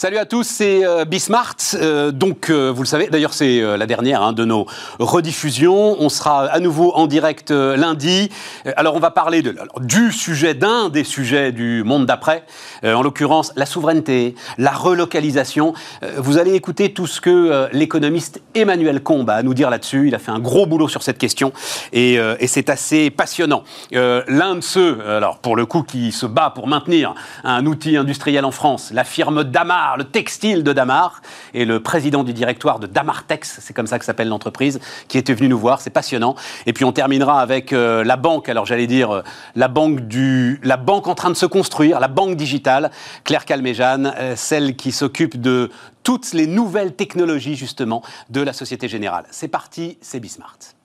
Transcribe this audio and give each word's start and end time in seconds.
Salut 0.00 0.16
à 0.16 0.24
tous, 0.24 0.44
c'est 0.44 0.82
euh, 0.82 1.04
Bismart. 1.04 1.56
Euh, 1.74 2.10
donc, 2.10 2.48
euh, 2.48 2.72
vous 2.74 2.84
le 2.84 2.88
savez, 2.88 3.08
d'ailleurs, 3.08 3.34
c'est 3.34 3.60
la 3.60 3.84
dernière 3.84 4.22
hein, 4.22 4.32
de 4.32 4.46
nos 4.46 4.64
rediffusions. 4.98 5.96
On 6.00 6.08
sera 6.08 6.46
à 6.46 6.58
nouveau 6.58 6.94
en 6.94 7.06
direct 7.06 7.50
lundi. 7.50 8.30
alors, 8.76 8.94
on 8.94 8.98
va 8.98 9.10
parler 9.10 9.42
du 9.82 10.10
sujet, 10.10 10.54
d'un 10.54 10.88
des 10.88 11.04
sujets 11.04 11.52
du 11.52 11.84
monde 11.84 12.06
d'après, 12.06 12.44
en 12.82 13.02
l'occurrence 13.02 13.52
la 13.56 13.66
souveraineté, 13.66 14.34
la 14.56 14.70
relocalisation. 14.70 15.74
vous 16.16 16.38
allez 16.38 16.54
écouter 16.54 16.94
tout 16.94 17.06
ce 17.06 17.20
que 17.20 17.68
l'économiste 17.72 18.40
Emmanuel 18.54 19.02
Combe 19.02 19.28
a 19.28 19.34
à 19.34 19.42
nous 19.42 19.52
dire 19.52 19.68
là-dessus. 19.68 20.08
Il 20.08 20.14
a 20.14 20.18
fait 20.18 20.30
un 20.30 20.38
gros 20.38 20.64
boulot 20.64 20.88
sur 20.88 21.02
cette 21.02 21.18
question 21.18 21.52
et, 21.92 22.14
et 22.14 22.46
c'est 22.46 22.70
assez 22.70 23.10
passionnant. 23.10 23.64
L'un 23.92 24.54
de 24.54 24.60
ceux, 24.62 24.98
alors 25.06 25.38
pour 25.38 25.56
le 25.56 25.66
coup, 25.66 25.82
qui 25.82 26.10
se 26.12 26.24
bat 26.24 26.50
pour 26.54 26.68
maintenir 26.68 27.14
un 27.44 27.66
outil 27.66 27.98
industriel 27.98 28.46
en 28.46 28.50
France, 28.50 28.92
la 28.94 29.04
firme 29.04 29.44
Damar, 29.44 29.89
le 29.96 30.04
textile 30.04 30.62
de 30.62 30.72
Damar, 30.72 31.22
et 31.54 31.64
le 31.64 31.82
président 31.82 32.24
du 32.24 32.32
directoire 32.32 32.78
de 32.78 32.86
Damartex, 32.86 33.58
c'est 33.60 33.74
comme 33.74 33.86
ça 33.86 33.98
que 33.98 34.04
s'appelle 34.04 34.28
l'entreprise, 34.28 34.80
qui 35.08 35.18
était 35.18 35.34
venu 35.34 35.48
nous 35.48 35.58
voir, 35.58 35.80
c'est 35.80 35.90
passionnant. 35.90 36.34
Et 36.66 36.72
puis 36.72 36.84
on 36.84 36.92
terminera 36.92 37.40
avec 37.40 37.72
euh, 37.72 38.04
la 38.04 38.16
banque, 38.16 38.48
alors 38.48 38.66
j'allais 38.66 38.86
dire 38.86 39.10
euh, 39.10 39.22
la 39.54 39.68
banque 39.68 40.00
du, 40.00 40.60
la 40.62 40.76
banque 40.76 41.08
en 41.08 41.14
train 41.14 41.30
de 41.30 41.34
se 41.34 41.46
construire, 41.46 42.00
la 42.00 42.08
banque 42.08 42.36
digitale, 42.36 42.90
Claire 43.24 43.44
Calméjeanne, 43.44 44.14
euh, 44.18 44.36
celle 44.36 44.76
qui 44.76 44.92
s'occupe 44.92 45.40
de 45.40 45.70
toutes 46.02 46.32
les 46.32 46.46
nouvelles 46.46 46.94
technologies 46.94 47.56
justement 47.56 48.02
de 48.30 48.40
la 48.40 48.52
Société 48.52 48.88
Générale. 48.88 49.24
C'est 49.30 49.48
parti, 49.48 49.98
c'est 50.00 50.20
Bismart. 50.20 50.79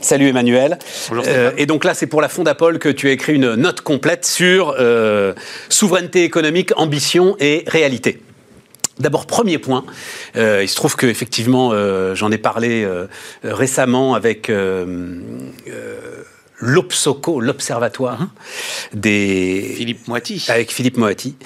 Salut 0.00 0.28
Emmanuel. 0.28 0.78
Euh, 1.12 1.50
et 1.56 1.66
donc 1.66 1.84
là, 1.84 1.94
c'est 1.94 2.06
pour 2.06 2.20
la 2.20 2.28
Fondapol 2.28 2.78
que 2.78 2.88
tu 2.88 3.08
as 3.08 3.12
écrit 3.12 3.34
une 3.34 3.54
note 3.54 3.80
complète 3.80 4.24
sur 4.24 4.74
euh, 4.78 5.34
souveraineté 5.68 6.24
économique, 6.24 6.72
ambition 6.76 7.36
et 7.40 7.64
réalité. 7.66 8.20
D'abord, 8.98 9.26
premier 9.26 9.58
point, 9.58 9.84
euh, 10.36 10.62
il 10.62 10.68
se 10.68 10.76
trouve 10.76 10.96
qu'effectivement, 10.96 11.72
j'en 12.14 12.30
ai 12.30 12.38
parlé 12.38 12.86
récemment 13.44 14.14
avec 14.14 14.50
l'OPSOCO, 16.60 17.40
l'Observatoire 17.40 18.20
mhm. 18.20 18.28
des... 18.94 19.74
Philippe 19.76 20.08
Moati. 20.08 20.44
Avec 20.48 20.72
Philippe 20.72 20.96
Moati. 20.96 21.36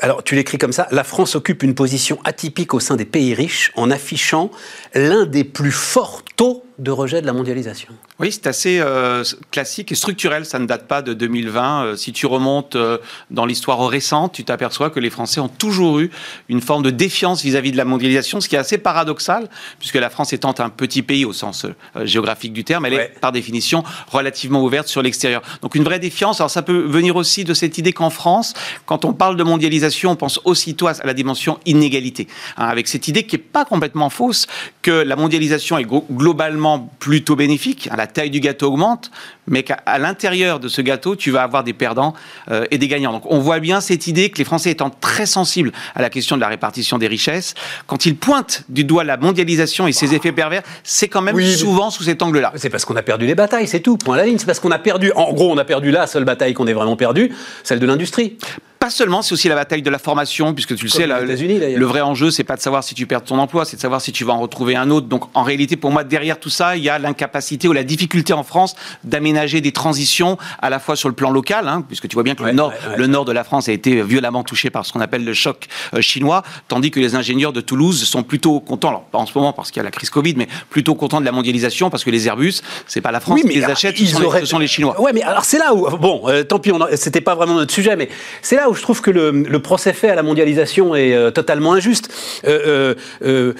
alors, 0.00 0.22
tu 0.22 0.34
l'écris 0.34 0.58
comme 0.58 0.72
ça, 0.72 0.86
la 0.90 1.04
France 1.04 1.34
occupe 1.34 1.62
une 1.62 1.74
position 1.74 2.18
atypique 2.24 2.74
au 2.74 2.80
sein 2.80 2.96
des 2.96 3.06
pays 3.06 3.32
riches 3.32 3.72
en 3.76 3.90
affichant 3.90 4.50
l'un 4.94 5.24
des 5.24 5.44
plus 5.44 5.72
forts 5.72 6.22
taux 6.36 6.64
de 6.78 6.92
rejet 6.92 7.20
de 7.20 7.26
la 7.26 7.32
mondialisation. 7.32 7.88
Oui, 8.20 8.30
c'est 8.30 8.46
assez 8.46 8.78
euh, 8.78 9.24
classique 9.50 9.90
et 9.90 9.96
structurel. 9.96 10.46
Ça 10.46 10.60
ne 10.60 10.66
date 10.66 10.86
pas 10.86 11.02
de 11.02 11.12
2020. 11.12 11.84
Euh, 11.84 11.96
si 11.96 12.12
tu 12.12 12.26
remontes 12.26 12.76
euh, 12.76 12.98
dans 13.30 13.46
l'histoire 13.46 13.84
récente, 13.88 14.34
tu 14.34 14.44
t'aperçois 14.44 14.90
que 14.90 15.00
les 15.00 15.10
Français 15.10 15.40
ont 15.40 15.48
toujours 15.48 15.98
eu 15.98 16.10
une 16.48 16.60
forme 16.60 16.84
de 16.84 16.90
défiance 16.90 17.42
vis-à-vis 17.42 17.72
de 17.72 17.76
la 17.76 17.84
mondialisation, 17.84 18.40
ce 18.40 18.48
qui 18.48 18.54
est 18.54 18.58
assez 18.58 18.78
paradoxal, 18.78 19.48
puisque 19.80 19.96
la 19.96 20.08
France 20.08 20.32
étant 20.32 20.54
un 20.58 20.70
petit 20.70 21.02
pays 21.02 21.24
au 21.24 21.32
sens 21.32 21.66
géographique 22.02 22.52
du 22.52 22.62
terme, 22.62 22.86
elle 22.86 22.94
est 22.94 23.20
par 23.20 23.32
définition 23.32 23.82
relativement 24.08 24.62
ouverte 24.62 24.86
sur 24.86 25.02
l'extérieur. 25.02 25.42
Donc 25.62 25.74
une 25.74 25.84
vraie 25.84 25.98
défiance. 25.98 26.40
Alors 26.40 26.50
ça 26.50 26.62
peut 26.62 26.78
venir 26.78 27.16
aussi 27.16 27.44
de 27.44 27.54
cette 27.54 27.78
idée 27.78 27.92
qu'en 27.92 28.10
France, 28.10 28.54
quand 28.86 29.04
on 29.04 29.12
parle 29.12 29.36
de 29.36 29.42
mondialisation, 29.42 30.12
on 30.12 30.16
pense 30.16 30.40
aussitôt 30.44 30.86
à 30.86 30.94
la 31.04 31.14
dimension 31.14 31.58
inégalité, 31.66 32.28
hein, 32.56 32.66
avec 32.66 32.86
cette 32.86 33.08
idée 33.08 33.24
qui 33.24 33.36
n'est 33.36 33.42
pas 33.42 33.64
complètement 33.64 34.10
fausse 34.10 34.46
que 34.82 34.90
la 34.90 35.16
mondialisation 35.16 35.78
est 35.78 35.86
globalement 36.10 36.67
plutôt 36.98 37.36
bénéfique. 37.36 37.88
Hein, 37.90 37.96
la 37.96 38.06
taille 38.06 38.30
du 38.30 38.40
gâteau 38.40 38.68
augmente, 38.68 39.10
mais 39.46 39.62
qu'à 39.62 39.98
l'intérieur 39.98 40.60
de 40.60 40.68
ce 40.68 40.82
gâteau, 40.82 41.16
tu 41.16 41.30
vas 41.30 41.42
avoir 41.42 41.64
des 41.64 41.72
perdants 41.72 42.14
euh, 42.50 42.66
et 42.70 42.78
des 42.78 42.88
gagnants. 42.88 43.12
Donc 43.12 43.22
on 43.26 43.38
voit 43.38 43.60
bien 43.60 43.80
cette 43.80 44.06
idée 44.06 44.30
que 44.30 44.38
les 44.38 44.44
Français 44.44 44.70
étant 44.70 44.90
très 44.90 45.26
sensibles 45.26 45.72
à 45.94 46.02
la 46.02 46.10
question 46.10 46.36
de 46.36 46.40
la 46.40 46.48
répartition 46.48 46.98
des 46.98 47.06
richesses, 47.06 47.54
quand 47.86 48.06
ils 48.06 48.16
pointent 48.16 48.64
du 48.68 48.84
doigt 48.84 49.04
la 49.04 49.16
mondialisation 49.16 49.86
et 49.86 49.92
ses 49.92 50.14
effets 50.14 50.32
pervers, 50.32 50.62
c'est 50.82 51.08
quand 51.08 51.22
même 51.22 51.40
souvent 51.40 51.90
sous 51.90 52.02
cet 52.02 52.22
angle-là. 52.22 52.52
C'est 52.56 52.70
parce 52.70 52.84
qu'on 52.84 52.96
a 52.96 53.02
perdu 53.02 53.26
les 53.26 53.34
batailles, 53.34 53.68
c'est 53.68 53.80
tout, 53.80 53.96
point 53.96 54.16
à 54.16 54.18
la 54.18 54.26
ligne. 54.26 54.38
C'est 54.38 54.46
parce 54.46 54.60
qu'on 54.60 54.70
a 54.70 54.78
perdu, 54.78 55.12
en 55.16 55.32
gros, 55.32 55.50
on 55.50 55.58
a 55.58 55.64
perdu 55.64 55.90
la 55.90 56.06
seule 56.06 56.24
bataille 56.24 56.54
qu'on 56.54 56.66
ait 56.66 56.72
vraiment 56.72 56.96
perdue, 56.96 57.32
celle 57.62 57.80
de 57.80 57.86
l'industrie. 57.86 58.36
Pas 58.78 58.90
seulement, 58.90 59.22
c'est 59.22 59.32
aussi 59.32 59.48
la 59.48 59.56
bataille 59.56 59.82
de 59.82 59.90
la 59.90 59.98
formation, 59.98 60.54
puisque 60.54 60.76
tu 60.76 60.84
le 60.84 60.90
sais, 60.90 61.06
le 61.06 61.84
vrai 61.84 62.00
enjeu, 62.00 62.30
c'est 62.30 62.44
pas 62.44 62.56
de 62.56 62.60
savoir 62.60 62.84
si 62.84 62.94
tu 62.94 63.06
perds 63.06 63.24
ton 63.24 63.38
emploi, 63.38 63.64
c'est 63.64 63.76
de 63.76 63.80
savoir 63.80 64.00
si 64.00 64.12
tu 64.12 64.24
vas 64.24 64.32
en 64.32 64.40
retrouver 64.40 64.76
un 64.76 64.90
autre. 64.90 65.06
Donc, 65.08 65.24
en 65.34 65.42
réalité, 65.42 65.76
pour 65.76 65.90
moi, 65.90 66.04
derrière 66.04 66.38
tout 66.38 66.50
ça, 66.50 66.76
il 66.76 66.84
y 66.84 66.88
a 66.88 66.98
l'incapacité 66.98 67.66
ou 67.66 67.72
la 67.72 67.82
difficulté 67.82 68.32
en 68.32 68.44
France 68.44 68.76
d'aménager 69.02 69.60
des 69.60 69.72
transitions 69.72 70.38
à 70.60 70.70
la 70.70 70.78
fois 70.78 70.94
sur 70.94 71.08
le 71.08 71.14
plan 71.14 71.30
local, 71.30 71.66
hein, 71.66 71.82
puisque 71.86 72.08
tu 72.08 72.14
vois 72.14 72.22
bien 72.22 72.34
que 72.34 72.44
le 72.44 72.52
nord, 72.52 72.72
le 72.96 73.06
nord 73.06 73.24
de 73.24 73.32
la 73.32 73.42
France 73.44 73.68
a 73.68 73.72
été 73.72 74.02
violemment 74.02 74.44
touché 74.44 74.70
par 74.70 74.86
ce 74.86 74.92
qu'on 74.92 75.00
appelle 75.00 75.24
le 75.24 75.34
choc 75.34 75.66
euh, 75.94 76.00
chinois, 76.00 76.42
tandis 76.68 76.90
que 76.90 77.00
les 77.00 77.16
ingénieurs 77.16 77.52
de 77.52 77.60
Toulouse 77.60 78.04
sont 78.04 78.22
plutôt 78.22 78.60
contents, 78.60 78.88
alors 78.88 79.02
pas 79.04 79.18
en 79.18 79.26
ce 79.26 79.36
moment 79.36 79.52
parce 79.52 79.70
qu'il 79.70 79.78
y 79.78 79.80
a 79.80 79.84
la 79.84 79.90
crise 79.90 80.10
Covid, 80.10 80.34
mais 80.36 80.48
plutôt 80.70 80.94
contents 80.94 81.20
de 81.20 81.24
la 81.24 81.32
mondialisation 81.32 81.90
parce 81.90 82.04
que 82.04 82.10
les 82.10 82.26
Airbus, 82.28 82.60
c'est 82.86 83.00
pas 83.00 83.10
la 83.10 83.20
France 83.20 83.40
qui 83.40 83.48
les 83.48 83.64
achète, 83.64 83.98
ils 83.98 84.08
ce 84.08 84.44
sont 84.44 84.58
les 84.58 84.68
Chinois. 84.68 85.00
Ouais, 85.00 85.12
mais 85.12 85.22
alors 85.22 85.44
c'est 85.44 85.58
là 85.58 85.74
où, 85.74 85.88
bon, 85.96 86.22
euh, 86.28 86.44
tant 86.44 86.58
pis, 86.58 86.72
c'était 86.94 87.20
pas 87.20 87.34
vraiment 87.34 87.54
notre 87.54 87.72
sujet, 87.72 87.96
mais 87.96 88.08
c'est 88.42 88.56
là 88.56 88.67
où 88.68 88.74
je 88.74 88.82
trouve 88.82 89.00
que 89.00 89.10
le 89.10 89.58
procès 89.58 89.92
fait 89.92 90.10
à 90.10 90.14
la 90.14 90.22
mondialisation 90.22 90.94
est 90.94 91.14
euh, 91.14 91.30
totalement 91.30 91.72
injuste. 91.72 92.12
Euh, 92.46 92.94
euh, 93.22 93.54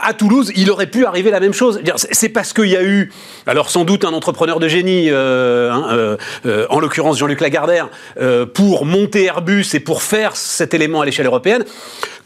à 0.00 0.14
Toulouse, 0.14 0.52
il 0.56 0.70
aurait 0.70 0.86
pu 0.86 1.04
arriver 1.06 1.30
la 1.30 1.40
même 1.40 1.52
chose. 1.52 1.80
C'est 1.96 2.28
parce 2.28 2.52
qu'il 2.52 2.68
y 2.68 2.76
a 2.76 2.82
eu, 2.82 3.12
alors 3.46 3.70
sans 3.70 3.84
doute 3.84 4.04
un 4.04 4.12
entrepreneur 4.12 4.60
de 4.60 4.68
génie, 4.68 5.10
hein, 5.10 6.16
en 6.70 6.80
l'occurrence 6.80 7.18
Jean-Luc 7.18 7.40
Lagardère, 7.40 7.88
pour 8.54 8.84
monter 8.84 9.24
Airbus 9.24 9.66
et 9.74 9.80
pour 9.80 10.02
faire 10.02 10.36
cet 10.36 10.74
élément 10.74 11.00
à 11.00 11.04
l'échelle 11.04 11.26
européenne, 11.26 11.64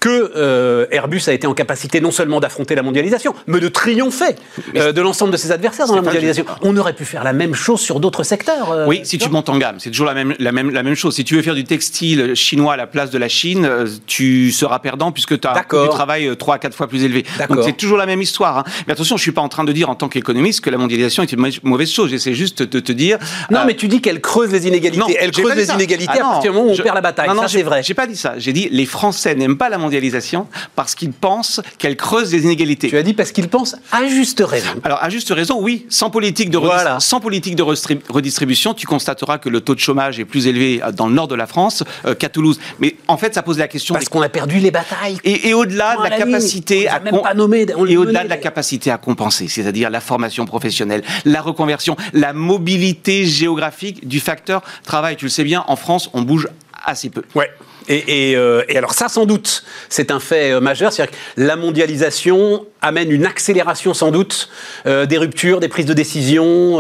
que 0.01 0.33
euh, 0.35 0.87
Airbus 0.91 1.23
a 1.29 1.33
été 1.33 1.47
en 1.47 1.55
capacité 1.55 2.01
non 2.01 2.11
seulement 2.11 2.41
d'affronter 2.41 2.75
la 2.75 2.83
mondialisation, 2.83 3.35
mais 3.47 3.61
de 3.61 3.69
triompher 3.69 4.35
euh, 4.75 4.93
de 4.93 5.01
l'ensemble 5.03 5.31
de 5.31 5.37
ses 5.37 5.53
adversaires 5.53 5.87
dans 5.87 5.95
la 5.95 6.03
mondialisation. 6.03 6.47
On 6.63 6.77
aurait 6.77 6.95
pu 6.95 7.05
faire 7.05 7.23
la 7.23 7.35
même 7.35 7.55
chose 7.55 7.81
sur 7.81 8.01
d'autres 8.01 8.23
secteurs. 8.23 8.73
Euh, 8.73 8.87
oui, 8.87 9.03
si 9.05 9.19
tu 9.19 9.29
montes 9.29 9.51
en 9.51 9.59
gamme, 9.59 9.77
c'est 9.79 9.91
toujours 9.91 10.07
la 10.07 10.15
même, 10.15 10.35
la, 10.39 10.53
même, 10.53 10.71
la 10.71 10.83
même 10.83 10.95
chose. 10.95 11.15
Si 11.15 11.25
tu 11.25 11.37
veux 11.37 11.43
faire 11.43 11.55
du 11.55 11.65
textile 11.65 12.35
chinois 12.35 12.73
à 12.75 12.77
la 12.77 12.87
place 12.87 13.11
de 13.11 13.19
la 13.19 13.29
Chine, 13.29 13.69
tu 14.07 14.51
seras 14.51 14.79
perdant 14.79 15.13
puisque 15.13 15.39
tu 15.39 15.47
as 15.47 15.53
un 15.53 15.83
du 15.83 15.89
travail 15.91 16.35
3 16.37 16.55
à 16.55 16.59
4 16.59 16.75
fois 16.75 16.89
plus 16.89 17.05
élevé. 17.05 17.25
Donc 17.49 17.60
c'est 17.65 17.77
toujours 17.77 17.99
la 17.99 18.07
même 18.07 18.23
histoire. 18.23 18.59
Hein. 18.59 18.65
Mais 18.87 18.93
attention, 18.93 19.17
je 19.17 19.23
suis 19.23 19.33
pas 19.33 19.41
en 19.41 19.49
train 19.49 19.65
de 19.65 19.73
dire 19.73 19.91
en 19.91 19.95
tant 19.95 20.09
qu'économiste 20.09 20.61
que 20.61 20.71
la 20.71 20.79
mondialisation 20.79 21.23
est 21.23 21.33
une 21.33 21.51
mauvaise 21.63 21.91
chose. 21.91 22.11
J'essaie 22.11 22.35
juste 22.35 22.63
de 22.63 22.81
te 22.81 22.93
dire. 22.93 23.19
Non, 23.51 23.61
mais 23.67 23.75
tu 23.75 23.89
dis 23.89 24.01
qu'elle 24.01 24.21
creuse 24.21 24.51
les 24.53 24.67
inégalités. 24.67 25.17
elle 25.19 25.31
creuse 25.31 25.55
les 25.55 25.71
inégalités 25.71 26.13
ah 26.21 26.29
à 26.29 26.31
partir 26.33 26.53
du 26.53 26.59
moment 26.59 26.71
où 26.71 26.75
on 26.75 26.83
perd 26.83 26.95
la 26.95 27.01
bataille. 27.01 27.29
Non, 27.29 27.35
non, 27.35 27.49
c'est 27.49 27.63
vrai. 27.63 27.83
J'ai 27.83 27.95
pas 27.95 28.07
dit 28.07 28.17
ça. 28.17 28.35
J'ai 28.39 28.53
dit 28.53 28.69
les 28.71 28.87
Français 28.87 29.35
n'aiment 29.35 29.59
pas 29.59 29.69
la 29.69 29.79
mondialisation 29.79 30.47
parce 30.77 30.95
qu'ils 30.95 31.13
pensent 31.13 31.61
qu'elle 31.79 31.97
creuse 31.97 32.33
les 32.33 32.45
inégalités. 32.45 32.89
Tu 32.89 32.97
as 32.97 33.03
dit 33.03 33.15
parce 33.15 33.33
qu'ils 33.33 33.49
pensent 33.49 33.77
à 33.93 34.07
juste 34.07 34.43
raison. 34.45 34.69
Alors 34.85 35.03
à 35.03 35.11
juste 35.11 35.31
raison, 35.31 35.59
oui. 35.61 35.87
Sans 35.89 36.11
politique 36.11 36.51
de, 36.51 36.59
sans 36.99 37.21
politique 37.21 37.57
de 37.57 37.63
redistribution, 37.63 38.75
tu 38.75 38.87
constateras 38.87 39.39
que 39.39 39.49
le 39.49 39.61
taux 39.61 39.75
de 39.75 39.81
chômage 39.81 40.19
est 40.19 40.25
plus 40.25 40.47
élevé 40.47 40.81
dans 40.95 41.07
le 41.07 41.15
nord 41.15 41.29
de 41.29 41.35
la 41.35 41.47
France 41.47 41.85
euh, 42.07 42.15
qu'à 42.15 42.29
Toulouse. 42.29 42.59
Mais 42.79 42.97
en 43.09 43.17
fait, 43.17 43.35
ça 43.35 43.43
pose 43.43 43.59
la 43.59 43.69
question 43.69 43.95
parce 43.95 44.09
qu'on 44.09 44.23
a 44.23 44.29
perdu 44.29 44.59
les 44.59 44.71
batailles. 44.71 45.19
Et, 45.25 45.53
au-delà 45.55 45.97
de 45.97 46.03
la, 46.03 46.11
capacité 46.11 46.89
à 46.89 47.01
même 47.01 47.21
pas 47.23 47.35
nommé, 47.51 47.93
et 47.93 47.97
au-delà 47.97 48.25
de 48.25 48.29
la 48.29 48.37
capacité 48.37 48.91
à 48.91 48.99
compenser, 48.99 49.49
c'est-à-dire 49.49 49.91
la 49.91 50.01
formation 50.01 50.47
professionnelle, 50.47 51.03
la 51.25 51.43
reconversion, 51.43 51.97
la 52.13 52.33
mobilité 52.33 53.27
géographique 53.27 54.07
du 54.07 54.21
facteur 54.21 54.63
travail. 54.85 55.17
Tu 55.17 55.27
le 55.27 55.31
sais 55.31 55.45
bien, 55.45 55.65
en 55.67 55.77
France, 55.77 56.11
on 56.13 56.23
bouge 56.23 56.49
assez 56.85 57.11
peu. 57.11 57.23
Ouais. 57.35 57.51
Euh, 57.91 58.63
et, 58.69 58.77
alors 58.77 58.93
ça, 58.93 59.09
sans 59.09 59.27
doute, 59.27 59.65
c'est 59.89 60.11
un 60.11 60.21
fait 60.21 60.53
euh, 60.53 60.61
majeur. 60.61 60.93
C'est-à-dire 60.93 61.13
que 61.13 61.41
la 61.41 61.57
mondialisation 61.57 62.65
amène 62.83 63.11
une 63.11 63.27
accélération, 63.27 63.93
sans 63.95 64.11
doute, 64.11 64.49
euh, 64.87 65.07
des 65.07 65.19
ruptures, 65.19 65.61
des 65.61 65.69
prises 65.69 65.87
de 65.87 65.93
décision, 65.93 66.79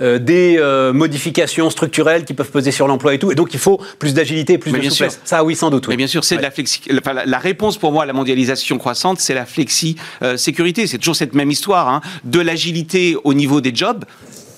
des 0.00 0.90
modifications 0.92 1.70
structurelles 1.70 2.24
qui 2.24 2.34
peuvent 2.34 2.50
peser 2.50 2.70
sur 2.70 2.88
l'emploi 2.88 3.14
et 3.14 3.18
tout. 3.18 3.32
Et 3.32 3.34
donc, 3.34 3.54
il 3.54 3.60
faut 3.60 3.80
plus 3.98 4.14
d'agilité, 4.14 4.58
plus 4.58 4.72
de 4.72 4.90
souplesse. 4.90 5.20
Ça, 5.24 5.44
oui, 5.44 5.54
sans 5.54 5.70
doute. 5.70 5.88
Mais 5.88 5.96
bien 5.96 6.06
sûr, 6.06 6.24
c'est 6.24 6.36
de 6.36 6.42
la 6.42 6.50
flexi. 6.50 6.82
la 6.90 7.38
réponse 7.38 7.78
pour 7.78 7.92
moi 7.92 8.02
à 8.02 8.06
la 8.06 8.12
mondialisation 8.12 8.78
croissante, 8.78 9.20
c'est 9.20 9.34
la 9.34 9.46
flexi 9.46 9.96
sécurité. 10.36 10.86
C'est 10.86 10.98
toujours 10.98 11.16
cette 11.16 11.34
même 11.34 11.50
histoire 11.50 11.88
hein, 11.88 12.00
de 12.24 12.40
l'agilité 12.40 13.16
au 13.24 13.34
niveau 13.34 13.60
des 13.60 13.74
jobs 13.74 14.04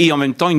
et 0.01 0.11
en 0.13 0.17
même 0.17 0.35
temps 0.35 0.51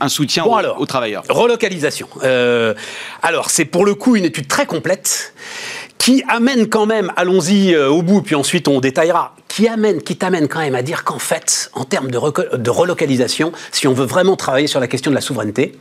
un 0.00 0.08
soutien 0.08 0.44
aux, 0.44 0.86
travailleurs. 0.86 1.24
Relocalisation. 1.30 2.08
Euh, 2.22 2.74
alors, 3.22 3.48
c'est 3.50 3.64
pour 3.64 3.86
le 3.86 3.94
coup 3.94 4.16
une 4.16 4.24
étude 4.24 4.48
très 4.48 4.66
complète 4.66 5.32
qui 5.96 6.22
amène 6.28 6.68
quand 6.68 6.84
même, 6.84 7.12
allons-y 7.16 7.72
euh, 7.72 7.88
au 7.88 8.02
bout, 8.02 8.20
puis 8.20 8.34
ensuite 8.34 8.68
on 8.68 8.80
détaillera, 8.80 9.34
qui 9.48 9.68
amène, 9.68 10.02
qui 10.02 10.16
t'amène 10.16 10.48
quand 10.48 10.58
même 10.58 10.74
à 10.74 10.82
dire 10.82 11.04
qu'en 11.04 11.20
fait, 11.20 11.70
en 11.72 11.84
termes 11.84 12.10
de, 12.10 12.56
de 12.56 12.70
relocalisation, 12.70 13.52
si 13.70 13.86
on 13.86 13.94
veut 13.94 14.04
vraiment 14.04 14.36
travailler 14.36 14.66
sur 14.66 14.80
la 14.80 14.88
question 14.88 15.10
de 15.10 15.14
la 15.14 15.22
souveraineté, 15.22 15.78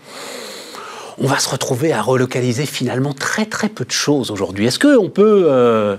on 1.17 1.27
va 1.27 1.39
se 1.39 1.49
retrouver 1.49 1.93
à 1.93 2.01
relocaliser 2.01 2.65
finalement 2.65 3.13
très 3.13 3.45
très 3.45 3.69
peu 3.69 3.85
de 3.85 3.91
choses 3.91 4.31
aujourd'hui. 4.31 4.67
Est-ce 4.67 4.79
qu'on 4.79 5.09
peut 5.09 5.45
euh, 5.47 5.97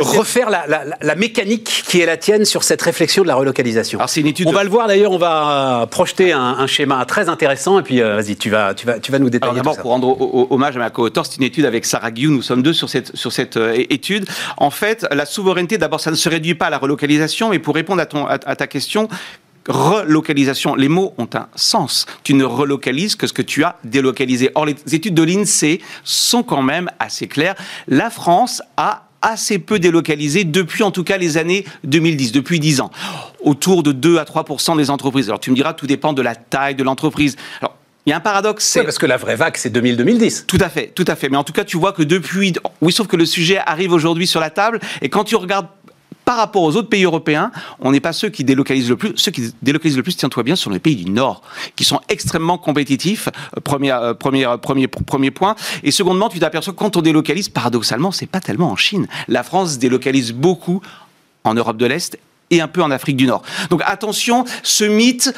refaire 0.00 0.50
la, 0.50 1.14
mécanique 1.14 1.84
qui 1.86 2.00
est 2.00 2.06
la 2.06 2.16
tienne 2.16 2.44
sur 2.44 2.62
cette 2.62 2.82
réflexion 2.82 3.22
de 3.22 3.28
la 3.28 3.34
relocalisation 3.34 3.98
Alors, 3.98 4.10
une 4.16 4.26
étude 4.26 4.46
On 4.48 4.52
va 4.52 4.64
le 4.64 4.70
voir 4.70 4.88
d'ailleurs, 4.88 5.12
on 5.12 5.18
va 5.18 5.86
projeter 5.90 6.32
un, 6.32 6.66
schéma 6.66 7.04
très 7.04 7.28
intéressant 7.28 7.78
et 7.78 7.82
puis 7.82 8.02
euh, 8.02 8.16
vas-y, 8.16 8.36
tu 8.36 8.50
vas, 8.50 8.74
tu, 8.74 8.86
vas, 8.86 8.98
tu 8.98 9.12
vas 9.12 9.18
nous 9.18 9.30
détailler. 9.30 9.54
D'abord, 9.56 9.76
pour 9.76 9.90
rendre 9.90 10.50
hommage 10.50 10.76
à 10.76 10.80
ma 10.80 10.90
co-auteur, 10.90 11.24
c'est 11.26 11.36
une 11.36 11.44
étude 11.44 11.64
avec 11.64 11.84
Sarah 11.84 12.10
Guillou, 12.10 12.32
nous 12.32 12.42
sommes 12.42 12.62
deux 12.62 12.72
sur 12.72 12.88
cette, 12.88 13.16
sur 13.16 13.32
cette 13.32 13.56
euh, 13.56 13.84
étude. 13.90 14.28
En 14.56 14.70
fait, 14.70 15.06
la 15.10 15.26
souveraineté, 15.26 15.78
d'abord, 15.78 16.00
ça 16.00 16.10
ne 16.10 16.16
se 16.16 16.28
réduit 16.28 16.54
pas 16.54 16.66
à 16.66 16.70
la 16.70 16.78
relocalisation, 16.78 17.50
mais 17.50 17.58
pour 17.58 17.74
répondre 17.74 18.02
à, 18.02 18.06
ton, 18.06 18.26
à 18.26 18.38
ta 18.38 18.66
question, 18.66 19.08
relocalisation. 19.68 20.74
Les 20.74 20.88
mots 20.88 21.14
ont 21.18 21.28
un 21.34 21.48
sens. 21.54 22.06
Tu 22.22 22.34
ne 22.34 22.44
relocalises 22.44 23.16
que 23.16 23.26
ce 23.26 23.32
que 23.32 23.42
tu 23.42 23.64
as 23.64 23.76
délocalisé. 23.84 24.50
Or, 24.54 24.66
les 24.66 24.76
études 24.92 25.14
de 25.14 25.22
l'INSEE 25.22 25.80
sont 26.04 26.42
quand 26.42 26.62
même 26.62 26.90
assez 26.98 27.26
claires. 27.26 27.54
La 27.88 28.10
France 28.10 28.62
a 28.76 29.06
assez 29.22 29.58
peu 29.58 29.78
délocalisé 29.78 30.44
depuis 30.44 30.82
en 30.82 30.90
tout 30.90 31.02
cas 31.02 31.16
les 31.16 31.36
années 31.36 31.64
2010, 31.84 32.32
depuis 32.32 32.60
10 32.60 32.80
ans, 32.80 32.90
autour 33.40 33.82
de 33.82 33.92
2 33.92 34.18
à 34.18 34.24
3 34.24 34.44
des 34.76 34.90
entreprises. 34.90 35.28
Alors 35.28 35.40
tu 35.40 35.50
me 35.50 35.56
diras, 35.56 35.72
tout 35.72 35.86
dépend 35.86 36.12
de 36.12 36.22
la 36.22 36.34
taille 36.34 36.74
de 36.74 36.84
l'entreprise. 36.84 37.36
Alors 37.60 37.76
il 38.06 38.10
y 38.10 38.12
a 38.12 38.18
un 38.18 38.20
paradoxe. 38.20 38.64
c'est 38.64 38.84
parce 38.84 38.98
que 38.98 39.06
la 39.06 39.16
vraie 39.16 39.34
vague, 39.34 39.56
c'est 39.56 39.74
2000-2010. 39.74 40.46
Tout 40.46 40.58
à 40.60 40.68
fait, 40.68 40.92
tout 40.94 41.04
à 41.08 41.16
fait. 41.16 41.28
Mais 41.28 41.36
en 41.36 41.42
tout 41.42 41.52
cas, 41.52 41.64
tu 41.64 41.76
vois 41.76 41.92
que 41.92 42.04
depuis. 42.04 42.52
Oui, 42.80 42.92
sauf 42.92 43.08
que 43.08 43.16
le 43.16 43.26
sujet 43.26 43.58
arrive 43.66 43.90
aujourd'hui 43.90 44.28
sur 44.28 44.38
la 44.38 44.50
table. 44.50 44.78
Et 45.02 45.08
quand 45.08 45.24
tu 45.24 45.34
regardes 45.34 45.66
par 46.26 46.36
rapport 46.38 46.64
aux 46.64 46.74
autres 46.74 46.88
pays 46.88 47.04
européens, 47.04 47.52
on 47.78 47.92
n'est 47.92 48.00
pas 48.00 48.12
ceux 48.12 48.28
qui 48.28 48.42
délocalisent 48.42 48.90
le 48.90 48.96
plus. 48.96 49.12
Ceux 49.14 49.30
qui 49.30 49.54
délocalisent 49.62 49.96
le 49.96 50.02
plus, 50.02 50.16
tiens-toi 50.16 50.42
bien, 50.42 50.56
sont 50.56 50.70
les 50.70 50.80
pays 50.80 50.96
du 50.96 51.08
Nord, 51.08 51.40
qui 51.76 51.84
sont 51.84 52.00
extrêmement 52.08 52.58
compétitifs. 52.58 53.28
Euh, 53.56 53.60
premier, 53.60 53.92
euh, 53.92 54.12
euh, 54.12 54.56
premier 54.56 55.30
point. 55.30 55.54
Et 55.84 55.92
secondement, 55.92 56.28
tu 56.28 56.40
t'aperçois 56.40 56.72
que 56.72 56.78
quand 56.78 56.96
on 56.96 57.00
délocalise, 57.00 57.48
paradoxalement, 57.48 58.10
c'est 58.10 58.26
pas 58.26 58.40
tellement 58.40 58.72
en 58.72 58.76
Chine. 58.76 59.06
La 59.28 59.44
France 59.44 59.78
délocalise 59.78 60.32
beaucoup 60.32 60.82
en 61.44 61.54
Europe 61.54 61.76
de 61.76 61.86
l'Est 61.86 62.18
et 62.50 62.60
un 62.60 62.68
peu 62.68 62.82
en 62.82 62.90
Afrique 62.90 63.16
du 63.16 63.26
Nord. 63.26 63.42
Donc 63.70 63.82
attention, 63.84 64.44
ce 64.64 64.82
mythe 64.82 65.32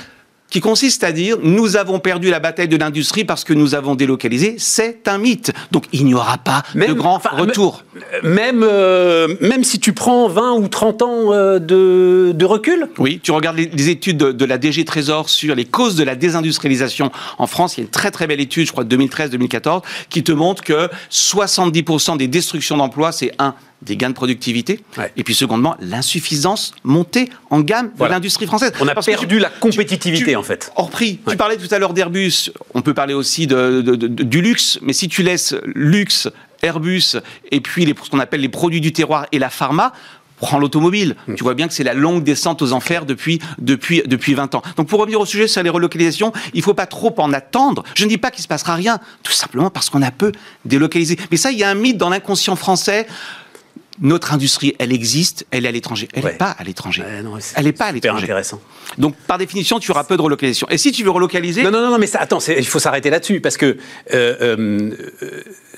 qui 0.51 0.61
consiste 0.61 1.05
à 1.05 1.13
dire 1.13 1.39
nous 1.43 1.77
avons 1.77 1.99
perdu 1.99 2.31
la 2.31 2.41
bataille 2.41 2.69
de 2.69 2.77
l'industrie 2.77 3.25
parce 3.25 3.45
que 3.45 3.53
nous 3.53 3.75
avons 3.75 3.95
délocalisé, 3.95 4.57
c'est 4.59 5.09
un 5.09 5.19
mythe. 5.19 5.53
Donc 5.71 5.85
il 5.93 6.05
n'y 6.05 6.15
aura 6.15 6.39
pas 6.39 6.63
de 6.75 6.93
grand 6.93 7.21
retour. 7.33 7.85
Même, 8.23 8.63
euh, 8.63 9.35
même 9.41 9.65
si 9.65 9.79
tu 9.79 9.93
prends 9.93 10.29
20 10.29 10.55
ou 10.55 10.69
30 10.69 11.03
ans 11.03 11.33
euh, 11.33 11.59
de, 11.59 12.33
de, 12.35 12.45
recul? 12.45 12.89
Oui, 12.99 13.21
tu 13.23 13.33
regardes 13.33 13.57
les, 13.57 13.89
études 13.91 14.19
de, 14.19 14.45
la 14.45 14.59
DG 14.59 14.85
Trésor 14.85 15.29
sur 15.29 15.55
les 15.55 15.65
causes 15.65 15.97
de 15.97 16.05
la 16.05 16.15
désindustrialisation 16.15 17.11
en 17.39 17.47
France. 17.47 17.77
Il 17.77 17.81
y 17.81 17.83
a 17.83 17.85
une 17.85 17.91
très 17.91 18.11
très 18.11 18.27
belle 18.27 18.41
étude, 18.41 18.67
je 18.67 18.73
crois, 18.73 18.85
de 18.85 18.97
2013-2014, 18.97 19.83
qui 20.09 20.23
te 20.23 20.33
montre 20.33 20.63
que 20.63 20.89
70% 21.11 22.17
des 22.17 22.29
destructions 22.29 22.77
d'emplois, 22.77 23.13
c'est 23.13 23.33
un 23.39 23.55
des 23.83 23.97
gains 23.97 24.11
de 24.11 24.15
productivité, 24.15 24.81
et 25.17 25.25
puis 25.25 25.35
secondement, 25.35 25.77
l'insuffisance 25.81 26.73
montée 26.83 27.29
en 27.51 27.61
gamme 27.61 27.93
de 27.99 28.05
l'industrie 28.05 28.47
française. 28.47 28.73
On 28.81 28.89
a 28.89 28.95
perdu 28.95 29.39
la 29.39 29.51
compétitivité, 29.51 30.37
en 30.37 30.43
fait. 30.43 30.73
Hors 30.77 30.91
prix. 30.91 31.21
Tu 31.29 31.37
parlais 31.37 31.57
tout 31.57 31.73
à 31.73 31.79
l'heure 31.79 31.95
d'Airbus, 31.95 32.51
on 32.75 32.83
peut 32.83 32.95
parler 32.95 33.15
aussi 33.15 33.47
de, 33.47 33.81
du 33.81 34.43
luxe, 34.43 34.79
mais 34.83 34.93
si 34.93 35.09
tu 35.09 35.23
laisses 35.23 35.55
luxe, 35.75 36.29
Airbus, 36.63 37.17
et 37.53 37.61
puis 37.61 37.85
les, 37.85 37.95
ce 38.03 38.11
qu'on 38.11 38.19
appelle 38.19 38.41
les 38.41 38.49
produits 38.49 38.81
du 38.81 38.93
terroir 38.93 39.27
et 39.31 39.39
la 39.39 39.49
pharma, 39.49 39.93
prends 40.39 40.59
l'automobile. 40.59 41.17
Mm. 41.27 41.35
Tu 41.35 41.45
vois 41.45 41.55
bien 41.55 41.69
que 41.69 41.75
c'est 41.75 41.85
la 41.85 41.95
longue 41.95 42.23
descente 42.23 42.63
aux 42.63 42.73
enfers 42.73 43.07
depuis, 43.07 43.41
depuis, 43.59 44.03
depuis 44.07 44.35
20 44.35 44.55
ans. 44.55 44.63
Donc 44.77 44.89
pour 44.89 45.01
revenir 45.01 45.21
au 45.21 45.27
sujet 45.27 45.49
sur 45.49 45.63
les 45.63 45.71
relocalisations, 45.71 46.33
il 46.55 46.59
ne 46.59 46.63
faut 46.63 46.75
pas 46.75 46.87
trop 46.87 47.15
en 47.19 47.33
attendre. 47.33 47.85
Je 47.95 48.05
ne 48.05 48.09
dis 48.09 48.19
pas 48.19 48.31
qu'il 48.31 48.41
ne 48.41 48.45
se 48.45 48.49
passera 48.49 48.75
rien, 48.75 48.99
tout 49.23 49.33
simplement 49.33 49.71
parce 49.71 49.91
qu'on 49.91 50.03
a 50.03 50.11
peu 50.11 50.33
délocalisé. 50.65 51.19
Mais 51.31 51.37
ça, 51.37 51.51
il 51.51 51.59
y 51.59 51.65
a 51.65 51.71
un 51.71 51.75
mythe 51.75 51.99
dans 51.99 52.11
l'inconscient 52.11 52.57
français 52.57 53.07
notre 54.01 54.33
industrie, 54.33 54.75
elle 54.79 54.93
existe, 54.93 55.47
elle 55.51 55.65
est 55.65 55.69
à 55.69 55.73
l'étranger. 55.73 56.09
Elle 56.13 56.25
n'est 56.25 56.31
pas 56.33 56.51
à 56.51 56.65
l'étranger. 56.65 57.03
elle 57.07 57.65
n'est 57.65 57.73
pas 57.73 57.87
à 57.87 57.93
l'étranger. 57.93 58.25
intéressant. 58.25 58.61
Donc, 58.97 59.17
par 59.27 59.39
définition, 59.39 59.79
tu 59.79 59.91
auras 59.91 60.05
peu 60.05 60.17
de 60.17 60.23
relocalisation. 60.23 60.69
Et 60.71 60.79
si 60.79 60.93
tu 60.93 61.05
veux 61.05 61.11
relocaliser... 61.11 61.63
Non, 61.63 61.71
non, 61.71 61.91
non, 61.91 61.99
mais 61.99 62.07
ça, 62.07 62.21
attends, 62.21 62.39
il 62.39 62.67
faut 62.67 62.79
s'arrêter 62.79 63.11
là-dessus, 63.11 63.41
parce 63.41 63.57
que 63.57 63.77
euh, 64.15 64.35
euh, 64.41 64.91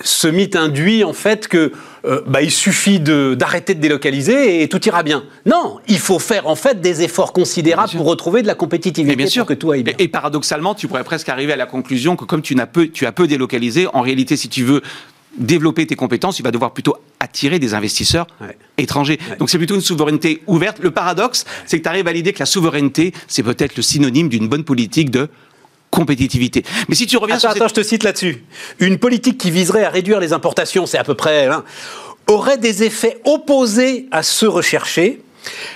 ce 0.02 0.28
mythe 0.28 0.56
induit, 0.56 1.04
en 1.04 1.12
fait, 1.12 1.48
que 1.48 1.72
euh, 2.04 2.22
bah, 2.26 2.42
il 2.42 2.50
suffit 2.50 3.00
d'arrêter 3.00 3.74
de, 3.74 3.80
délocaliser 3.80 4.62
et 4.62 4.68
tout 4.68 4.82
ira 4.86 5.02
bien. 5.02 5.24
Non, 5.46 5.80
il 5.88 5.98
faut 5.98 6.18
faire, 6.18 6.46
en 6.46 6.56
fait, 6.56 6.80
des 6.80 7.02
efforts 7.02 7.32
considérables 7.32 7.92
pour 7.92 8.06
retrouver 8.06 8.42
de 8.42 8.46
la 8.46 8.54
compétitivité 8.54 9.16
bien 9.16 9.26
sûr. 9.26 9.46
que 9.46 9.54
tout 9.54 9.70
aille 9.70 9.82
bien. 9.82 9.94
Et, 9.98 10.08
paradoxalement, 10.08 10.74
tu 10.74 10.88
pourrais 10.88 11.04
presque 11.04 11.28
arriver 11.28 11.52
à 11.52 11.56
la 11.56 11.66
conclusion 11.66 12.16
que 12.16 12.24
comme 12.24 12.42
tu, 12.42 12.58
as 12.58 12.66
peu, 12.66 12.88
tu 12.88 13.06
as 13.06 13.12
peu 13.12 13.26
délocalisé, 13.26 13.86
en 13.92 14.00
réalité, 14.02 14.36
si 14.36 14.48
tu 14.48 14.64
veux 14.64 14.82
développer 15.38 15.86
tes 15.86 15.96
compétences, 15.96 16.36
tu 16.36 16.42
vas 16.42 16.50
devoir 16.50 16.72
plutôt 16.72 16.96
attirer 17.20 17.58
des 17.58 17.74
investisseurs 17.74 18.26
étrangers. 18.78 19.18
Donc 19.38 19.50
c'est 19.50 19.58
plutôt 19.58 19.74
une 19.74 19.80
souveraineté 19.80 20.42
ouverte. 20.46 20.78
Le 20.80 20.90
paradoxe, 20.90 21.44
c'est 21.66 21.78
que 21.78 21.82
tu 21.82 21.88
arrives 21.88 22.08
à 22.08 22.12
l'idée 22.12 22.32
que 22.32 22.40
la 22.40 22.46
souveraineté, 22.46 23.12
c'est 23.28 23.42
peut-être 23.42 23.76
le 23.76 23.82
synonyme 23.82 24.28
d'une 24.28 24.48
bonne 24.48 24.64
politique 24.64 25.10
de 25.10 25.28
compétitivité. 25.90 26.64
Mais 26.88 26.94
si 26.94 27.06
tu 27.06 27.16
reviens 27.16 27.36
attends, 27.36 27.48
sur 27.48 27.50
attends, 27.50 27.68
je 27.68 27.74
te 27.74 27.82
cite 27.82 28.04
là-dessus. 28.04 28.44
Une 28.78 28.98
politique 28.98 29.38
qui 29.38 29.50
viserait 29.50 29.84
à 29.84 29.90
réduire 29.90 30.20
les 30.20 30.32
importations, 30.32 30.86
c'est 30.86 30.98
à 30.98 31.04
peu 31.04 31.14
près, 31.14 31.46
hein, 31.46 31.64
aurait 32.28 32.58
des 32.58 32.84
effets 32.84 33.18
opposés 33.24 34.06
à 34.12 34.22
ceux 34.22 34.48
recherchés 34.48 35.20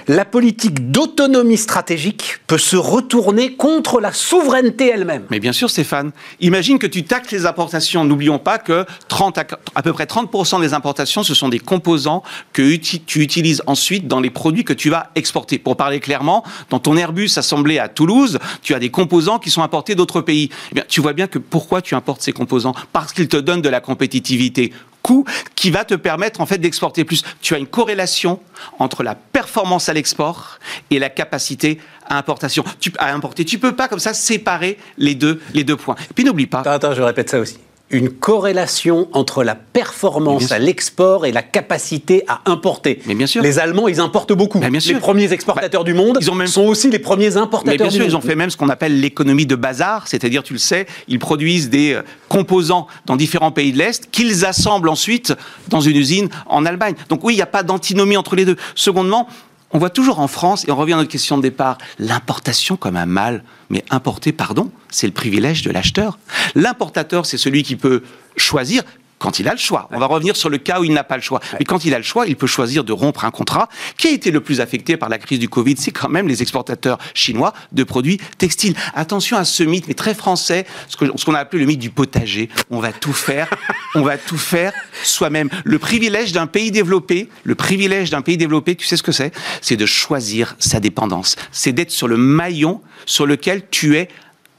la 0.09 0.25
politique 0.25 0.91
d'autonomie 0.91 1.57
stratégique 1.57 2.39
peut 2.47 2.59
se 2.59 2.77
retourner 2.77 3.55
contre 3.55 4.01
la 4.01 4.13
souveraineté 4.13 4.89
elle-même. 4.89 5.25
Mais 5.31 5.41
bien 5.41 5.53
sûr, 5.53 5.71
Stéphane. 5.71 6.13
Imagine 6.41 6.79
que 6.79 6.87
tu 6.87 7.05
taxes 7.05 7.33
les 7.33 7.47
importations. 7.47 8.05
N'oublions 8.05 8.39
pas 8.39 8.59
que 8.59 8.85
30 9.09 9.39
à, 9.39 9.83
peu 9.83 9.93
près 9.93 10.05
30% 10.05 10.61
des 10.61 10.75
importations, 10.75 11.23
ce 11.23 11.35
sont 11.35 11.49
des 11.49 11.59
composants 11.59 12.23
que 12.53 12.75
tu 12.77 13.21
utilises 13.21 13.63
ensuite 13.67 14.07
dans 14.07 14.21
les 14.21 14.31
produits 14.31 14.65
que 14.65 14.73
tu 14.73 14.91
vas 14.91 15.11
exporter. 15.15 15.59
Pour 15.59 15.77
parler 15.77 16.01
clairement, 16.01 16.45
dans 16.71 16.79
ton 16.79 16.97
Airbus 16.97 17.31
assemblé 17.37 17.79
à 17.79 17.89
Toulouse, 17.89 18.39
tu 18.63 18.75
as 18.75 18.79
des 18.79 18.91
composants 18.91 19.39
qui 19.39 19.51
sont 19.51 19.63
importés 19.63 19.95
d'autres 19.95 20.21
pays. 20.21 20.51
Eh 20.71 20.75
bien, 20.75 20.85
tu 20.89 21.01
vois 21.01 21.13
bien 21.13 21.27
que 21.27 21.39
pourquoi 21.39 21.83
tu 21.83 21.95
importes 21.95 22.23
ces 22.23 22.33
composants? 22.33 22.75
Parce 22.93 23.13
qu'ils 23.13 23.29
te 23.29 23.37
donnent 23.37 23.63
de 23.63 23.69
la 23.69 23.81
compétitivité 23.81 24.73
coût 25.05 25.25
qui 25.55 25.71
va 25.71 25.85
te 25.85 25.95
permettre 25.95 26.41
en 26.41 26.47
fait 26.47 26.59
d'exporter 26.59 27.05
plus. 27.05 27.23
Tu 27.43 27.55
as 27.55 27.59
une 27.59 27.67
corrélation 27.67 28.41
entre 28.79 29.03
la 29.03 29.15
performance 29.15 29.89
à 29.89 29.93
l'export 29.93 30.59
et 30.91 30.99
la 30.99 31.11
capacité 31.11 31.79
à 32.09 32.17
importation. 32.17 32.65
Tu, 32.81 32.91
à 32.99 33.15
importer. 33.15 33.45
Tu 33.45 33.59
peux 33.59 33.77
pas 33.77 33.87
comme 33.87 34.01
ça 34.01 34.15
séparer 34.15 34.79
les 34.97 35.15
deux, 35.15 35.41
les 35.53 35.63
deux 35.63 35.77
points. 35.77 35.97
Et 36.11 36.15
puis 36.15 36.25
n'oublie 36.25 36.47
pas. 36.47 36.61
Attends, 36.61 36.71
attends, 36.71 36.95
je 36.95 37.03
répète 37.03 37.31
ça 37.31 37.39
aussi 37.39 37.59
une 37.95 38.11
corrélation 38.11 39.09
entre 39.13 39.45
la 39.45 39.55
performance 39.55 40.51
à 40.53 40.59
l'export 40.59 41.27
et 41.27 41.33
la 41.33 41.43
capacité 41.43 42.25
à 42.29 42.41
importer. 42.47 43.01
Mais 43.07 43.15
bien 43.15 43.27
sûr. 43.27 43.43
Les 43.43 43.59
Allemands, 43.59 43.89
ils 43.89 44.01
importent 44.01 44.33
beaucoup. 44.33 44.59
bien 44.59 44.81
sûr. 44.81 44.95
Les 44.95 45.01
premiers 45.01 45.33
exportateurs 45.33 45.83
bah, 45.83 45.91
du 45.91 45.95
monde 45.95 46.19
ils 46.21 46.31
ont 46.31 46.35
même... 46.35 46.49
sont 46.49 46.63
aussi 46.63 46.91
les 46.91 46.99
premiers 46.99 47.37
importateurs 47.37 47.73
Mais 47.73 47.79
bien 47.79 47.91
sûr, 47.91 48.05
Ils 48.05 48.17
ont 48.17 48.21
fait 48.21 48.35
même 48.35 48.51
ce 48.51 48.57
qu'on 48.57 48.69
appelle 48.69 49.01
l'économie 49.01 49.47
de 49.47 49.55
bazar, 49.55 50.09
c'est-à-dire, 50.09 50.43
tu 50.43 50.53
le 50.55 50.59
sais, 50.59 50.87
ils 51.09 51.19
produisent 51.19 51.71
des 51.71 51.93
euh, 51.93 52.03
composants 52.29 52.87
dans 53.07 53.17
différents 53.17 53.53
pays 53.53 53.73
de 53.73 53.79
l'Est 53.79 54.11
qu'ils 54.11 54.45
assemblent 54.45 54.89
ensuite 54.89 55.33
dans 55.69 55.81
une 55.81 55.97
usine 55.97 56.29
en 56.47 56.67
Allemagne. 56.67 56.95
Donc 57.09 57.23
oui, 57.23 57.35
il 57.35 57.37
n'y 57.37 57.43
a 57.43 57.47
pas 57.47 57.63
d'antinomie 57.63 58.17
entre 58.17 58.35
les 58.35 58.45
deux. 58.45 58.57
Secondement, 58.75 59.29
on 59.75 59.79
voit 59.79 59.91
toujours 59.91 60.21
en 60.21 60.29
France, 60.29 60.67
et 60.67 60.71
on 60.71 60.77
revient 60.77 60.95
à 60.95 60.99
notre 60.99 61.11
question 61.11 61.37
de 61.37 61.43
départ, 61.43 61.79
l'importation 61.99 62.77
comme 62.77 62.97
un 62.97 63.07
mal. 63.07 63.43
Mais 63.71 63.85
importer, 63.91 64.33
pardon, 64.33 64.71
c'est 64.89 65.09
le 65.09 65.13
privilège 65.13 65.63
de 65.63 65.71
l'acheteur. 65.73 66.19
L'importateur, 66.55 67.27
c'est 67.27 67.39
celui 67.39 67.65
qui 67.65 67.75
peut 67.75 68.05
choisir 68.37 68.85
quand 69.25 69.39
il 69.39 69.49
a 69.49 69.53
le 69.53 69.59
choix. 69.59 69.89
On 69.91 69.99
va 69.99 70.05
revenir 70.05 70.37
sur 70.37 70.51
le 70.51 70.59
cas 70.59 70.81
où 70.81 70.85
il 70.85 70.93
n'a 70.93 71.03
pas 71.03 71.17
le 71.17 71.23
choix. 71.23 71.41
Mais 71.59 71.65
quand 71.65 71.87
il 71.87 71.95
a 71.95 71.97
le 71.97 72.05
choix, 72.05 72.27
il 72.27 72.37
peut 72.37 72.47
choisir 72.47 72.85
de 72.85 72.93
rompre 72.93 73.25
un 73.25 73.31
contrat. 73.31 73.71
Qui 73.97 74.09
a 74.09 74.11
été 74.11 74.31
le 74.31 74.43
plus 74.43 74.61
affecté 74.61 74.99
par 74.99 75.09
la 75.09 75.17
crise 75.17 75.39
du 75.39 75.49
Covid? 75.49 75.77
C'est 75.79 75.93
quand 75.93 76.11
même 76.11 76.29
les 76.29 76.43
exportateurs 76.43 76.99
chinois 77.15 77.55
de 77.73 77.85
produits 77.85 78.19
textiles. 78.37 78.75
Attention 78.95 79.39
à 79.39 79.47
ce 79.47 79.63
mythe, 79.63 79.89
mais 79.89 79.95
très 79.95 80.13
français, 80.13 80.67
ce 80.89 81.25
qu'on 81.25 81.35
a 81.35 81.39
appelé 81.39 81.61
le 81.61 81.67
mythe 81.67 81.81
du 81.81 81.89
potager. 81.89 82.51
On 82.69 82.81
va 82.81 82.93
tout 82.93 83.15
faire, 83.15 83.49
on 83.95 84.03
va 84.03 84.19
tout 84.19 84.37
faire 84.37 84.75
soi-même. 85.03 85.49
Le 85.65 85.79
privilège 85.79 86.33
d'un 86.33 86.47
pays 86.47 86.71
développé, 86.71 87.31
le 87.45 87.55
privilège 87.55 88.11
d'un 88.11 88.21
pays 88.21 88.37
développé, 88.37 88.77
tu 88.77 88.87
sais 88.87 88.99
ce 88.99 89.03
que 89.03 89.13
c'est? 89.13 89.33
C'est 89.63 89.77
de 89.77 89.87
choisir 89.87 90.55
sa 90.59 90.81
dépendance. 90.81 91.37
C'est 91.51 91.73
d'être 91.73 91.93
sur 91.93 92.09
le 92.09 92.19
maillon 92.19 92.83
sur 93.07 93.25
lequel 93.25 93.63
tu 93.71 93.97
es 93.97 94.09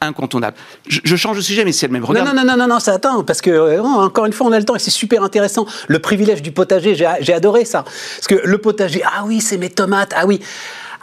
incontournable. 0.07 0.57
Je, 0.88 1.15
change 1.15 1.38
de 1.38 1.41
sujet, 1.41 1.65
mais 1.65 1.71
c'est 1.71 1.88
le 1.88 1.93
même. 1.93 2.05
Regarde. 2.05 2.27
Non, 2.27 2.33
non, 2.33 2.45
non, 2.45 2.57
non, 2.57 2.67
non, 2.67 2.79
ça 2.79 2.93
attend, 2.93 3.24
parce 3.24 3.41
que, 3.41 3.50
euh, 3.50 3.81
encore 3.81 4.25
une 4.25 4.33
fois, 4.33 4.47
on 4.47 4.51
a 4.51 4.59
le 4.59 4.65
temps 4.65 4.75
et 4.75 4.79
c'est 4.79 4.91
super 4.91 5.24
intéressant. 5.24 5.65
Le 5.88 6.00
privilège 6.00 6.41
du 6.41 6.51
potager, 6.51 6.95
j'ai 6.95 7.33
adoré 7.33 7.65
ça. 7.65 7.83
Parce 7.83 8.27
que 8.27 8.35
le 8.35 8.57
potager, 8.57 9.01
ah 9.05 9.24
oui, 9.25 9.41
c'est 9.41 9.57
mes 9.57 9.69
tomates, 9.69 10.13
ah 10.15 10.25
oui. 10.25 10.41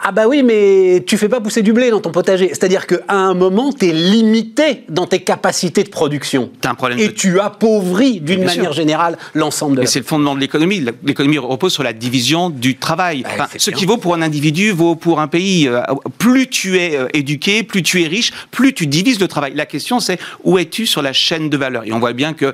Ah 0.05 0.11
bah 0.11 0.27
oui, 0.27 0.43
mais 0.43 1.01
tu 1.07 1.17
fais 1.17 1.29
pas 1.29 1.39
pousser 1.39 1.61
du 1.61 1.71
blé 1.71 1.89
dans 1.89 2.01
ton 2.01 2.11
potager. 2.11 2.49
C'est-à-dire 2.49 2.85
qu'à 2.87 2.97
un 3.07 3.33
moment, 3.33 3.71
tu 3.71 3.87
es 3.87 3.93
limité 3.93 4.83
dans 4.89 5.07
tes 5.07 5.19
capacités 5.21 5.83
de 5.85 5.89
production. 5.89 6.51
As 6.63 6.69
un 6.69 6.75
problème 6.75 6.99
et 6.99 7.07
de... 7.07 7.13
tu 7.13 7.39
appauvris 7.39 8.19
d'une 8.19 8.43
manière 8.43 8.65
sûr. 8.65 8.73
générale 8.73 9.17
l'ensemble 9.33 9.77
de 9.77 9.81
Et 9.81 9.85
la... 9.85 9.89
c'est 9.89 9.99
le 9.99 10.05
fondement 10.05 10.35
de 10.35 10.41
l'économie. 10.41 10.85
L'économie 11.05 11.37
repose 11.37 11.71
sur 11.71 11.83
la 11.83 11.93
division 11.93 12.49
du 12.49 12.75
travail. 12.75 13.23
Bah, 13.23 13.29
Enfin, 13.35 13.47
ce 13.57 13.69
bien. 13.71 13.79
qui 13.79 13.85
vaut 13.85 13.95
pour 13.95 14.13
un 14.13 14.21
individu 14.21 14.71
vaut 14.71 14.95
pour 14.95 15.21
un 15.21 15.27
pays. 15.29 15.69
Euh, 15.69 15.81
Plus 16.17 16.47
tu 16.47 16.77
es 16.79 16.97
euh, 16.97 17.07
éduqué, 17.13 17.63
plus 17.63 17.81
tu 17.81 18.03
es 18.03 18.07
riche, 18.07 18.33
plus 18.51 18.73
tu 18.73 18.87
divises 18.87 19.21
le 19.21 19.29
travail. 19.29 19.53
La 19.55 19.65
question, 19.65 20.01
c'est 20.01 20.19
où 20.43 20.57
es-tu 20.57 20.85
sur 20.85 21.01
la 21.01 21.13
chaîne 21.13 21.49
de 21.49 21.55
valeur? 21.55 21.83
Et 21.85 21.93
on 21.93 21.99
voit 21.99 22.11
bien 22.13 22.33
que 22.33 22.53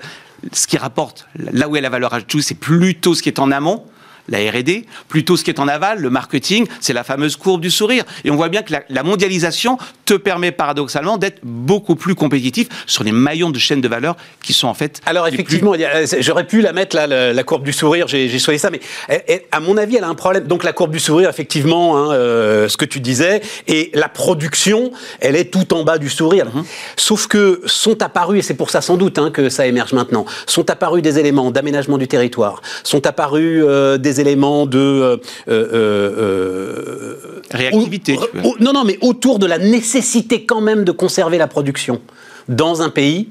ce 0.54 0.68
qui 0.68 0.78
rapporte, 0.78 1.28
là 1.52 1.68
où 1.68 1.76
est 1.76 1.82
la 1.82 1.90
valeur 1.90 2.14
ajoutée, 2.14 2.42
c'est 2.44 2.54
plutôt 2.54 3.16
ce 3.16 3.24
qui 3.24 3.30
est 3.30 3.40
en 3.40 3.52
amont 3.52 3.84
la 4.30 4.40
R&D, 4.52 4.86
plutôt 5.08 5.36
ce 5.38 5.44
qui 5.44 5.50
est 5.52 5.60
en 5.60 5.68
aval, 5.68 6.00
le 6.00 6.10
marketing, 6.10 6.68
c'est 6.80 6.94
la 6.94 7.04
fameuse 7.04 7.36
courbe 7.36 7.62
du 7.62 7.72
sourire. 7.72 8.04
Et 8.24 8.32
on 8.32 8.36
voit 8.36 8.50
bien 8.50 8.62
que 8.62 8.72
la, 8.72 8.84
la 8.90 9.04
mondialisation 9.04 9.78
te 10.06 10.14
permet 10.14 10.52
paradoxalement 10.52 11.18
d'être 11.18 11.40
beaucoup 11.44 11.96
plus 11.96 12.16
compétitif 12.16 12.68
sur 12.86 13.04
les 13.04 13.12
maillons 13.12 13.50
de 13.50 13.60
chaîne 13.60 13.82
de 13.82 13.88
valeur 13.88 14.16
qui 14.44 14.54
sont 14.54 14.68
en 14.68 14.74
fait. 14.74 15.02
Alors 15.06 15.26
plus- 15.26 15.34
effectivement, 15.34 15.74
a- 15.74 16.22
j'aurais 16.22 16.46
pu 16.48 16.62
la 16.62 16.74
mettre 16.74 16.96
là, 16.96 17.08
la, 17.08 17.34
la 17.34 17.44
courbe 17.44 17.64
du 17.64 17.74
sourire, 17.74 18.08
j'ai 18.08 18.40
choisi 18.40 18.60
ça, 18.60 18.70
mais 18.70 18.80
elle- 19.08 19.24
elle- 19.28 19.42
à 19.52 19.60
mon 19.60 19.78
avis, 19.78 19.96
elle 19.98 20.04
a 20.04 20.08
un 20.08 20.16
problème. 20.16 20.46
Donc 20.46 20.64
la 20.64 20.74
courbe 20.74 20.92
du 20.92 21.00
sourire, 21.00 21.30
effectivement, 21.30 21.98
hein, 21.98 22.12
euh, 22.14 22.68
ce 22.68 22.78
que 22.78 22.86
tu 22.86 23.00
disais, 23.00 23.42
et 23.68 23.92
la 23.94 24.10
production, 24.10 24.92
elle 25.20 25.36
est 25.36 25.52
tout 25.52 25.74
en 25.74 25.84
bas 25.84 25.98
du 25.98 26.10
sourire. 26.10 26.48
Mhm. 26.54 26.64
Sauf 26.98 27.28
que 27.28 27.62
sont 27.66 28.02
apparus, 28.04 28.40
et 28.40 28.42
c'est 28.42 28.54
pour 28.54 28.70
ça 28.70 28.82
sans 28.82 28.98
doute 28.98 29.18
hein, 29.20 29.32
que 29.32 29.50
ça 29.50 29.66
émerge 29.68 29.94
maintenant, 29.94 30.26
sont 30.46 30.70
apparus 30.70 31.02
des 31.02 31.20
éléments 31.20 31.52
d'aménagement 31.52 31.98
du 31.98 32.08
territoire, 32.08 32.62
sont 32.84 33.06
apparus 33.08 33.64
euh, 33.68 33.98
des 33.98 34.19
éléments 34.20 34.66
de 34.66 34.78
euh, 34.78 35.18
euh, 35.48 35.68
euh, 35.74 37.16
Réactivité, 37.52 38.16
non, 38.60 38.74
non, 38.74 38.84
mais 38.84 39.00
autour 39.02 39.40
de 39.40 39.48
la 39.48 39.58
nécessité 39.58 40.46
quand 40.46 40.62
même 40.62 40.84
de 40.84 40.92
conserver 40.92 41.40
la 41.40 41.48
production 41.48 42.00
dans 42.48 42.84
un 42.84 42.90
pays 42.90 43.30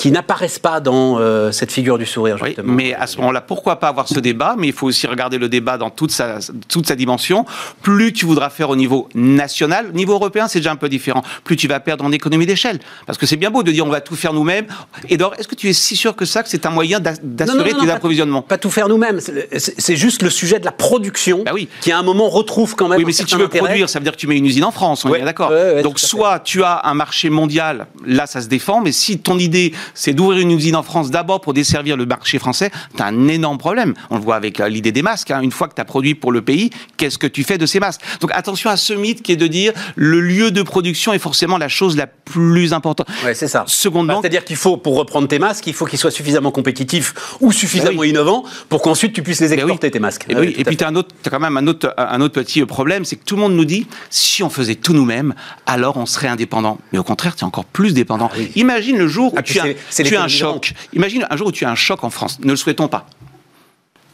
qui 0.00 0.10
n'apparaissent 0.10 0.58
pas 0.58 0.80
dans 0.80 1.18
euh, 1.18 1.52
cette 1.52 1.70
figure 1.70 1.98
du 1.98 2.06
sourire, 2.06 2.38
Oui, 2.40 2.48
justement. 2.48 2.72
mais 2.72 2.94
à 2.94 3.06
ce 3.06 3.18
moment-là, 3.18 3.42
pourquoi 3.42 3.76
pas 3.76 3.88
avoir 3.88 4.08
ce 4.08 4.18
débat? 4.18 4.54
Mais 4.56 4.68
il 4.68 4.72
faut 4.72 4.86
aussi 4.86 5.06
regarder 5.06 5.36
le 5.36 5.50
débat 5.50 5.76
dans 5.76 5.90
toute 5.90 6.10
sa, 6.10 6.38
toute 6.70 6.86
sa 6.86 6.96
dimension. 6.96 7.44
Plus 7.82 8.14
tu 8.14 8.24
voudras 8.24 8.48
faire 8.48 8.70
au 8.70 8.76
niveau 8.76 9.10
national, 9.14 9.88
au 9.90 9.92
niveau 9.92 10.14
européen, 10.14 10.48
c'est 10.48 10.60
déjà 10.60 10.72
un 10.72 10.76
peu 10.76 10.88
différent. 10.88 11.22
Plus 11.44 11.56
tu 11.56 11.68
vas 11.68 11.80
perdre 11.80 12.02
en 12.02 12.12
économie 12.12 12.46
d'échelle. 12.46 12.78
Parce 13.04 13.18
que 13.18 13.26
c'est 13.26 13.36
bien 13.36 13.50
beau 13.50 13.62
de 13.62 13.70
dire 13.72 13.84
on 13.86 13.90
va 13.90 14.00
tout 14.00 14.16
faire 14.16 14.32
nous-mêmes. 14.32 14.64
Et 15.10 15.18
d'or, 15.18 15.34
est-ce 15.36 15.46
que 15.46 15.54
tu 15.54 15.68
es 15.68 15.74
si 15.74 15.96
sûr 15.96 16.16
que 16.16 16.24
ça, 16.24 16.42
que 16.42 16.48
c'est 16.48 16.64
un 16.64 16.70
moyen 16.70 16.98
d'assurer 16.98 17.74
tes 17.74 17.90
approvisionnements? 17.90 18.40
Pas 18.40 18.56
tout 18.56 18.70
faire 18.70 18.88
nous-mêmes. 18.88 19.20
C'est 19.20 19.96
juste 19.96 20.22
le 20.22 20.30
sujet 20.30 20.58
de 20.58 20.64
la 20.64 20.72
production 20.72 21.42
Bah 21.44 21.50
oui. 21.52 21.68
qui, 21.82 21.92
à 21.92 21.98
un 21.98 22.02
moment, 22.02 22.30
retrouve 22.30 22.74
quand 22.74 22.88
même. 22.88 23.00
Oui, 23.00 23.04
mais 23.04 23.12
si 23.12 23.26
tu 23.26 23.36
veux 23.36 23.44
intérêt. 23.44 23.66
produire, 23.66 23.90
ça 23.90 23.98
veut 23.98 24.04
dire 24.04 24.12
que 24.12 24.16
tu 24.18 24.26
mets 24.28 24.38
une 24.38 24.46
usine 24.46 24.64
en 24.64 24.70
France, 24.70 25.04
on 25.04 25.08
est 25.08 25.12
Ouais, 25.12 25.18
bien 25.18 25.26
d'accord. 25.26 25.50
ouais, 25.50 25.74
ouais, 25.74 25.82
Donc 25.82 25.98
soit 26.00 26.40
tu 26.40 26.62
as 26.64 26.80
un 26.84 26.94
marché 26.94 27.28
mondial, 27.28 27.86
là 28.06 28.24
ça 28.26 28.40
se 28.40 28.46
défend, 28.48 28.80
mais 28.80 28.92
si 28.92 29.18
ton 29.18 29.38
idée 29.38 29.74
c'est 29.94 30.12
d'ouvrir 30.12 30.40
une 30.40 30.50
usine 30.52 30.76
en 30.76 30.82
France 30.82 31.10
d'abord 31.10 31.40
pour 31.40 31.52
desservir 31.54 31.96
le 31.96 32.06
marché 32.06 32.38
français, 32.38 32.70
tu 32.96 33.02
as 33.02 33.06
un 33.06 33.28
énorme 33.28 33.58
problème. 33.58 33.94
On 34.10 34.16
le 34.16 34.22
voit 34.22 34.36
avec 34.36 34.60
euh, 34.60 34.68
l'idée 34.68 34.92
des 34.92 35.02
masques. 35.02 35.30
hein. 35.30 35.40
Une 35.40 35.52
fois 35.52 35.68
que 35.68 35.74
tu 35.74 35.80
as 35.80 35.84
produit 35.84 36.14
pour 36.14 36.32
le 36.32 36.42
pays, 36.42 36.70
qu'est-ce 36.96 37.18
que 37.18 37.26
tu 37.26 37.44
fais 37.44 37.58
de 37.58 37.66
ces 37.66 37.80
masques? 37.80 38.00
Donc 38.20 38.30
attention 38.34 38.70
à 38.70 38.76
ce 38.76 38.92
mythe 38.92 39.22
qui 39.22 39.32
est 39.32 39.36
de 39.36 39.46
dire 39.46 39.72
le 39.96 40.20
lieu 40.20 40.50
de 40.50 40.62
production 40.62 41.12
est 41.12 41.18
forcément 41.18 41.58
la 41.58 41.68
chose 41.68 41.96
la 41.96 42.06
plus 42.06 42.72
importante. 42.72 43.08
Ouais, 43.24 43.34
c'est 43.34 43.48
ça. 43.48 43.64
Secondement, 43.66 44.14
Bah, 44.14 44.18
C'est-à-dire 44.22 44.44
qu'il 44.44 44.56
faut, 44.56 44.76
pour 44.76 44.96
reprendre 44.96 45.26
tes 45.28 45.38
masques, 45.38 45.66
il 45.66 45.74
faut 45.74 45.86
qu'ils 45.86 45.98
soient 45.98 46.10
suffisamment 46.10 46.50
compétitifs 46.50 47.14
ou 47.40 47.52
suffisamment 47.52 47.90
Bah 47.96 48.00
oui. 48.00 48.10
innovants 48.10 48.44
pour 48.68 48.82
qu'ensuite 48.82 49.12
tu 49.12 49.22
puisses 49.22 49.40
les 49.40 49.48
oui. 49.48 49.54
exporter, 49.54 49.90
tes 49.90 49.98
masques. 49.98 50.26
Et, 50.28 50.36
oui, 50.36 50.52
puis 50.64 50.76
tu 50.76 50.84
as, 50.84 50.92
quand 51.30 51.40
même 51.40 51.56
un 51.56 51.66
autre, 51.66 51.92
un 51.96 52.20
autre 52.20 52.34
petit 52.40 52.64
problème, 52.64 53.04
c'est 53.04 53.16
que 53.16 53.24
tout 53.24 53.36
le 53.36 53.42
monde 53.42 53.54
nous 53.54 53.64
dit 53.64 53.86
si 54.10 54.42
on 54.42 54.50
faisait 54.50 54.74
tout 54.76 54.92
nous-mêmes, 54.92 55.34
alors 55.66 55.96
on 55.96 56.06
serait 56.06 56.28
indépendant. 56.28 56.78
Mais 56.92 56.98
au 56.98 57.02
contraire, 57.04 57.34
tu 57.36 57.40
es 57.42 57.46
encore 57.46 57.64
plus 57.64 57.94
dépendant. 57.94 58.30
Ah. 58.32 58.38
Imagine 58.56 58.96
le 58.98 59.08
jour 59.08 59.32
où 59.34 59.36
Ah, 59.38 59.42
puis 59.42 59.54
tu 59.54 59.60
as, 59.60 59.64
tu 60.04 60.16
as 60.16 60.22
un 60.22 60.28
choc. 60.28 60.72
Imagine 60.92 61.26
un 61.30 61.36
jour 61.36 61.48
où 61.48 61.52
tu 61.52 61.64
as 61.64 61.70
un 61.70 61.74
choc 61.74 62.04
en 62.04 62.10
France. 62.10 62.38
Ne 62.40 62.50
le 62.50 62.56
souhaitons 62.56 62.88
pas. 62.88 63.06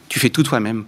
Tu 0.09 0.19
fais 0.19 0.29
tout 0.29 0.43
toi-même. 0.43 0.85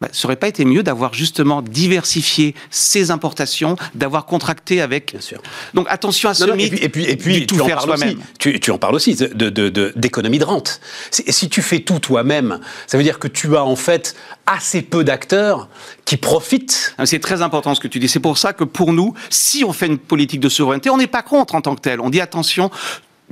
Bah, 0.00 0.08
ça 0.10 0.26
aurait 0.26 0.34
pas 0.34 0.48
été 0.48 0.64
mieux 0.64 0.82
d'avoir 0.82 1.14
justement 1.14 1.62
diversifié 1.62 2.56
ses 2.70 3.12
importations, 3.12 3.76
d'avoir 3.94 4.26
contracté 4.26 4.80
avec. 4.80 5.12
Bien 5.12 5.20
sûr. 5.20 5.40
Donc 5.74 5.86
attention 5.88 6.28
à 6.28 6.34
ce 6.34 6.42
Non, 6.42 6.48
non, 6.48 6.54
et 6.54 6.56
mythe. 6.56 6.70
puis, 6.74 6.82
et 6.82 6.88
puis, 6.88 7.04
et 7.04 7.16
puis 7.16 7.46
tout 7.46 7.54
tu 7.54 7.60
en 7.60 7.66
faire 7.66 7.76
parles 7.76 7.96
soi-même. 7.98 8.18
aussi. 8.18 8.26
Tu, 8.40 8.58
tu 8.58 8.72
en 8.72 8.78
parles 8.78 8.96
aussi 8.96 9.14
de- 9.14 9.28
de- 9.28 9.68
de- 9.68 9.92
d'économie 9.94 10.40
de, 10.40 10.44
rente. 10.44 10.80
Si, 11.12 11.22
si 11.28 11.48
tu 11.48 11.62
fais 11.62 11.78
tout 11.80 12.00
toi-même, 12.00 12.58
ça 12.88 12.98
veut 12.98 13.04
dire 13.04 13.20
que 13.20 13.28
tu 13.28 13.56
as 13.56 13.62
en 13.62 13.76
fait 13.76 14.16
assez 14.44 14.82
peu 14.82 15.04
d'acteurs 15.04 15.68
qui 16.04 16.16
profitent. 16.16 16.96
Ah, 16.98 17.06
C'est 17.06 17.20
très 17.20 17.40
important 17.40 17.72
ce 17.76 17.80
que 17.80 17.86
tu 17.86 18.00
dis. 18.00 18.08
C'est 18.08 18.18
pour 18.18 18.38
ça 18.38 18.52
que 18.52 18.64
pour 18.64 18.92
nous, 18.92 19.14
si 19.30 19.62
on 19.62 19.72
fait 19.72 19.86
une 19.86 19.98
politique 19.98 20.40
de 20.40 20.48
souveraineté, 20.48 20.90
on 20.90 20.96
n'est 20.98 21.06
pas 21.06 21.22
contre 21.22 21.54
en 21.54 21.60
tant 21.60 21.76
que 21.76 21.80
tel. 21.80 22.00
On 22.00 22.10
dit 22.10 22.20
attention, 22.20 22.72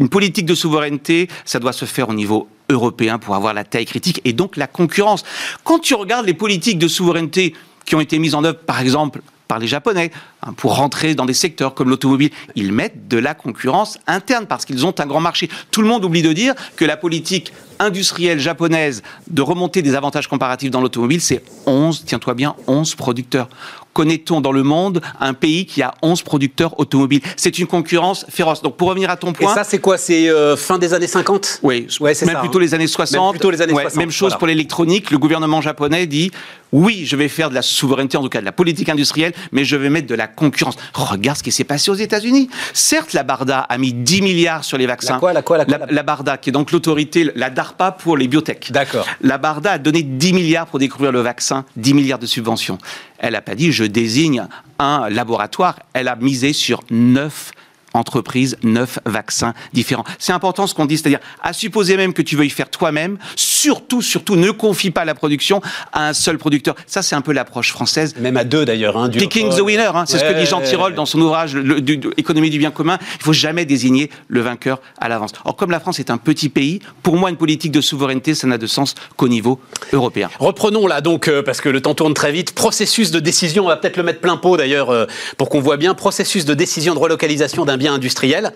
une 0.01 0.09
politique 0.09 0.47
de 0.47 0.55
souveraineté, 0.55 1.29
ça 1.45 1.61
doit 1.61 1.75
se 1.75 1.85
faire 1.85 2.09
au 2.09 2.15
niveau 2.15 2.49
européen 2.71 3.19
pour 3.19 3.35
avoir 3.35 3.55
la 3.55 3.65
taille 3.65 3.85
critique 3.85 4.21
et 4.25 4.33
donc 4.33 4.57
la 4.57 4.67
concurrence. 4.67 5.25
Quand 5.63 5.79
tu 5.79 5.95
regardes 5.95 6.27
les 6.27 6.35
politiques 6.35 6.79
de 6.79 6.89
souveraineté 6.89 7.55
qui 7.85 7.95
ont 7.95 8.01
été 8.01 8.19
mises 8.19 8.35
en 8.35 8.43
œuvre, 8.43 8.59
par 8.59 8.81
exemple, 8.81 9.21
par 9.47 9.59
les 9.59 9.67
Japonais, 9.67 10.11
pour 10.57 10.77
rentrer 10.77 11.15
dans 11.15 11.27
des 11.27 11.35
secteurs 11.35 11.75
comme 11.75 11.89
l'automobile, 11.91 12.31
ils 12.55 12.73
mettent 12.73 13.09
de 13.09 13.19
la 13.19 13.35
concurrence 13.35 13.99
interne 14.07 14.47
parce 14.47 14.65
qu'ils 14.65 14.87
ont 14.87 14.95
un 14.99 15.07
grand 15.07 15.21
marché. 15.21 15.49
Tout 15.71 15.83
le 15.83 15.89
monde 15.89 16.05
oublie 16.05 16.23
de 16.23 16.33
dire 16.33 16.55
que 16.77 16.85
la 16.85 16.97
politique 16.97 17.53
industrielle 17.79 18.39
japonaise 18.39 19.03
de 19.29 19.43
remonter 19.43 19.81
des 19.83 19.95
avantages 19.95 20.29
comparatifs 20.29 20.71
dans 20.71 20.81
l'automobile, 20.83 21.21
c'est 21.21 21.43
11, 21.67 22.05
tiens-toi 22.07 22.35
bien, 22.35 22.55
11 22.67 22.95
producteurs. 22.95 23.49
Connaît-on 23.93 24.41
dans 24.41 24.53
le 24.53 24.63
monde 24.63 25.01
un 25.19 25.35
pays 25.35 25.67
qui 25.67 25.83
a 25.83 25.95
11 26.03 26.23
producteurs 26.23 26.79
automobiles? 26.79 27.23
C'est 27.37 27.59
une 27.59 27.67
concurrence 27.67 28.25
féroce. 28.29 28.63
Donc 28.63 28.77
pour 28.77 28.89
revenir 28.89 29.11
à 29.11 29.17
ton 29.17 29.31
Et 29.31 29.35
point, 29.35 29.55
ça, 29.55 29.65
c'est 29.65 29.79
quoi? 29.81 29.99
C'est 29.99 30.29
euh, 30.29 30.57
fin 30.57 30.79
des 30.79 30.95
années 30.95 31.09
50 31.09 31.61
oui, 31.63 31.89
Ouais, 32.01 32.15
c'est 32.15 32.27
même 32.27 32.37
ça, 32.37 32.41
plutôt 32.41 32.59
hein. 32.59 32.63
les 32.63 32.75
années 32.75 32.87
60. 32.87 33.21
Même 33.21 33.31
plutôt 33.33 33.51
les 33.51 33.63
années 33.63 33.73
Ouais, 33.73 33.83
60, 33.83 33.99
Même 33.99 34.11
chose 34.11 34.29
voilà. 34.29 34.39
pour 34.39 34.47
l'électronique. 34.47 35.11
Le 35.11 35.19
gouvernement 35.19 35.61
japonais 35.61 36.07
dit 36.07 36.31
oui, 36.73 37.05
je 37.05 37.17
vais 37.17 37.27
faire 37.29 37.51
de 37.51 37.55
la 37.55 37.63
souveraineté, 37.63 38.17
en 38.17 38.23
tout 38.23 38.29
cas 38.29 38.41
de 38.41 38.45
la 38.45 38.53
politique 38.53 38.89
industrielle, 38.89 39.33
mais 39.51 39.65
je 39.65 39.75
vais 39.75 39.91
mettre 39.91 40.07
de 40.07 40.15
la 40.15 40.29
concurrence. 40.31 40.77
Regarde 40.95 41.37
ce 41.39 41.43
qui 41.43 41.53
s'est 41.53 41.65
passé 41.65 41.91
aux 41.91 41.95
États-Unis. 41.95 42.49
Certes, 42.73 43.13
la 43.13 43.23
Barda 43.23 43.61
a 43.61 43.77
mis 43.79 43.93
10 43.93 44.23
milliards 44.23 44.65
sur 44.65 44.79
les 44.79 44.87
vaccins. 44.87 45.15
La 45.15 45.19
quoi, 45.21 45.33
la 45.35 45.43
quoi, 45.43 45.59
la 45.59 45.65
quoi, 45.67 45.79
La, 45.79 45.87
la- 45.87 45.93
la 45.93 46.03
Barda, 46.03 46.39
qui 46.39 46.49
est 46.49 46.53
donc 46.53 46.73
l'autorité, 46.73 47.31
la 47.35 47.51
DARPA 47.51 47.93
pour 47.93 48.17
les 48.17 48.29
biotech. 48.29 48.73
D'accord. 48.73 49.07
La 49.21 49.37
Barda 49.39 49.73
a 49.73 49.79
donné 49.79 50.03
10 50.03 50.33
milliards 50.33 50.67
pour 50.67 50.79
découvrir 50.79 51.13
le 51.13 51.21
vaccin, 51.21 51.65
10 51.77 51.93
milliards 51.95 52.19
de 52.19 52.27
subventions. 52.27 52.79
Elle 53.19 53.35
n'a 53.35 53.43
pas 53.43 53.55
dit 53.55 53.71
je 53.73 53.85
désigne 53.85 54.47
un 54.79 55.09
laboratoire. 55.11 55.79
Elle 55.93 56.09
a 56.09 56.17
misé 56.17 56.53
sur 56.53 56.81
9 56.91 57.53
entreprises, 57.95 58.57
9 58.63 58.99
vaccins 59.07 59.55
différents. 59.73 60.05
C'est 60.19 60.33
important 60.33 60.67
ce 60.67 60.75
qu'on 60.75 60.87
dit, 60.87 60.97
c'est-à-dire 60.99 61.21
à 61.43 61.53
supposer 61.53 61.97
même 61.97 62.13
que 62.13 62.23
tu 62.23 62.37
veuilles 62.37 62.51
faire 62.51 62.71
toi-même, 62.71 63.19
surtout, 63.37 64.03
surtout, 64.03 64.37
ne 64.37 64.51
confie 64.51 64.91
pas 64.91 65.05
la 65.05 65.15
production 65.15 65.61
à 65.93 66.09
un 66.09 66.13
seul 66.13 66.39
producteur. 66.39 66.75
Ça, 66.87 67.03
c'est 67.03 67.15
un 67.15 67.21
peu 67.21 67.33
l'approche 67.33 67.71
française. 67.73 68.15
Même 68.19 68.37
à 68.37 68.45
deux 68.45 68.65
d'ailleurs. 68.65 68.97
Hein, 68.97 69.09
Picking 69.11 69.49
the 69.51 69.61
winner, 69.61 69.91
hein, 69.95 70.05
c'est 70.07 70.19
ce 70.19 70.25
que 70.25 70.39
dit 70.39 70.47
Jean 70.47 70.61
Ouais. 70.61 70.67
Tirole 70.67 70.95
dans 70.95 71.07
son 71.07 71.21
ouvrage 71.21 71.55
le- 71.55 71.81
du- 71.81 71.97
du- 71.97 72.11
Économie 72.17 72.51
du 72.51 72.59
bien 72.59 72.71
commun. 72.71 72.99
Il 73.19 73.23
faut 73.25 73.33
jamais 73.33 73.65
désigner 73.65 74.11
le 74.29 74.41
vainqueur 74.41 74.81
à 75.01 75.09
l'avance. 75.09 75.33
Or, 75.45 75.57
comme 75.57 75.71
la 75.71 75.81
France 75.81 75.99
est 76.01 76.11
un 76.11 76.19
petit 76.19 76.49
pays, 76.49 76.81
pour 77.03 77.17
moi, 77.17 77.31
une 77.31 77.37
politique 77.37 77.73
de 77.73 77.81
souveraineté, 77.81 78.35
ça 78.35 78.47
n'a 78.47 78.59
de 78.59 78.67
sens 78.67 78.95
qu'au 79.17 79.29
niveau 79.29 79.59
européen. 79.93 80.29
Reprenons 80.39 80.87
là 80.87 81.01
donc, 81.01 81.29
euh, 81.29 81.43
parce 81.43 81.61
que 81.61 81.69
le 81.69 81.81
temps 81.81 81.95
tourne 81.95 82.15
très 82.15 82.31
vite, 82.33 82.53
processus 82.55 83.11
de 83.11 83.21
décision, 83.21 83.65
on 83.65 83.69
va 83.69 83.77
peut-être 83.77 83.97
le 83.97 84.03
mettre 84.03 84.21
plein 84.21 84.37
pot 84.37 84.57
d'ailleurs 84.57 84.91
euh, 84.91 85.07
pour 85.39 85.49
qu'on 85.49 85.61
voit 85.61 85.77
bien, 85.77 85.95
processus 85.95 86.45
de 86.45 86.55
décision 86.55 86.95
de 86.95 86.99
relocalisation 86.99 87.65
d'un 87.65 87.77
bien 87.81 87.93
industriel. 87.95 88.53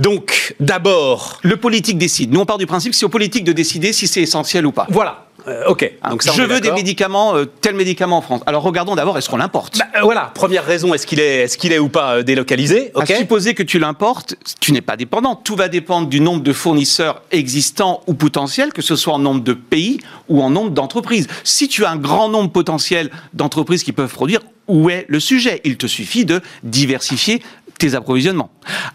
Donc 0.00 0.56
d'abord, 0.58 1.38
Le 1.42 1.56
politique 1.56 1.98
décide. 1.98 2.32
Nous, 2.32 2.40
on 2.40 2.46
part 2.46 2.58
du 2.58 2.66
principe 2.66 2.90
que 2.92 2.98
c'est 2.98 3.04
au 3.06 3.08
politique 3.10 3.44
de 3.44 3.52
décider 3.52 3.92
si 3.92 4.08
c'est 4.08 4.22
essentiel 4.22 4.66
ou 4.66 4.72
pas. 4.72 4.86
voilà, 4.90 5.26
Euh, 5.48 5.64
ok. 5.66 5.90
Donc 6.08 6.22
ça, 6.22 6.30
on 6.32 6.34
je 6.36 6.42
veux 6.42 6.60
des 6.60 6.70
médicaments, 6.70 7.34
euh, 7.34 7.46
tel 7.60 7.74
médicament 7.74 8.18
en 8.18 8.22
France. 8.22 8.42
Alors 8.46 8.62
regardons 8.62 8.94
d'abord, 8.94 9.18
est-ce 9.18 9.28
qu'on 9.28 9.38
l'importe? 9.38 9.76
Bah, 9.78 9.86
euh, 9.96 10.00
voilà, 10.02 10.30
première 10.34 10.64
raison, 10.64 10.94
est-ce 10.94 11.04
qu'il 11.06 11.18
est, 11.20 11.42
est, 11.44 11.56
qu'il 11.56 11.72
est 11.72 11.80
ou 11.80 11.88
pas 11.88 12.22
délocalisé? 12.22 12.92
Ok. 12.94 13.10
À 13.10 13.16
supposer 13.16 13.52
que 13.54 13.64
tu 13.64 13.78
l'importes, 13.80 14.36
tu 14.60 14.70
n'es 14.72 14.80
pas 14.80 14.96
dépendant. 14.96 15.34
Tout 15.34 15.56
va 15.56 15.68
dépendre 15.68 16.06
du 16.08 16.20
nombre 16.20 16.42
de 16.44 16.52
fournisseurs 16.52 17.22
existants 17.32 18.02
ou 18.06 18.14
potentiels, 18.14 18.72
que 18.72 18.82
ce 18.82 18.94
soit 18.94 19.14
en 19.14 19.18
nombre 19.18 19.42
de 19.42 19.52
pays 19.52 19.98
ou 20.28 20.42
en 20.42 20.50
nombre 20.50 20.70
d'entreprises. 20.70 21.26
Si 21.42 21.66
tu 21.66 21.84
as 21.84 21.90
un 21.90 21.96
grand 21.96 22.28
nombre 22.28 22.50
potentiel 22.52 23.10
d'entreprises 23.34 23.82
qui 23.82 23.92
peuvent 23.92 24.12
produire, 24.14 24.40
où 24.68 24.90
est 24.90 25.06
le 25.08 25.18
sujet? 25.18 25.60
Il 25.64 25.76
te 25.76 25.88
suffit 25.88 26.24
de 26.24 26.40
diversifier 26.62 27.42
approvisionnements. 27.94 28.50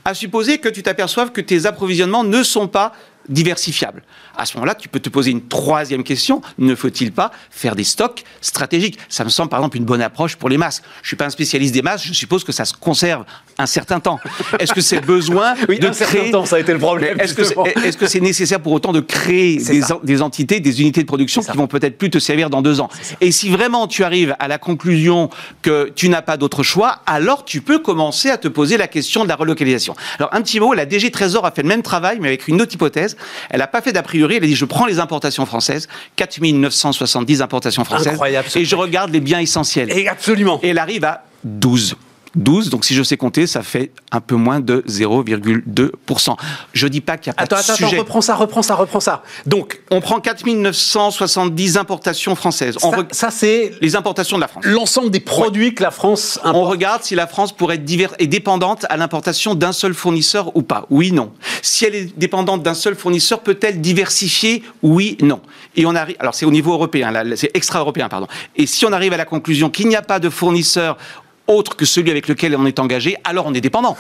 À 0.06 0.13
supposer 0.13 0.58
que 0.58 0.70
tu 0.70 0.84
t'aperçoives 0.84 1.32
que 1.32 1.41
tes 1.41 1.65
approvisionnements 1.65 2.24
ne 2.24 2.44
sont 2.44 2.67
pas 2.67 2.94
diversifiable. 3.29 4.03
À 4.38 4.46
ce 4.46 4.56
moment-là, 4.56 4.75
tu 4.75 4.88
peux 4.88 5.00
te 5.00 5.10
poser 5.10 5.32
une 5.32 5.48
troisième 5.48 6.03
question. 6.03 6.41
Ne 6.58 6.75
faut-il 6.75 7.12
pas 7.12 7.32
faire 7.50 7.75
des 7.75 7.84
stocks 7.84 8.24
stratégiques? 8.41 9.00
Ça 9.10 9.24
me 9.24 9.29
semble 9.29 9.50
par 9.50 9.60
exemple 9.60 9.77
une 9.77 9.86
bonne 9.86 10.01
approche 10.01 10.36
pour 10.36 10.50
les 10.50 10.58
masques. 10.58 10.84
Je 11.01 11.08
suis 11.08 11.17
pas 11.17 11.25
un 11.25 11.29
spécialiste 11.29 11.74
des 11.74 11.82
masques, 11.82 12.06
je 12.08 12.13
suppose 12.13 12.44
que 12.44 12.51
ça 12.51 12.65
se 12.65 12.74
conserve 12.74 13.25
un 13.58 13.65
certain 13.65 14.00
temps. 14.00 14.20
Est-ce 14.60 14.74
que 14.74 14.82
c'est 14.82 15.01
besoin 15.01 15.56
oui, 15.70 15.79
de 15.79 15.88
un 15.88 15.91
créer... 15.91 16.08
certain 16.08 16.32
temps, 16.32 16.46
ça 16.46 16.58
a 16.58 16.60
été 16.60 16.74
le 16.74 16.79
problème. 16.79 17.20
Est-ce 17.20 17.34
que 17.34 17.44
c'est 17.44 17.56
est 17.56 18.00
-ce 18.00 18.08
c'est 18.08 18.20
nécessaire 18.20 18.60
pour 18.60 18.74
autant 18.74 18.94
de 18.94 19.00
créer 19.00 19.58
des, 19.58 19.82
des, 20.03 20.22
entités, 20.22 20.60
des 20.60 20.82
unités 20.82 21.01
de 21.01 21.08
production 21.08 21.41
qui 21.41 21.58
vont 21.58 21.67
peut-être 21.67 21.98
plus 21.98 22.10
te 22.10 22.20
servir 22.20 22.50
dans 22.50 22.62
deux 22.62 22.79
ans? 22.79 22.89
Et 23.22 23.32
si 23.32 23.50
vraiment 23.50 23.88
tu 23.88 24.03
arrives 24.03 24.36
à 24.39 24.48
la 24.48 24.58
conclusion 24.58 25.29
que 25.62 25.91
tu 25.96 26.10
n'as 26.10 26.22
pas 26.22 26.38
d'autre 26.38 26.63
choix, 26.63 27.01
alors 27.06 27.46
tu 27.46 27.62
peux 27.62 27.79
commencer 27.79 28.29
à 28.29 28.38
te 28.38 28.48
poser 28.48 28.77
la 28.77 28.88
question 28.88 29.24
de 29.24 29.29
la 29.29 29.36
relocalisation. 29.36 29.96
Alors 30.20 30.34
un 30.34 30.41
petit 30.41 30.60
mot, 30.60 30.74
la 30.74 30.86
DG 30.86 31.10
Trésor 31.12 31.46
a 31.46 31.51
fait 31.51 31.63
le 31.63 31.70
même 31.70 31.84
travail, 31.84 32.17
mais 32.22 32.27
avec 32.27 32.48
une 32.48 32.62
autre 32.62 32.74
hypothèse. 32.75 33.17
Elle 33.50 33.60
n'a 33.60 33.67
pas 33.67 33.82
fait 33.82 33.94
d'a 33.94 34.03
priori, 34.03 34.26
elle 34.36 34.43
a 34.43 34.48
dit 34.48 34.55
je 34.55 34.65
prends 34.65 34.86
les 34.86 35.00
importations 35.00 35.46
françaises, 35.46 35.88
4970 36.17 37.41
importations 37.41 37.84
françaises, 37.84 38.13
Incroyable, 38.13 38.48
et 38.55 38.65
je 38.65 38.75
regarde 38.75 39.12
les 39.12 39.19
biens 39.19 39.39
essentiels. 39.39 39.89
Et 39.91 40.07
absolument. 40.07 40.60
Et 40.62 40.69
elle 40.69 40.79
arrive 40.79 41.05
à 41.05 41.24
12. 41.43 41.96
12, 42.38 42.70
donc 42.70 42.86
si 42.86 42.94
je 42.94 43.03
sais 43.03 43.17
compter, 43.17 43.48
ça 43.48 43.63
fait 43.63 43.91
un 44.12 44.22
peu 44.22 44.36
moins 44.36 44.60
de 44.60 44.84
0,2%. 44.88 46.36
Je 46.74 46.88
dis 46.88 47.01
pas 47.01 47.17
qu'il 47.17 47.32
n'y 47.32 47.34
a 47.34 47.36
pas 47.36 47.44
attends, 47.44 47.56
de 47.56 47.62
attends, 47.62 47.74
sujet. 47.75 47.88
Attends, 47.88 47.98
reprends 47.98 48.22
ça, 48.22 48.36
reprends 48.36 48.62
ça, 48.62 48.75
reprends 48.75 49.00
ça. 49.00 49.24
Donc, 49.46 49.82
on 49.91 50.01
prend 50.01 50.20
4970 50.20 51.77
importations 51.77 52.36
françaises. 52.36 52.77
Ça, 52.79 52.89
re... 52.89 53.03
ça 53.12 53.32
c'est 53.32 53.74
les 53.82 53.96
importations 53.96 54.38
de 54.38 54.41
la 54.41 54.48
France. 54.48 54.65
L'ensemble 54.65 55.10
des 55.10 55.20
produits 55.20 55.67
ouais. 55.67 55.74
que 55.74 55.84
la 55.84 55.91
France 55.91 56.39
importe. 56.44 56.56
On 56.56 56.63
regarde 56.63 57.03
si 57.03 57.15
la 57.15 57.27
France 57.27 57.51
pourrait 57.51 57.75
être 57.75 57.86
divers 57.86 58.13
et 58.20 58.27
dépendante 58.27 58.86
à 58.89 58.98
l'importation 58.98 59.56
d'un 59.56 59.72
seul 59.72 59.94
fournisseur 59.94 60.56
ou 60.56 60.62
pas. 60.62 60.86
Oui, 60.89 61.12
non. 61.12 61.34
Si 61.62 61.86
elle 61.86 61.96
est 61.96 62.17
dépendante 62.17 62.63
d'un 62.63 62.74
seul 62.75 62.96
fournisseur, 62.96 63.41
peut-elle 63.41 63.82
diversifier? 63.82 64.63
Oui, 64.84 65.17
non. 65.22 65.41
Et 65.75 65.86
on 65.86 65.96
arrive. 65.96 66.15
Alors 66.20 66.36
c'est 66.36 66.46
au 66.46 66.51
niveau 66.51 66.74
européen, 66.74 67.12
c'est 67.36 67.51
extra-européen, 67.53 68.10
pardon. 68.10 68.27
Et 68.56 68.65
si 68.65 68.86
on 68.86 68.91
arrive 68.91 69.13
à 69.13 69.17
la 69.17 69.25
conclusion 69.25 69.70
qu'il 69.70 69.88
n'y 69.88 69.96
a 69.96 70.01
pas 70.01 70.20
de 70.20 70.29
fournisseur 70.29 70.98
autre 71.47 71.75
que 71.75 71.85
celui 71.85 72.11
avec 72.11 72.27
lequel 72.27 72.55
on 72.55 72.65
est 72.65 72.79
engagé, 72.79 73.17
alors 73.23 73.45
on 73.47 73.53
est 73.53 73.61
dépendant. 73.61 73.97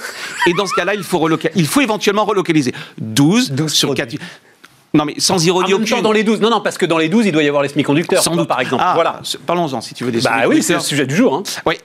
Et 0.47 0.53
dans 0.53 0.65
ce 0.65 0.73
cas-là, 0.75 0.93
il 0.95 1.03
faut, 1.03 1.27
il 1.55 1.67
faut 1.67 1.81
éventuellement 1.81 2.25
relocaliser. 2.25 2.73
12, 2.99 3.51
12 3.51 3.71
sur 3.73 3.93
4. 3.93 4.15
Non, 4.93 5.05
mais 5.05 5.15
sans 5.17 5.45
ironie 5.45 5.73
en 5.73 5.79
même 5.79 5.87
temps, 5.87 6.01
dans 6.01 6.11
les 6.11 6.23
12. 6.23 6.39
Non, 6.41 6.49
non, 6.49 6.61
parce 6.61 6.77
que 6.77 6.85
dans 6.85 6.97
les 6.97 7.09
12, 7.09 7.27
il 7.27 7.31
doit 7.31 7.43
y 7.43 7.47
avoir 7.47 7.63
les 7.63 7.69
semi-conducteurs, 7.69 8.23
par 8.47 8.61
exemple. 8.61 8.83
Ah, 8.85 8.93
voilà. 8.95 9.21
Parlons-en, 9.45 9.81
si 9.81 9.93
tu 9.93 10.03
veux, 10.03 10.11
des 10.11 10.21
Bah 10.21 10.43
oui, 10.47 10.63
c'est 10.63 10.73
le 10.73 10.79
sujet 10.79 11.05
du 11.05 11.15
jour. 11.15 11.35
Hein. 11.35 11.43
Oui. 11.65 11.75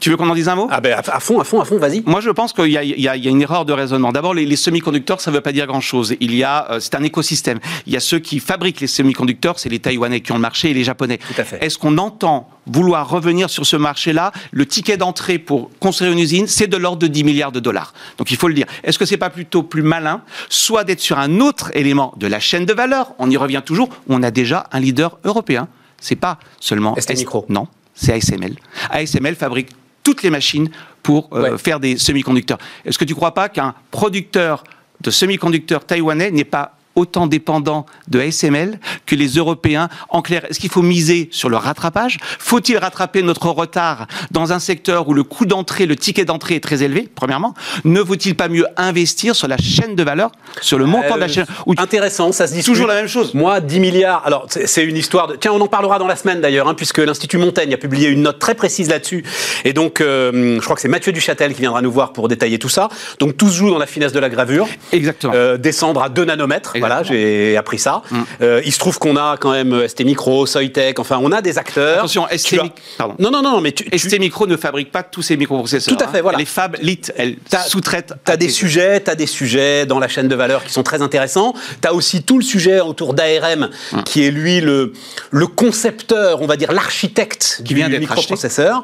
Tu 0.00 0.08
veux 0.08 0.16
qu'on 0.16 0.28
en 0.30 0.34
dise 0.34 0.48
un 0.48 0.54
mot 0.54 0.66
Ah 0.70 0.80
ben 0.80 0.94
à 0.94 1.20
fond, 1.20 1.40
à 1.40 1.44
fond, 1.44 1.60
à 1.60 1.64
fond, 1.66 1.76
vas-y. 1.78 2.02
Moi, 2.06 2.20
je 2.20 2.30
pense 2.30 2.54
qu'il 2.54 2.66
y, 2.68 2.78
y, 2.78 3.02
y, 3.02 3.08
a 3.08 3.14
une 3.16 3.42
erreur 3.42 3.66
de 3.66 3.74
raisonnement. 3.74 4.12
D'abord, 4.12 4.32
les, 4.32 4.46
les 4.46 4.56
semi-conducteurs, 4.56 5.20
ça 5.20 5.30
ne 5.30 5.36
veut 5.36 5.42
pas 5.42 5.52
dire 5.52 5.66
grand-chose. 5.66 6.14
Il 6.20 6.34
y 6.34 6.42
a, 6.42 6.70
euh, 6.70 6.80
c'est 6.80 6.94
un 6.94 7.02
écosystème. 7.02 7.58
Il 7.86 7.92
y 7.92 7.96
a 7.96 8.00
ceux 8.00 8.18
qui 8.18 8.40
fabriquent 8.40 8.80
les 8.80 8.86
semi-conducteurs, 8.86 9.58
c'est 9.58 9.68
les 9.68 9.78
Taïwanais 9.78 10.20
qui 10.20 10.32
ont 10.32 10.36
le 10.36 10.40
marché 10.40 10.70
et 10.70 10.74
les 10.74 10.84
Japonais. 10.84 11.18
Tout 11.18 11.38
à 11.40 11.44
fait. 11.44 11.62
Est-ce 11.62 11.76
qu'on 11.76 11.98
entend 11.98 12.48
vouloir 12.66 13.10
revenir 13.10 13.50
sur 13.50 13.66
ce 13.66 13.76
marché-là? 13.76 14.32
Le 14.52 14.64
ticket 14.64 14.96
d'entrée 14.96 15.38
pour 15.38 15.70
construire 15.80 16.12
une 16.12 16.18
usine, 16.18 16.46
c'est 16.46 16.66
de 16.66 16.78
l'ordre 16.78 16.98
de 17.00 17.06
10 17.06 17.24
milliards 17.24 17.52
de 17.52 17.60
dollars. 17.60 17.92
Donc, 18.16 18.30
il 18.30 18.38
faut 18.38 18.48
le 18.48 18.54
dire. 18.54 18.66
Est-ce 18.82 18.98
que 18.98 19.04
c'est 19.04 19.18
pas 19.18 19.30
plutôt 19.30 19.62
plus 19.62 19.82
malin, 19.82 20.22
soit 20.48 20.84
d'être 20.84 21.00
sur 21.00 21.18
un 21.18 21.40
autre 21.40 21.70
élément 21.74 22.14
de 22.16 22.26
la 22.26 22.40
chaîne 22.40 22.64
de 22.64 22.72
valeur? 22.72 23.12
On 23.18 23.28
y 23.28 23.36
revient 23.36 23.62
toujours. 23.62 23.90
On 24.08 24.22
a 24.22 24.30
déjà 24.30 24.64
un 24.72 24.80
leader 24.80 25.18
européen. 25.24 25.68
C'est 26.00 26.16
pas 26.16 26.38
seulement 26.58 26.96
ST 26.98 27.14
Micro. 27.18 27.44
Non, 27.50 27.68
c'est 27.94 28.14
ASML. 28.14 28.56
ASML 28.90 29.34
fabrique 29.34 29.68
toutes 30.02 30.22
les 30.22 30.30
machines 30.30 30.70
pour 31.02 31.28
euh, 31.32 31.52
Ouais. 31.52 31.58
faire 31.58 31.80
des 31.80 31.96
semi-conducteurs. 31.96 32.58
Est-ce 32.84 32.98
que 32.98 33.04
tu 33.04 33.12
ne 33.12 33.16
crois 33.16 33.34
pas 33.34 33.48
qu'un 33.48 33.74
producteur 33.90 34.64
de 35.00 35.10
semi-conducteurs 35.10 35.84
taïwanais 35.84 36.30
n'est 36.30 36.44
pas 36.44 36.76
autant 37.00 37.26
dépendant 37.26 37.86
de 38.08 38.20
ASML 38.20 38.78
que 39.06 39.14
les 39.16 39.28
Européens. 39.34 39.88
En 40.08 40.22
clair, 40.22 40.42
est-ce 40.48 40.60
qu'il 40.60 40.70
faut 40.70 40.82
miser 40.82 41.28
sur 41.32 41.48
le 41.48 41.56
rattrapage? 41.56 42.18
Faut-il 42.38 42.76
rattraper 42.78 43.22
notre 43.22 43.48
retard 43.48 44.06
dans 44.30 44.52
un 44.52 44.58
secteur 44.58 45.08
où 45.08 45.14
le 45.14 45.22
coût 45.24 45.46
d'entrée, 45.46 45.86
le 45.86 45.96
ticket 45.96 46.24
d'entrée 46.24 46.56
est 46.56 46.60
très 46.60 46.82
élevé, 46.82 47.08
premièrement? 47.14 47.54
Ne 47.84 48.00
vaut-il 48.00 48.34
pas 48.36 48.48
mieux 48.48 48.66
investir 48.76 49.34
sur 49.34 49.48
la 49.48 49.56
chaîne 49.56 49.94
de 49.96 50.02
valeur, 50.02 50.30
sur 50.60 50.78
le 50.78 50.86
montant 50.86 51.14
de 51.16 51.20
la 51.20 51.26
Euh, 51.26 51.28
chaîne 51.28 51.46
où 51.66 51.74
Intéressant, 51.78 52.32
ça 52.32 52.46
se 52.46 52.52
discute. 52.52 52.72
Toujours 52.74 52.86
la 52.86 52.94
même 52.94 53.08
chose. 53.08 53.34
Moi, 53.34 53.60
10 53.60 53.80
milliards. 53.80 54.22
Alors, 54.26 54.46
c'est 54.48 54.66
c'est 54.66 54.84
une 54.84 54.96
histoire 54.96 55.26
de. 55.26 55.36
Tiens, 55.36 55.52
on 55.52 55.60
en 55.60 55.66
parlera 55.66 55.98
dans 55.98 56.06
la 56.06 56.16
semaine 56.16 56.40
d'ailleurs, 56.40 56.68
hein, 56.68 56.74
puisque 56.74 56.98
l'Institut 56.98 57.38
Montaigne 57.38 57.72
a 57.74 57.76
publié 57.76 58.08
une 58.08 58.22
note 58.22 58.38
très 58.38 58.54
précise 58.54 58.88
là-dessus. 58.88 59.24
Et 59.64 59.72
donc, 59.72 60.00
euh, 60.00 60.56
je 60.56 60.60
crois 60.64 60.76
que 60.76 60.82
c'est 60.82 60.88
Mathieu 60.88 61.12
Duchâtel 61.12 61.54
qui 61.54 61.60
viendra 61.60 61.80
nous 61.82 61.90
voir 61.90 62.12
pour 62.12 62.28
détailler 62.28 62.58
tout 62.58 62.68
ça. 62.68 62.88
Donc, 63.18 63.36
tout 63.36 63.48
se 63.48 63.54
joue 63.56 63.70
dans 63.70 63.78
la 63.78 63.86
finesse 63.86 64.12
de 64.12 64.20
la 64.20 64.28
gravure. 64.28 64.68
Exactement. 64.92 65.32
Euh, 65.34 65.56
descendre 65.56 66.02
à 66.02 66.08
2 66.08 66.24
nanomètres. 66.24 66.74
Voilà, 66.78 66.89
j'ai 67.02 67.56
appris 67.56 67.78
ça. 67.78 68.02
Euh, 68.42 68.60
il 68.64 68.72
se 68.72 68.78
trouve 68.78 68.98
qu'on 68.98 69.16
a 69.16 69.36
quand 69.38 69.52
même 69.52 69.86
ST 69.88 70.04
Micro, 70.04 70.46
Soitec, 70.46 70.98
enfin, 70.98 71.18
on 71.22 71.32
a 71.32 71.40
des 71.42 71.56
acteurs. 71.58 71.98
Attention, 71.98 72.26
ST 72.36 72.58
as- 72.58 72.62
Mic- 72.64 72.72
pardon. 72.98 73.14
Non, 73.18 73.30
non, 73.30 73.42
non, 73.42 73.60
mais 73.60 73.72
tu. 73.72 73.84
ST 73.96 74.18
Micro 74.18 74.46
ne 74.46 74.56
fabrique 74.56 74.90
pas 74.92 75.02
tous 75.02 75.22
ces 75.22 75.36
microprocesseurs. 75.36 75.96
Tout 75.96 76.02
à 76.04 76.08
fait, 76.08 76.20
voilà. 76.20 76.38
Les 76.38 76.44
fab 76.44 76.76
lit, 76.82 77.00
elles 77.16 77.36
sous-traitent. 77.68 78.14
T'as 78.24 78.36
des 78.36 78.48
sujets, 78.48 79.00
t'as 79.00 79.14
des 79.14 79.26
sujets 79.26 79.86
dans 79.86 79.98
la 79.98 80.08
chaîne 80.08 80.28
de 80.28 80.34
valeur 80.34 80.64
qui 80.64 80.72
sont 80.72 80.82
très 80.82 81.02
intéressants. 81.02 81.54
T'as 81.80 81.92
aussi 81.92 82.22
tout 82.22 82.36
le 82.38 82.44
sujet 82.44 82.80
autour 82.80 83.14
d'ARM, 83.14 83.68
Hum. 83.92 84.04
qui 84.04 84.24
est 84.24 84.30
lui 84.30 84.60
le, 84.60 84.92
le 85.30 85.46
concepteur, 85.46 86.42
on 86.42 86.46
va 86.46 86.56
dire 86.56 86.72
l'architecte 86.72 87.56
Qui 87.58 87.62
du 87.64 87.74
vient 87.74 87.88
microprocesseur. 87.88 88.82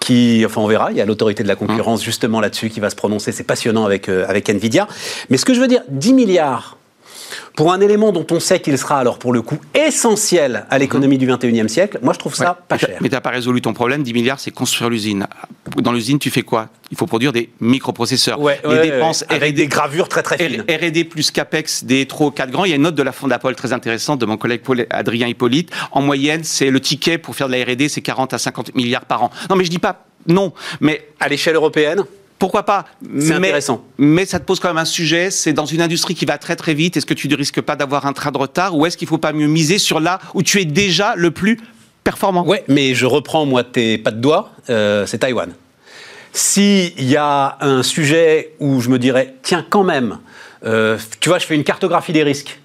Qui, 0.00 0.44
enfin, 0.46 0.60
on 0.60 0.66
verra. 0.66 0.92
Il 0.92 0.96
y 0.96 1.00
a 1.00 1.04
l'autorité 1.04 1.42
de 1.42 1.48
la 1.48 1.56
concurrence 1.56 2.04
justement 2.04 2.40
là-dessus 2.40 2.70
qui 2.70 2.78
va 2.80 2.90
se 2.90 2.94
prononcer. 2.96 3.32
C'est 3.32 3.42
passionnant 3.44 3.84
avec 3.84 4.08
euh, 4.08 4.24
avec 4.28 4.48
Nvidia. 4.48 4.86
Mais 5.30 5.36
ce 5.36 5.44
que 5.44 5.52
je 5.54 5.60
veux 5.60 5.66
dire, 5.66 5.80
10 5.88 6.12
milliards 6.12 6.76
pour 7.54 7.72
un 7.72 7.80
élément 7.80 8.12
dont 8.12 8.26
on 8.30 8.40
sait 8.40 8.60
qu'il 8.60 8.76
sera 8.78 8.98
alors 8.98 9.18
pour 9.18 9.32
le 9.32 9.42
coup 9.42 9.58
essentiel 9.74 10.66
à 10.70 10.78
l'économie 10.78 11.18
du 11.18 11.26
21e 11.28 11.68
siècle. 11.68 11.98
Moi, 12.02 12.12
je 12.12 12.18
trouve 12.18 12.34
ça. 12.34 12.50
Ouais. 12.50 12.56
pas 12.68 12.78
cher. 12.78 12.96
Mais 13.00 13.08
tu 13.08 13.14
n'as 13.14 13.20
pas 13.20 13.30
résolu 13.30 13.60
ton 13.60 13.72
problème. 13.72 14.02
10 14.02 14.12
milliards, 14.12 14.40
c'est 14.40 14.50
construire 14.50 14.90
l'usine. 14.90 15.26
Dans 15.76 15.92
l'usine, 15.92 16.18
tu 16.18 16.30
fais 16.30 16.42
quoi? 16.42 16.68
Il 16.90 16.96
faut 16.96 17.06
produire 17.06 17.32
des 17.32 17.50
microprocesseurs. 17.60 18.40
Ouais, 18.40 18.60
les 18.64 18.70
ouais, 18.70 18.90
dépenses 18.90 19.24
avec 19.28 19.54
des 19.54 19.66
gravures 19.66 20.08
très 20.08 20.22
très 20.22 20.38
fines. 20.38 20.62
R&D 20.68 21.04
plus 21.04 21.30
CAPEX 21.30 21.84
des 21.84 22.06
trop 22.06 22.30
4 22.30 22.50
grands. 22.50 22.64
Il 22.64 22.70
y 22.70 22.72
a 22.72 22.76
une 22.76 22.82
note 22.82 22.94
de 22.94 23.02
la 23.02 23.12
Fondapol 23.12 23.56
très 23.56 23.72
intéressante 23.72 24.20
de 24.20 24.26
mon 24.26 24.36
collègue 24.36 24.60
Paul- 24.62 24.86
Adrien 24.90 25.26
Hippolyte. 25.26 25.70
En 25.92 26.02
moyenne, 26.02 26.44
c'est 26.44 26.70
le 26.70 26.80
ticket 26.80 27.18
pour 27.18 27.34
faire 27.34 27.48
de 27.48 27.54
la 27.54 27.64
R&D, 27.64 27.88
c'est 27.88 28.02
40 28.02 28.34
à 28.34 28.38
50 28.38 28.74
milliards 28.74 29.04
par 29.04 29.22
an. 29.24 29.30
Non, 29.50 29.56
mais 29.56 29.64
je 29.64 29.70
dis 29.70 29.78
pas 29.78 30.04
non. 30.28 30.52
Mais 30.80 31.08
À 31.20 31.28
l'échelle 31.28 31.54
européenne, 31.54 32.04
pourquoi 32.38 32.64
pas 32.64 32.84
C'est 33.18 33.38
mais, 33.38 33.48
intéressant. 33.48 33.84
Mais 33.98 34.26
ça 34.26 34.38
te 34.38 34.44
pose 34.44 34.60
quand 34.60 34.68
même 34.68 34.78
un 34.78 34.84
sujet. 34.84 35.30
C'est 35.30 35.52
dans 35.52 35.66
une 35.66 35.80
industrie 35.80 36.14
qui 36.14 36.26
va 36.26 36.38
très 36.38 36.56
très 36.56 36.74
vite. 36.74 36.96
Est-ce 36.96 37.06
que 37.06 37.14
tu 37.14 37.28
ne 37.28 37.36
risques 37.36 37.60
pas 37.60 37.76
d'avoir 37.76 38.06
un 38.06 38.12
train 38.12 38.30
de 38.30 38.38
retard 38.38 38.76
ou 38.76 38.84
est-ce 38.86 38.96
qu'il 38.96 39.08
faut 39.08 39.18
pas 39.18 39.32
mieux 39.32 39.46
miser 39.46 39.78
sur 39.78 40.00
là 40.00 40.18
où 40.34 40.42
tu 40.42 40.60
es 40.60 40.64
déjà 40.64 41.14
le 41.16 41.30
plus 41.30 41.58
performant? 42.04 42.46
Ouais, 42.46 42.64
mais 42.68 42.94
je 42.94 43.06
reprends 43.06 43.46
moi 43.46 43.64
tes 43.64 43.98
pas 43.98 44.10
de 44.10 44.20
doigts, 44.20 44.50
euh, 44.68 45.06
c'est 45.06 45.18
Taïwan. 45.18 45.52
S'il 46.32 47.02
y 47.02 47.16
a 47.16 47.56
un 47.62 47.82
sujet 47.82 48.52
où 48.60 48.82
je 48.82 48.90
me 48.90 48.98
dirais, 48.98 49.36
tiens, 49.42 49.64
quand 49.68 49.84
même, 49.84 50.18
euh, 50.64 50.98
tu 51.20 51.30
vois, 51.30 51.38
je 51.38 51.46
fais 51.46 51.54
une 51.54 51.64
cartographie 51.64 52.12
des 52.12 52.22
risques. 52.22 52.60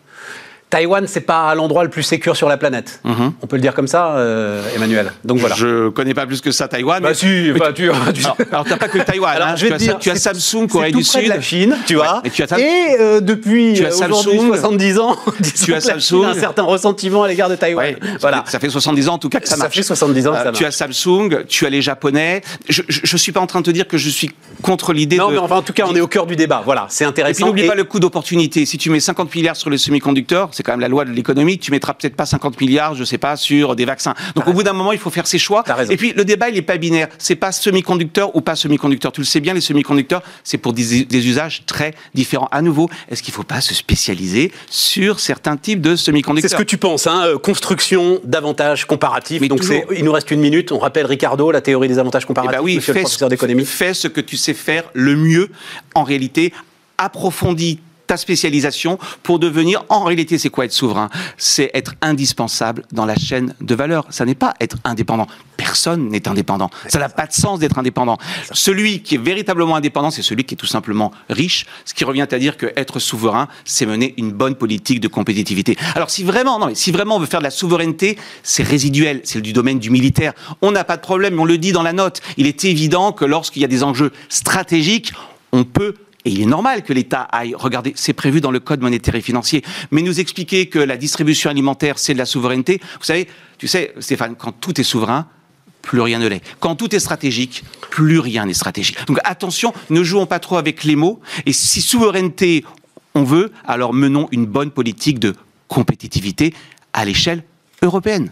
Taïwan, 0.72 1.06
c'est 1.06 1.22
pas 1.22 1.54
l'endroit 1.54 1.84
le 1.84 1.90
plus 1.92 2.02
sécure 2.02 2.36
sur 2.36 2.50
la 2.50 2.58
planète. 2.58 3.02
On 3.06 3.46
peut 3.48 3.58
le 3.58 3.62
dire 3.62 3.74
comme 3.76 3.88
ça, 3.88 4.16
euh, 4.16 4.64
Emmanuel. 4.76 5.12
Donc 5.24 5.38
voilà. 5.38 5.54
Je 5.56 5.90
connais 5.90 6.14
pas 6.16 6.26
plus 6.26 6.42
que 6.42 6.52
ça 6.52 6.68
Taïwan. 6.68 7.04
Bah 7.04 7.10
mais- 7.10 7.14
si, 7.16 7.26
mais 7.54 7.60
bah, 7.60 7.74
tu- 7.74 7.90
tu- 8.14 8.14
tu- 8.22 8.26
Alors, 8.26 8.38
alors, 8.52 8.66
t'as 8.66 8.78
pas 8.78 8.88
que 8.88 8.98
Taïwan. 8.98 9.36
Alors, 9.36 9.48
hein. 9.50 9.56
je 9.58 9.64
vais 9.64 9.68
tu, 9.70 9.74
as, 9.76 9.78
dire, 9.78 10.00
tu 10.00 10.10
as 10.10 10.16
Samsung, 10.16 10.68
Corée 10.68 10.88
du 10.92 11.04
près 11.04 11.20
Sud. 11.20 11.24
de 11.26 11.30
la 11.30 11.42
Chine, 11.42 11.78
tu 11.86 11.96
vois. 11.96 12.22
et 12.24 12.30
tu 12.30 12.42
as 12.42 12.48
Sam- 12.48 12.60
Et 12.60 12.96
euh, 13.00 13.20
depuis 13.20 13.74
Tu 13.76 13.86
as 13.86 13.90
euh, 13.90 14.08
aujourd'hui 14.08 14.38
Samsung. 14.40 14.48
70 14.56 15.00
ans, 15.00 15.18
Tu 15.66 15.74
as 15.74 15.82
Samsung. 15.82 16.24
un 16.26 16.34
certain 16.34 16.64
ressentiment 16.64 17.24
à 17.24 17.28
l'égard 17.28 17.50
de 17.50 17.56
Taïwan. 17.56 17.86
Ouais, 17.86 17.98
voilà. 18.22 18.44
Ça 18.48 18.60
fait 18.60 18.70
70 18.70 19.10
ans 19.10 19.14
en 19.16 19.18
tout 19.20 19.30
cas 19.30 19.40
que 19.42 19.48
ça, 19.48 19.56
Ça 19.58 19.64
marche. 19.64 19.76
fait 19.76 19.84
70 19.84 20.28
ans 20.28 20.32
que 20.32 20.38
ça 20.38 20.48
Euh, 20.48 20.52
Tu 20.54 20.64
as 20.64 20.68
marche. 20.68 20.76
Samsung, 20.78 21.44
tu 21.48 21.66
as 21.66 21.70
les 21.70 21.82
Japonais. 21.82 22.42
Je, 22.70 22.82
je, 22.88 23.02
je 23.04 23.18
suis 23.18 23.32
pas 23.34 23.42
en 23.42 23.48
train 23.48 23.60
de 23.60 23.66
te 23.66 23.72
dire 23.72 23.88
que 23.88 23.98
je 23.98 24.10
suis 24.10 24.32
contre 24.62 24.94
l'idée 24.94 25.18
Non, 25.18 25.28
de. 25.28 25.34
mais 25.34 25.40
enfin, 25.40 25.58
en 25.58 25.62
tout 25.62 25.74
cas, 25.74 25.84
on 25.88 25.96
est 25.96 26.02
au 26.02 26.08
cœur 26.08 26.26
du 26.26 26.36
débat. 26.38 26.62
Voilà, 26.64 26.86
c'est 26.90 27.04
Et 27.04 27.08
intéressant. 27.08 27.36
puis 27.38 27.46
n'oublie 27.46 27.64
Et- 27.64 27.68
pas 27.68 27.76
le 27.76 27.84
coût 27.84 28.00
d'opportunité. 28.00 28.66
Si 28.66 28.78
tu 28.78 28.90
mets 28.90 29.00
50 29.00 29.34
milliards 29.36 29.56
sur 29.56 29.70
les 29.70 29.78
semi-conducteurs, 29.78 30.50
c'est 30.62 30.63
quand 30.63 30.74
même 30.74 30.80
la 30.80 30.88
loi 30.89 31.06
de 31.06 31.12
l'économie, 31.12 31.58
tu 31.58 31.71
mettras 31.71 31.95
peut-être 31.95 32.15
pas 32.15 32.28
50 32.28 32.62
milliards, 32.62 32.93
je 32.93 33.04
sais 33.04 33.17
pas, 33.17 33.36
sur 33.36 33.76
des 33.76 33.86
vaccins. 33.86 34.13
Donc 34.36 34.47
au 34.47 34.54
bout 34.54 34.62
d'un 34.62 34.74
moment, 34.74 34.91
il 34.91 35.00
faut 35.00 35.10
faire 35.10 35.26
ses 35.26 35.39
choix. 35.39 35.63
Et 35.89 35.97
puis 35.97 36.13
le 36.15 36.24
débat, 36.24 36.50
il 36.50 36.58
est 36.58 36.62
pas 36.62 36.78
binaire. 36.78 37.08
C'est 37.17 37.36
pas 37.36 37.52
semi-conducteur 37.52 38.36
ou 38.36 38.41
pas 38.41 38.56
semi-conducteur. 38.56 39.12
Tu 39.12 39.21
le 39.21 39.26
sais 39.26 39.39
bien, 39.39 39.56
les 39.56 39.62
semi-conducteurs, 39.62 40.21
c'est 40.43 40.60
pour 40.60 40.74
des, 40.74 41.04
des 41.06 41.28
usages 41.28 41.63
très 41.65 41.95
différents. 42.13 42.47
À 42.52 42.62
nouveau, 42.62 42.89
est-ce 43.10 43.24
qu'il 43.24 43.34
faut 43.34 43.41
pas 43.43 43.60
se 43.62 43.74
spécialiser 43.74 44.52
sur 44.69 45.19
certains 45.19 45.58
types 45.58 45.82
de 45.82 45.95
C'est 45.95 46.06
semi-conducteurs 46.06 46.52
ce 46.52 46.56
que 46.56 46.63
tu 46.63 46.78
penses, 46.78 47.08
hein, 47.08 47.24
euh, 47.26 47.38
construction 47.39 48.19
d'avantages 48.24 48.86
comparatifs. 48.86 49.41
Mais 49.41 49.47
Donc 49.47 49.62
toujours. 49.62 49.84
c'est, 49.89 49.97
il 49.97 50.06
nous 50.06 50.12
reste 50.12 50.30
une 50.30 50.41
minute. 50.41 50.71
On 50.71 50.78
rappelle 50.80 51.08
Ricardo, 51.08 51.50
la 51.50 51.62
théorie 51.62 51.88
des 51.88 51.97
avantages 51.97 52.24
Eh 52.26 52.28
comparatifs. 52.28 52.58
ben 52.60 52.63
oui, 52.63 52.76
monsieur 52.76 52.93
le 52.93 53.00
professeur 53.02 53.28
ce, 53.28 53.30
d'économie. 53.32 53.65
fais 53.65 53.93
ce 53.95 54.08
que 54.08 54.21
tu 54.21 54.38
sais 54.38 54.54
faire 54.54 54.84
le 54.93 55.15
mieux. 55.15 55.50
En 55.95 56.04
réalité, 56.04 56.54
approfondis 56.97 57.80
ta 58.12 58.17
spécialisation 58.17 59.00
pour 59.24 59.39
devenir, 59.39 59.86
en 59.88 60.04
réalité, 60.04 60.38
c'est 60.38 60.50
quoi 60.50 60.65
être 60.65 60.74
souverain? 60.74 61.10
C'est 61.38 61.71
être 61.74 61.93
indispensable 62.02 62.84
dans 62.91 63.06
la 63.06 63.15
chaîne 63.15 63.56
de 63.62 63.74
valeur. 63.74 64.06
Ça 64.10 64.26
n'est 64.26 64.36
pas 64.36 64.54
être 64.60 64.76
indépendant. 64.84 65.28
Personne 65.56 66.10
n'est 66.10 66.28
indépendant. 66.28 66.69
Ça 66.89 67.00
n'a 67.00 67.08
pas 67.08 67.26
de 67.26 67.32
sens 67.32 67.60
d'être 67.60 67.80
indépendant. 67.80 68.17
Celui 68.52 69.02
qui 69.02 69.15
est 69.15 69.17
véritablement 69.17 69.78
indépendant, 69.78 70.12
c'est 70.12 70.24
celui 70.24 70.43
qui 70.43 70.56
est 70.56 70.58
tout 70.58 70.65
simplement 70.65 71.13
riche, 71.30 71.67
ce 71.86 71.93
qui 71.93 72.04
revient 72.04 72.28
à 72.30 72.38
dire 72.38 72.58
que 72.58 72.74
être 72.76 73.00
souverain, 73.00 73.47
c'est 73.63 73.86
mener 73.86 74.13
une 74.17 74.34
bonne 74.34 74.56
politique 74.56 75.00
de 75.00 75.08
compétitivité. 75.08 75.78
Alors 75.95 76.10
si 76.10 76.26
vraiment, 76.26 76.60
non, 76.60 76.71
si 76.74 76.91
vraiment 76.91 77.15
on 77.15 77.19
veut 77.19 77.28
faire 77.28 77.39
de 77.39 77.45
la 77.45 77.50
souveraineté, 77.50 78.17
c'est 78.43 78.63
résiduel, 78.63 79.21
c'est 79.24 79.39
du 79.39 79.54
domaine 79.54 79.80
du 79.80 79.89
militaire. 79.89 80.34
On 80.62 80.74
n'a 80.74 80.84
pas 80.84 80.97
de 80.97 81.02
problème, 81.02 81.39
on 81.39 81.45
le 81.45 81.58
dit 81.58 81.71
dans 81.71 81.84
la 81.84 81.93
note. 81.93 82.19
Il 82.36 82.45
est 82.45 82.65
évident 82.65 83.13
que 83.13 83.24
lorsqu'il 83.24 83.62
y 83.62 83.65
a 83.65 83.69
des 83.69 83.84
enjeux 83.84 84.12
stratégiques, 84.28 85.13
on 85.54 85.63
peut 85.63 85.95
et 86.26 86.30
il 86.30 86.42
est 86.42 86.46
normal 86.46 86.84
que 86.84 86.94
l'État 86.94 87.22
aille 87.22 87.56
regarder, 87.56 87.94
c'est 87.96 88.14
prévu 88.14 88.42
dans 88.42 88.52
le 88.52 88.60
code 88.60 88.82
monétaire 88.82 89.16
et 89.16 89.22
financier, 89.22 89.64
mais 89.92 90.02
nous 90.02 90.20
expliquer 90.20 90.68
que 90.68 90.80
la 90.80 90.98
distribution 90.98 91.50
alimentaire, 91.50 91.98
c'est 91.98 92.14
de 92.14 92.18
la 92.18 92.26
souveraineté. 92.26 92.80
Vous 93.00 93.06
savez, 93.06 93.28
tu 93.58 93.68
sais, 93.68 93.94
Stéphane, 94.00 94.36
quand 94.36 94.52
tout 94.52 94.80
est 94.80 94.84
souverain, 94.84 95.28
plus 95.82 96.00
rien 96.00 96.20
ne 96.20 96.28
l'est. 96.28 96.44
Quand 96.60 96.76
tout 96.76 96.96
est 96.96 97.00
stratégique, 97.00 97.64
plus 97.90 98.20
rien 98.20 98.46
n'est 98.46 98.54
stratégique. 98.54 98.98
Donc 99.08 99.20
attention, 99.24 99.74
ne 99.90 100.04
jouons 100.04 100.28
pas 100.28 100.40
trop 100.40 100.58
avec 100.58 100.84
les 100.84 100.96
mots. 100.96 101.20
Et 101.46 101.54
si 101.54 101.82
souveraineté 101.82 102.64
on 103.16 103.24
veut, 103.24 103.52
alors 103.66 103.94
menons 103.94 104.28
une 104.32 104.46
bonne 104.46 104.72
politique 104.72 105.20
de 105.20 105.36
compétitivité 105.68 106.54
à 106.94 107.04
l'échelle 107.06 107.44
européenne. 107.82 108.32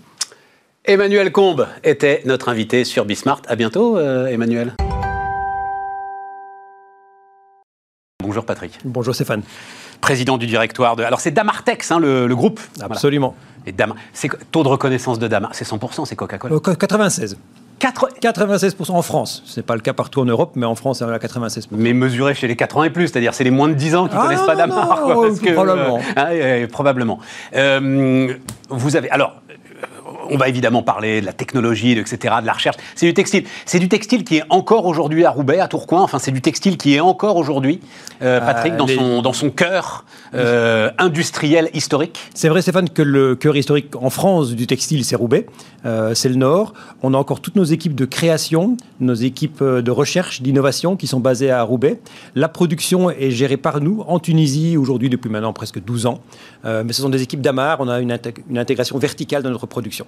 Emmanuel 0.85 1.31
Combe 1.31 1.67
était 1.83 2.21
notre 2.25 2.49
invité 2.49 2.83
sur 2.83 3.05
Bismart. 3.05 3.41
À 3.47 3.55
bientôt, 3.55 3.97
euh, 3.97 4.27
Emmanuel. 4.27 4.73
Bonjour 8.39 8.45
Patrick. 8.45 8.79
Bonjour 8.85 9.13
Stéphane. 9.13 9.41
Président 9.99 10.37
du 10.37 10.47
directoire 10.47 10.95
de. 10.95 11.03
Alors 11.03 11.19
c'est 11.19 11.31
Damartex, 11.31 11.91
hein, 11.91 11.99
le, 11.99 12.33
groupe. 12.33 12.61
Absolument. 12.79 13.35
Et 13.65 13.73
Dam... 13.73 13.95
Taux 14.51 14.63
de 14.63 14.69
reconnaissance 14.69 15.19
de 15.19 15.27
Damar, 15.27 15.49
c'est 15.53 15.67
100%, 15.67 16.05
c'est 16.05 16.15
Coca-Cola 16.15 16.55
96. 16.57 17.37
96% 17.81 18.91
en 18.91 19.01
France. 19.01 19.43
Ce 19.45 19.59
n'est 19.59 19.65
pas 19.65 19.75
le 19.75 19.81
cas 19.81 19.91
partout 19.91 20.21
en 20.21 20.25
Europe, 20.25 20.53
mais 20.55 20.65
en 20.65 20.75
France, 20.75 20.99
c'est 20.99 21.03
à 21.03 21.17
96%. 21.17 21.67
Mais 21.71 21.91
mesuré 21.91 22.33
chez 22.33 22.47
les 22.47 22.55
4 22.55 22.77
ans 22.77 22.83
et 22.85 22.89
plus, 22.89 23.09
c'est-à-dire 23.09 23.33
c'est 23.33 23.43
les 23.43 23.51
moins 23.51 23.67
de 23.67 23.73
10 23.73 23.95
ans 23.95 24.07
qui 24.07 24.15
ne 24.15 24.19
ah 24.19 24.23
connaissent 24.23 24.45
pas 24.45 24.55
Damar. 24.55 25.01
probablement. 25.53 25.99
Euh, 26.17 26.67
probablement. 26.67 27.19
Euh, 27.55 28.33
vous 28.69 28.95
avez. 28.95 29.09
Alors, 29.09 29.41
on 30.29 30.37
va 30.37 30.49
évidemment 30.49 30.83
parler 30.83 31.21
de 31.21 31.25
la 31.25 31.33
technologie, 31.33 31.91
etc., 31.91 32.35
de 32.41 32.45
la 32.45 32.53
recherche. 32.53 32.77
C'est 32.95 33.05
du 33.05 33.13
textile. 33.13 33.45
C'est 33.65 33.79
du 33.79 33.89
textile 33.89 34.23
qui 34.23 34.37
est 34.37 34.43
encore 34.49 34.85
aujourd'hui 34.85 35.25
à 35.25 35.31
Roubaix, 35.31 35.59
à 35.59 35.67
Tourcoing. 35.67 36.01
Enfin, 36.01 36.19
c'est 36.19 36.31
du 36.31 36.41
textile 36.41 36.77
qui 36.77 36.95
est 36.95 36.99
encore 36.99 37.37
aujourd'hui, 37.37 37.79
euh, 38.21 38.39
Patrick, 38.39 38.75
dans, 38.75 38.87
son, 38.87 39.21
dans 39.21 39.33
son 39.33 39.49
cœur 39.49 40.05
euh, 40.33 40.91
industriel 40.97 41.69
historique. 41.73 42.19
C'est 42.33 42.49
vrai, 42.49 42.61
Stéphane, 42.61 42.89
que 42.89 43.01
le 43.01 43.35
cœur 43.35 43.55
historique 43.55 43.95
en 43.95 44.09
France 44.09 44.51
du 44.51 44.67
textile, 44.67 45.03
c'est 45.05 45.15
Roubaix. 45.15 45.45
Euh, 45.85 46.13
c'est 46.13 46.29
le 46.29 46.35
Nord. 46.35 46.73
On 47.01 47.13
a 47.13 47.17
encore 47.17 47.41
toutes 47.41 47.55
nos 47.55 47.63
équipes 47.63 47.95
de 47.95 48.05
création, 48.05 48.77
nos 48.99 49.13
équipes 49.13 49.63
de 49.63 49.91
recherche, 49.91 50.41
d'innovation 50.41 50.95
qui 50.95 51.07
sont 51.07 51.19
basées 51.19 51.51
à 51.51 51.63
Roubaix. 51.63 51.99
La 52.35 52.49
production 52.49 53.09
est 53.09 53.31
gérée 53.31 53.57
par 53.57 53.81
nous 53.81 54.03
en 54.07 54.19
Tunisie 54.19 54.77
aujourd'hui 54.77 55.09
depuis 55.09 55.29
maintenant 55.29 55.53
presque 55.53 55.81
12 55.81 56.05
ans. 56.05 56.19
mais 56.63 56.93
ce 56.93 57.01
sont 57.01 57.09
des 57.09 57.21
équipes 57.21 57.41
d'Amar. 57.41 57.77
On 57.79 57.87
a 57.87 57.99
une, 57.99 58.17
une 58.49 58.57
intégration 58.57 58.97
verticale 58.97 59.43
dans 59.43 59.49
notre 59.49 59.67
production 59.67 60.05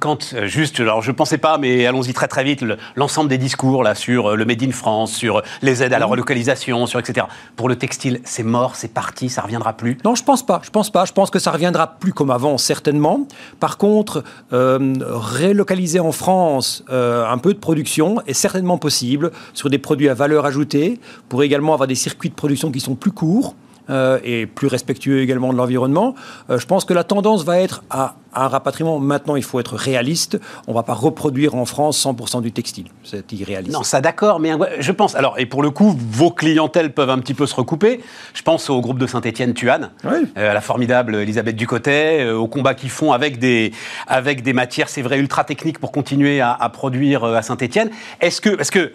quand, 0.00 0.32
euh, 0.34 0.46
juste, 0.46 0.80
alors 0.80 1.02
je 1.02 1.10
ne 1.10 1.16
pensais 1.16 1.38
pas, 1.38 1.58
mais 1.58 1.86
allons-y 1.86 2.12
très 2.12 2.28
très 2.28 2.44
vite, 2.44 2.64
l'ensemble 2.96 3.28
des 3.28 3.38
discours 3.38 3.82
là 3.82 3.94
sur 3.94 4.30
euh, 4.30 4.36
le 4.36 4.44
Made 4.44 4.62
in 4.62 4.70
France, 4.70 5.12
sur 5.12 5.42
les 5.60 5.82
aides 5.82 5.92
à 5.92 5.98
la 5.98 6.06
relocalisation, 6.06 6.86
sur 6.86 6.98
etc. 6.98 7.26
Pour 7.56 7.68
le 7.68 7.76
textile, 7.76 8.20
c'est 8.24 8.42
mort, 8.42 8.76
c'est 8.76 8.92
parti, 8.92 9.28
ça 9.28 9.42
reviendra 9.42 9.74
plus? 9.74 9.98
Non, 10.04 10.14
je 10.14 10.24
pense 10.24 10.44
pas. 10.44 10.60
Je 10.64 10.70
pense 10.70 10.90
pas. 10.90 11.04
Je 11.04 11.12
pense 11.12 11.30
que 11.30 11.38
ça 11.38 11.50
reviendra 11.50 11.98
plus 11.98 12.12
comme 12.12 12.30
avant, 12.30 12.58
certainement. 12.58 13.26
Par 13.60 13.76
contre, 13.76 14.24
euh, 14.52 14.94
relocaliser 15.10 16.00
en 16.00 16.12
France 16.12 16.84
un 16.88 17.38
peu 17.38 17.54
de 17.54 17.58
production 17.58 18.20
est 18.26 18.32
certainement 18.32 18.78
possible 18.78 19.30
sur 19.54 19.70
des 19.70 19.78
produits 19.78 20.08
à 20.08 20.14
valeur 20.14 20.46
ajoutée, 20.46 21.00
pour 21.28 21.42
également 21.42 21.74
avoir 21.74 21.86
des 21.86 21.94
circuits 21.94 22.30
de 22.30 22.34
production 22.34 22.70
qui 22.70 22.80
sont 22.80 22.94
plus 22.94 23.12
courts. 23.12 23.54
Euh, 23.90 24.20
et 24.22 24.46
plus 24.46 24.68
respectueux 24.68 25.22
également 25.22 25.52
de 25.52 25.58
l'environnement. 25.58 26.14
Euh, 26.50 26.58
je 26.58 26.66
pense 26.66 26.84
que 26.84 26.94
la 26.94 27.02
tendance 27.02 27.44
va 27.44 27.58
être 27.58 27.82
à, 27.90 28.14
un 28.32 28.46
rapatriement. 28.46 29.00
Maintenant, 29.00 29.34
il 29.34 29.42
faut 29.42 29.58
être 29.58 29.74
réaliste. 29.74 30.38
On 30.68 30.70
ne 30.70 30.76
va 30.76 30.84
pas 30.84 30.94
reproduire 30.94 31.56
en 31.56 31.64
France 31.64 32.00
100% 32.04 32.42
du 32.42 32.52
textile. 32.52 32.86
C'est 33.02 33.32
irréaliste. 33.32 33.74
Non, 33.74 33.82
ça 33.82 34.00
d'accord, 34.00 34.38
mais 34.38 34.52
je 34.78 34.92
pense. 34.92 35.16
Alors, 35.16 35.36
et 35.40 35.46
pour 35.46 35.64
le 35.64 35.70
coup, 35.70 35.96
vos 35.98 36.30
clientèles 36.30 36.92
peuvent 36.92 37.10
un 37.10 37.18
petit 37.18 37.34
peu 37.34 37.44
se 37.44 37.56
recouper. 37.56 38.00
Je 38.34 38.42
pense 38.42 38.70
au 38.70 38.80
groupe 38.80 38.98
de 38.98 39.06
Saint-Étienne 39.08 39.52
Tuan, 39.52 39.90
euh, 40.04 40.22
à 40.36 40.54
la 40.54 40.60
formidable 40.60 41.16
Elisabeth 41.16 41.56
Ducotet, 41.56 42.30
au 42.30 42.46
combat 42.46 42.74
qu'ils 42.74 42.90
font 42.90 43.12
avec 43.12 43.40
des, 43.40 43.72
avec 44.06 44.44
des 44.44 44.52
matières, 44.52 44.88
c'est 44.88 45.02
vrai, 45.02 45.18
ultra 45.18 45.42
techniques 45.42 45.80
pour 45.80 45.90
continuer 45.90 46.40
à, 46.40 46.52
à 46.52 46.68
produire 46.68 47.24
à 47.24 47.42
Saint-Étienne. 47.42 47.90
Est-ce 48.20 48.40
que, 48.40 48.50
parce 48.50 48.70
que 48.70 48.92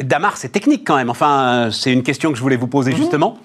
Damar, 0.00 0.36
c'est 0.36 0.50
technique 0.50 0.86
quand 0.86 0.96
même. 0.96 1.10
Enfin, 1.10 1.70
c'est 1.72 1.92
une 1.92 2.04
question 2.04 2.30
que 2.30 2.36
je 2.36 2.42
voulais 2.42 2.56
vous 2.56 2.68
poser 2.68 2.92
mhm. 2.92 2.98
justement. 2.98 3.38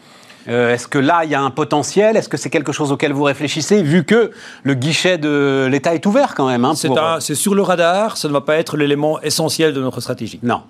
Euh, 0.48 0.74
est-ce 0.74 0.88
que 0.88 0.98
là, 0.98 1.24
il 1.24 1.32
y 1.32 1.36
a 1.36 1.42
un 1.42 1.52
potentiel? 1.52 2.18
Est-ce 2.18 2.30
que 2.30 2.38
c'est 2.38 2.50
quelque 2.50 2.72
chose 2.72 2.92
auquel 2.92 3.14
vous 3.14 3.24
réfléchissez, 3.24 3.82
vu 3.82 4.04
que 4.04 4.32
le 4.64 4.74
guichet 4.74 5.18
de 5.18 5.68
l'État 5.70 5.96
est 5.96 6.06
ouvert 6.06 6.36
quand 6.36 6.48
même 6.48 6.66
hein, 6.66 6.74
C'est 7.20 7.36
sur 7.36 7.56
le 7.56 7.62
radar, 7.62 8.18
ça 8.18 8.28
ne 8.28 8.34
va 8.34 8.42
pas 8.42 8.58
être 8.58 8.78
l'élément 8.78 9.22
essentiel 9.22 9.74
de 9.74 9.82
notre 9.82 10.02
stratégie. 10.02 10.40
Non. 10.44 10.62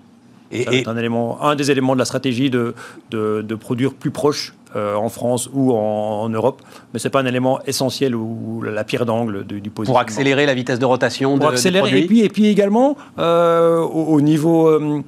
Et, 0.51 0.87
un, 0.87 0.95
élément, 0.97 1.41
un 1.41 1.55
des 1.55 1.71
éléments 1.71 1.93
de 1.93 1.99
la 1.99 2.05
stratégie 2.05 2.51
de, 2.51 2.75
de, 3.09 3.55
produire 3.55 3.93
plus 3.93 4.11
proche 4.11 4.53
euh, 4.75 4.95
en 4.95 5.09
France 5.09 5.49
ou 5.51 5.73
en, 5.73 6.29
Europe, 6.29 6.61
mais 6.93 6.99
ce 6.99 7.07
n'est 7.07 7.11
pas 7.11 7.21
un 7.21 7.25
élément 7.25 7.59
essentiel 7.65 8.15
ou 8.15 8.61
la 8.61 8.83
pierre 8.83 9.05
d'angle 9.05 9.45
du, 9.45 9.61
positionnement. 9.69 9.85
Pour 9.85 9.99
accélérer 9.99 10.45
la 10.45 10.53
vitesse 10.53 10.79
de 10.79 10.85
rotation 10.85 11.37
Pour 11.39 11.49
accélérer, 11.49 11.99
et 11.99 12.05
puis, 12.05 12.21
et 12.21 12.29
puis 12.29 12.47
également 12.47 12.95
euh, 13.17 13.79
au, 13.79 14.21
niveau 14.21 14.67
euh, 14.67 15.01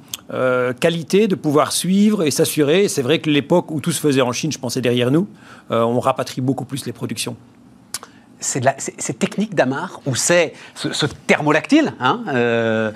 qualité, 0.80 1.28
de 1.28 1.34
pouvoir 1.34 1.72
suivre 1.72 2.24
et 2.24 2.30
s'assurer. 2.30 2.88
C'est 2.88 3.02
vrai 3.02 3.20
que 3.20 3.30
l'époque 3.30 3.70
où 3.70 3.80
tout 3.80 3.92
se 3.92 4.00
faisait 4.00 4.22
en 4.22 4.32
Chine, 4.32 4.50
je 4.50 4.58
pensais 4.58 4.80
derrière 4.80 5.10
nous, 5.10 5.28
on 5.70 6.00
rapatrie 6.00 6.40
beaucoup 6.40 6.64
plus 6.64 6.86
les 6.86 6.92
productions 6.92 7.36
c'est 8.40 9.18
technique 9.18 9.54
d'Amar 9.54 10.00
ou 10.06 10.14
c'est 10.14 10.52
ce, 10.74 11.06
thermolactyle 11.26 11.94
hein, 12.00 12.22
euh, 12.28 12.90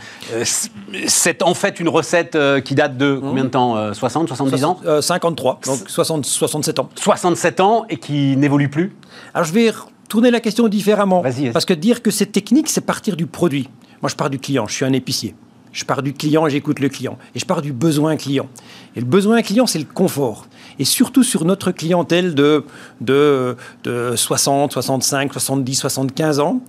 C'est 1.07 1.43
en 1.43 1.55
fait 1.55 1.81
une 1.81 1.89
recette 1.89 2.35
euh, 2.35 2.61
qui 2.61 2.75
date 2.75 2.97
de 2.97 3.19
combien 3.21 3.45
de 3.45 3.49
temps 3.49 3.93
60, 3.93 4.29
70 4.29 4.65
ans 4.65 4.81
53, 5.01 5.61
donc 5.65 5.79
60, 5.89 6.27
67 6.27 6.79
ans. 6.79 6.89
67 6.95 7.61
ans 7.61 7.87
et 7.89 7.97
qui 7.97 8.37
n'évolue 8.37 8.69
plus 8.69 8.95
Alors 9.35 9.45
je 9.45 9.53
vais 9.53 9.73
tourner 10.09 10.31
la 10.31 10.41
question 10.41 10.69
différemment. 10.69 11.23
Parce 11.53 11.65
que 11.65 11.75
dire 11.75 12.03
que 12.03 12.11
c'est 12.11 12.27
technique, 12.27 12.69
c'est 12.69 12.81
partir 12.81 13.17
du 13.17 13.27
produit. 13.27 13.69
Moi, 14.03 14.09
je 14.09 14.17
pars 14.17 14.31
du 14.31 14.39
client, 14.39 14.67
je 14.67 14.75
suis 14.75 14.85
un 14.85 14.93
épicier. 14.93 15.35
Je 15.73 15.85
pars 15.85 16.03
du 16.03 16.13
client 16.13 16.49
j'écoute 16.49 16.81
le 16.81 16.89
client. 16.89 17.19
Et 17.35 17.39
je 17.39 17.47
pars 17.47 17.63
du 17.63 17.73
besoin 17.73 18.17
client. 18.17 18.49
Et 18.97 19.01
le 19.01 19.07
besoin 19.07 19.43
client, 19.43 19.67
c'est 19.67 19.79
le 19.79 19.85
confort. 19.85 20.47
Et 20.79 20.85
surtout 20.85 21.23
sur 21.23 21.45
notre 21.45 21.71
clientèle 21.73 22.35
de, 22.35 22.65
de, 23.01 23.57
de 23.85 24.15
60, 24.17 24.73
65, 24.73 25.33
70, 25.33 25.75
75 25.75 26.41
ans, 26.41 26.61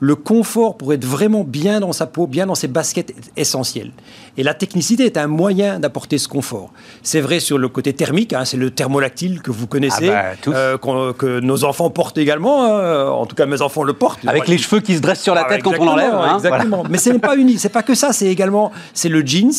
le 0.00 0.16
confort 0.16 0.76
pour 0.76 0.92
être 0.94 1.04
vraiment 1.04 1.44
bien 1.44 1.78
dans 1.80 1.92
sa 1.92 2.06
peau, 2.06 2.26
bien 2.26 2.46
dans 2.46 2.54
ses 2.54 2.68
baskets 2.68 3.10
est 3.10 3.30
essentiel. 3.36 3.92
Et 4.36 4.42
la 4.42 4.54
technicité 4.54 5.04
est 5.04 5.18
un 5.18 5.26
moyen 5.26 5.78
d'apporter 5.78 6.16
ce 6.16 6.26
confort. 6.26 6.72
C'est 7.02 7.20
vrai 7.20 7.38
sur 7.38 7.58
le 7.58 7.68
côté 7.68 7.92
thermique, 7.92 8.32
hein, 8.32 8.46
c'est 8.46 8.56
le 8.56 8.70
thermolactyle 8.70 9.42
que 9.42 9.50
vous 9.50 9.66
connaissez, 9.66 10.08
ah 10.08 10.32
bah, 10.46 10.78
euh, 10.88 11.12
que 11.12 11.40
nos 11.40 11.64
enfants 11.64 11.90
portent 11.90 12.16
également. 12.16 12.64
Hein. 12.64 13.08
en 13.10 13.26
tout 13.26 13.36
cas, 13.36 13.44
mes 13.44 13.60
enfants 13.60 13.82
le 13.82 13.92
portent. 13.92 14.26
Avec 14.26 14.48
les 14.48 14.56
cheveux 14.56 14.80
qui 14.80 14.96
se 14.96 15.00
dressent 15.00 15.22
sur 15.22 15.34
la 15.34 15.44
ah, 15.46 15.48
tête 15.48 15.62
quand 15.62 15.78
on 15.78 15.84
l'enlève. 15.84 16.14
Hein, 16.14 16.36
exactement. 16.36 16.84
Mais 16.88 16.98
ce 16.98 17.10
n'est 17.10 17.18
pas 17.18 17.36
unique. 17.36 17.60
C'est 17.60 17.68
pas 17.68 17.82
que 17.82 17.94
ça. 17.94 18.12
C'est 18.12 18.26
également 18.26 18.72
c'est 18.94 19.10
le 19.10 19.20
jeans 19.24 19.52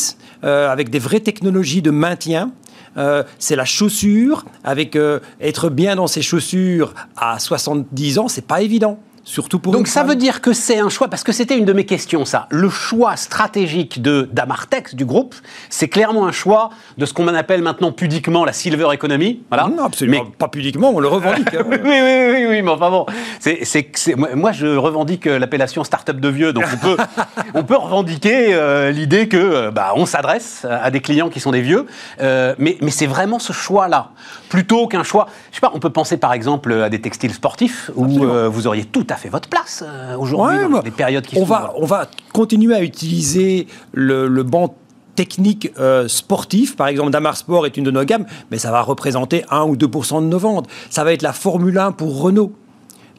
euh, 0.44 0.72
avec 0.72 0.90
des 0.90 1.00
vraies 1.00 1.20
technologies 1.20 1.84
de 1.84 1.92
maintien. 1.92 2.52
Euh, 2.98 3.24
c'est 3.38 3.56
la 3.56 3.64
chaussure, 3.64 4.44
avec 4.64 4.98
être 5.40 5.70
bien 5.70 5.96
dans 5.96 6.08
ses 6.08 6.22
chaussures 6.22 6.94
à 7.16 7.40
70 7.40 8.20
ans, 8.20 8.28
c'est 8.28 8.46
pas 8.46 8.62
évident. 8.62 9.00
Surtout 9.24 9.60
pour 9.60 9.74
Donc 9.74 9.88
ça 9.88 10.04
veut 10.04 10.16
dire 10.16 10.42
que 10.42 10.52
c'est 10.52 10.80
un 10.80 10.90
choix, 10.90 11.08
parce 11.08 11.24
que 11.24 11.32
c'était 11.32 11.58
une 11.58 11.66
de 11.66 11.74
mes 11.74 11.86
questions, 11.86 12.26
ça. 12.26 12.48
Le 12.50 12.70
choix 12.70 13.16
stratégique 13.16 14.02
de 14.02 14.28
d'Amartex, 14.32 14.96
du 14.96 15.06
groupe, 15.06 15.36
c'est 15.70 15.88
clairement 15.88 16.26
un 16.26 16.32
choix 16.32 16.72
de 16.98 17.06
ce 17.06 17.14
qu'on 17.14 17.28
appelle 17.28 17.62
maintenant 17.62 17.92
pudiquement 17.92 18.46
la 18.46 18.54
silver 18.54 18.88
economy. 18.94 19.42
Voilà. 19.50 19.68
Non, 19.68 19.86
absolument 19.86 20.26
pas 20.38 20.48
pudiquement, 20.48 20.92
on 20.92 21.00
le 21.00 21.08
revendique. 21.08 21.54
Hein. 21.54 21.64
oui, 21.70 21.78
oui, 21.84 22.32
oui, 22.32 22.46
oui, 22.50 22.62
mais 22.62 22.72
enfin 22.72 22.90
bon. 22.90 23.06
c'est 23.40 23.92
moi, 24.36 24.52
je 24.52 24.68
revendique 24.68 25.26
l'appellation 25.26 25.84
start-up 25.84 26.20
de 26.20 26.30
vieux, 26.30 26.54
donc 26.54 26.66
on 26.74 26.78
peut, 26.78 26.98
on 27.54 27.64
peut 27.64 27.78
revendiquer 27.78 28.54
euh, 28.54 28.92
l'idée 28.92 29.28
que 29.28 29.38
euh, 29.38 29.72
bah, 29.72 29.94
on 29.96 30.06
s'adresse 30.06 30.66
à 30.70 30.90
des 30.92 31.02
clients 31.02 31.30
qui 31.30 31.40
sont 31.40 31.52
des 31.52 31.62
vieux, 31.62 31.86
euh, 32.22 32.56
mais, 32.58 32.78
mais 32.82 32.92
c'est 32.92 33.08
vraiment 33.08 33.40
ce 33.40 33.54
choix-là, 33.54 34.12
plutôt 34.50 34.88
qu'un 34.88 35.04
choix. 35.04 35.28
Je 35.52 35.56
sais 35.56 35.62
pas, 35.62 35.72
on 35.74 35.80
peut 35.80 35.90
penser 35.90 36.18
par 36.18 36.34
exemple 36.34 36.74
à 36.74 36.90
des 36.90 37.02
textiles 37.02 37.34
sportifs, 37.34 37.92
où 37.96 38.26
vous 38.50 38.68
auriez 38.68 38.86
tout 38.86 39.08
a 39.12 39.16
fait 39.16 39.30
votre 39.30 39.50
place 39.50 39.84
euh, 39.86 40.16
aujourd'hui 40.18 40.60
dans 40.64 40.70
bah, 40.70 40.82
des 40.82 40.92
périodes 40.92 41.26
qui 41.26 41.38
on 41.38 41.44
va, 41.44 41.74
on 41.78 41.86
va 41.86 42.08
continuer 42.34 42.76
à 42.76 42.82
utiliser 42.82 43.68
le, 43.94 44.28
le 44.28 44.44
banc 44.44 44.76
techniques 45.16 45.72
euh, 45.80 46.08
sportives. 46.08 46.76
Par 46.76 46.88
exemple, 46.88 47.12
Damar 47.12 47.38
Sport 47.38 47.66
est 47.66 47.78
une 47.78 47.84
de 47.84 47.92
nos 47.92 48.04
gammes, 48.04 48.26
mais 48.50 48.58
ça 48.58 48.72
va 48.72 48.82
représenter 48.82 49.46
1 49.50 49.64
ou 49.64 49.76
2% 49.76 50.22
de 50.22 50.28
nos 50.28 50.40
ventes. 50.40 50.68
Ça 50.90 51.04
va 51.04 51.14
être 51.14 51.22
la 51.22 51.34
Formule 51.34 51.78
1 51.78 51.92
pour 51.92 52.22
Renault 52.22 52.54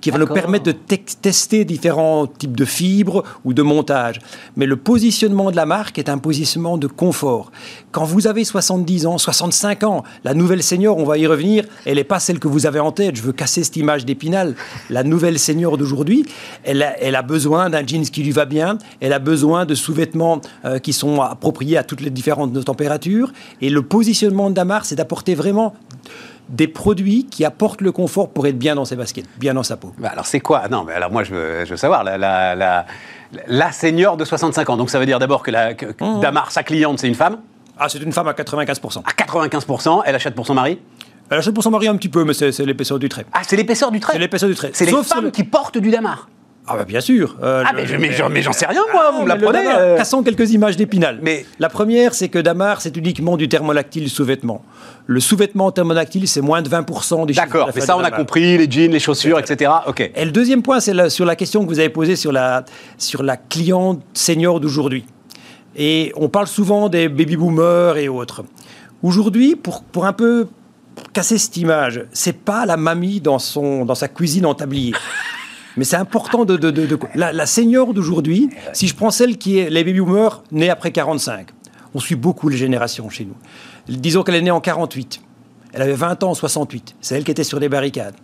qui 0.03 0.11
va 0.11 0.19
nous 0.19 0.27
permettre 0.27 0.65
de 0.65 0.73
tester 0.73 1.65
différents 1.65 2.27
types 2.27 2.57
de 2.57 2.65
fibres 2.65 3.23
ou 3.45 3.55
de 3.55 3.63
montage. 3.63 4.19
Mais 4.57 4.67
le 4.67 4.77
positionnement 4.77 5.51
de 5.51 5.57
la 5.57 5.65
marque 5.65 5.99
est 5.99 6.11
un 6.11 6.19
positionnement 6.19 6.77
de 6.77 6.89
confort. 6.89 7.51
Quand 7.93 8.05
vous 8.05 8.27
avez 8.27 8.45
70 8.45 9.07
ans, 9.07 9.17
65 9.17 9.85
ans, 9.85 10.03
la 10.25 10.35
nouvelle 10.35 10.63
senior, 10.63 10.99
on 10.99 11.05
va 11.05 11.19
y 11.19 11.27
revenir, 11.27 11.65
elle 11.87 11.97
n'est 11.97 12.05
pas 12.05 12.19
celle 12.19 12.41
que 12.41 12.49
vous 12.49 12.67
avez 12.67 12.81
en 12.81 12.91
tête. 12.91 13.17
Je 13.17 13.23
veux 13.23 13.33
casser 13.33 13.63
cette 13.63 13.77
image 13.77 14.05
d'épinal. 14.05 14.57
La 14.91 15.05
nouvelle 15.05 15.39
senior 15.39 15.79
d'aujourd'hui, 15.79 16.27
elle 16.65 16.83
a, 16.83 17.01
elle 17.01 17.15
a 17.15 17.23
besoin 17.23 17.71
d'un 17.71 17.87
jeans 17.87 18.03
qui 18.03 18.25
lui 18.25 18.33
va 18.33 18.45
bien, 18.45 18.79
elle 19.01 19.13
a 19.13 19.21
besoin 19.21 19.65
de 19.67 19.75
sous-vêtements 19.75 20.41
euh, 20.65 20.81
qui 20.81 20.93
sont 20.93 21.21
appropriés 21.21 21.77
à 21.77 21.85
toutes 21.85 22.01
les 22.01 22.11
différentes 22.11 22.65
températures. 22.65 23.33
Et 23.61 23.71
le 23.71 23.83
positionnement 23.83 24.51
de 24.51 24.57
Damar, 24.57 24.85
c'est 24.85 24.97
d'apporter 24.97 25.37
vraiment 25.37 25.75
des 26.53 26.69
produits 26.69 27.27
qui 27.27 27.45
apportent 27.45 27.81
le 27.81 27.91
confort 27.91 28.29
pour 28.29 28.47
être 28.47 28.59
bien 28.59 28.75
dans 28.75 28.85
ses 28.85 28.95
baskets, 28.95 29.25
bien 29.39 29.55
dans 29.55 29.63
sa 29.63 29.77
peau. 29.77 29.93
Bah, 29.99 30.11
alors 30.13 30.27
c'est 30.27 30.41
quoi? 30.41 30.69
Non, 30.69 30.85
mais 30.85 30.93
alors 30.93 31.11
moi 31.11 31.25
je 31.25 31.35
veux, 31.35 31.77
savoir, 31.77 32.05
la, 32.05 32.19
la, 32.19 32.87
la, 33.47 33.73
senior 33.73 34.17
de 34.17 34.25
65 34.25 34.69
ans, 34.71 34.77
donc 34.77 34.91
ça 34.91 34.99
veut 34.99 35.07
dire 35.07 35.19
d'abord 35.19 35.43
que, 35.43 35.51
la, 35.51 35.73
mmh. 35.73 36.21
Damar, 36.21 36.53
sa 36.53 36.63
cliente, 36.63 36.99
c'est 37.01 37.09
une 37.09 37.15
femme? 37.15 37.39
Ah, 37.79 37.89
c'est 37.89 38.03
une 38.03 38.13
femme 38.13 38.29
à 38.29 38.33
95%. 38.33 38.99
À 38.99 39.25
95%, 39.25 40.03
elle 40.05 40.15
achète 40.15 40.35
pour 40.35 40.47
son 40.47 40.55
mari? 40.55 40.79
Elle 41.31 41.39
achète 41.39 41.55
pour 41.55 41.65
son 41.65 41.71
mari 41.71 41.89
un 41.89 41.97
petit 41.97 42.11
peu, 42.11 42.25
mais 42.25 42.35
c'est 42.35 42.57
l'épaisseur 42.61 42.99
du 42.99 43.09
trait. 43.09 43.25
Ah, 43.33 43.41
c'est 43.47 43.57
l'épaisseur 43.57 43.91
du 43.91 44.01
trait? 44.01 44.13
C'est 44.13 44.19
l'épaisseur 44.19 44.51
du 44.51 44.55
trait. 44.55 44.71
C'est 44.75 44.85
les 44.85 45.03
femmes 45.03 45.31
qui 45.31 45.45
portent 45.45 45.79
du 45.79 45.91
damar? 45.91 46.29
Ah 46.73 46.77
bah 46.79 46.85
bien 46.85 47.01
sûr. 47.01 47.37
Euh, 47.43 47.63
ah 47.67 47.73
mais, 47.75 48.43
j'en 48.43 48.53
sais 48.53 48.67
rien 48.67 48.83
moi, 48.93 49.11
vous 49.13 49.23
me 49.23 49.29
l'apprenez. 49.29 49.65
Euh... 49.67 49.97
Cassons 49.97 50.23
quelques 50.23 50.53
images 50.53 50.77
d'épinal. 50.77 51.19
Mais 51.23 51.47
la 51.59 51.69
première, 51.69 52.15
c'est 52.15 52.29
que 52.29 52.39
Damar, 52.39 52.81
c'est 52.81 52.97
uniquement 52.97 53.37
du 53.37 53.49
thermolactyle 53.49 54.09
sous-vêtement. 54.09 54.63
Le 55.07 55.21
sous-vêtement 55.21 55.71
thermolactyle, 55.71 56.29
c'est 56.29 56.41
moins 56.41 56.63
de 56.63 56.69
20% 56.69 57.27
des 57.27 57.35
D'accord, 57.35 57.71
mais 57.75 57.81
ça 57.81 57.97
on 57.97 58.05
a 58.05 58.11
compris, 58.11 58.59
les 58.59 58.71
jeans, 58.71 58.91
les 58.91 59.01
chaussures, 59.01 59.39
etc. 59.39 59.71
Ok. 59.87 60.11
Et 60.15 60.25
le 60.25 60.31
deuxième 60.31 60.63
point, 60.63 60.81
c'est 60.81 61.11
sur 61.11 61.25
la 61.25 61.37
question 61.37 61.65
que 61.65 61.69
vous 61.69 61.79
avez 61.79 61.89
posée 61.89 62.17
sur 62.17 62.33
la, 62.33 62.65
sur 62.99 63.23
la 63.23 63.37
cliente 63.37 64.01
senior 64.15 64.61
d'aujourd'hui. 64.61 65.05
Et 65.77 66.13
on 66.17 66.29
parle 66.29 66.47
souvent 66.47 66.89
des 66.89 67.09
baby 67.09 67.37
boomers 67.37 67.97
et 67.97 68.09
autres. 68.09 68.45
Aujourd'hui, 69.03 69.57
pour, 69.57 69.83
pour 69.83 70.07
un 70.07 70.13
peu 70.13 70.47
casser 71.13 71.39
cette 71.39 71.57
image, 71.57 72.05
c'est 72.13 72.37
pas 72.37 72.67
la 72.67 72.77
mamie 72.77 73.21
dans, 73.21 73.39
son, 73.39 73.85
dans 73.85 73.95
sa 73.95 74.09
cuisine 74.09 74.47
en 74.47 74.55
tablier. 74.55 74.93
Mais 75.77 75.85
c'est 75.85 75.97
important 75.97 76.45
de... 76.45 76.57
de, 76.57 76.99
La, 77.15 77.33
la 77.33 77.47
senior 77.47 77.95
d'aujourd'hui, 77.95 78.51
si 78.73 78.89
je 78.89 78.95
prends 78.95 79.11
celle 79.11 79.39
qui 79.39 79.59
est 79.59 79.71
les 79.71 79.85
baby 79.85 80.01
boomers 80.01 80.43
nés 80.51 80.71
après 80.71 80.93
45, 80.93 81.49
on 81.95 82.01
suit 82.01 82.15
beaucoup 82.15 82.49
les 82.49 82.57
générations 82.57 83.09
chez 83.11 83.25
nous. 83.25 83.37
Disons 83.89 84.23
qu'elle 84.23 84.37
est 84.37 84.43
née 84.43 84.51
en 84.51 84.61
48. 84.61 85.21
Elle 85.73 85.83
avait 85.83 85.93
20 85.95 86.23
ans 86.23 86.31
en 86.31 86.35
68. 86.35 86.97
C'est 87.01 87.17
elle 87.17 87.25
qui 87.25 87.31
était 87.31 87.45
sur 87.45 87.59
les 87.59 87.69
barricades. 87.69 88.15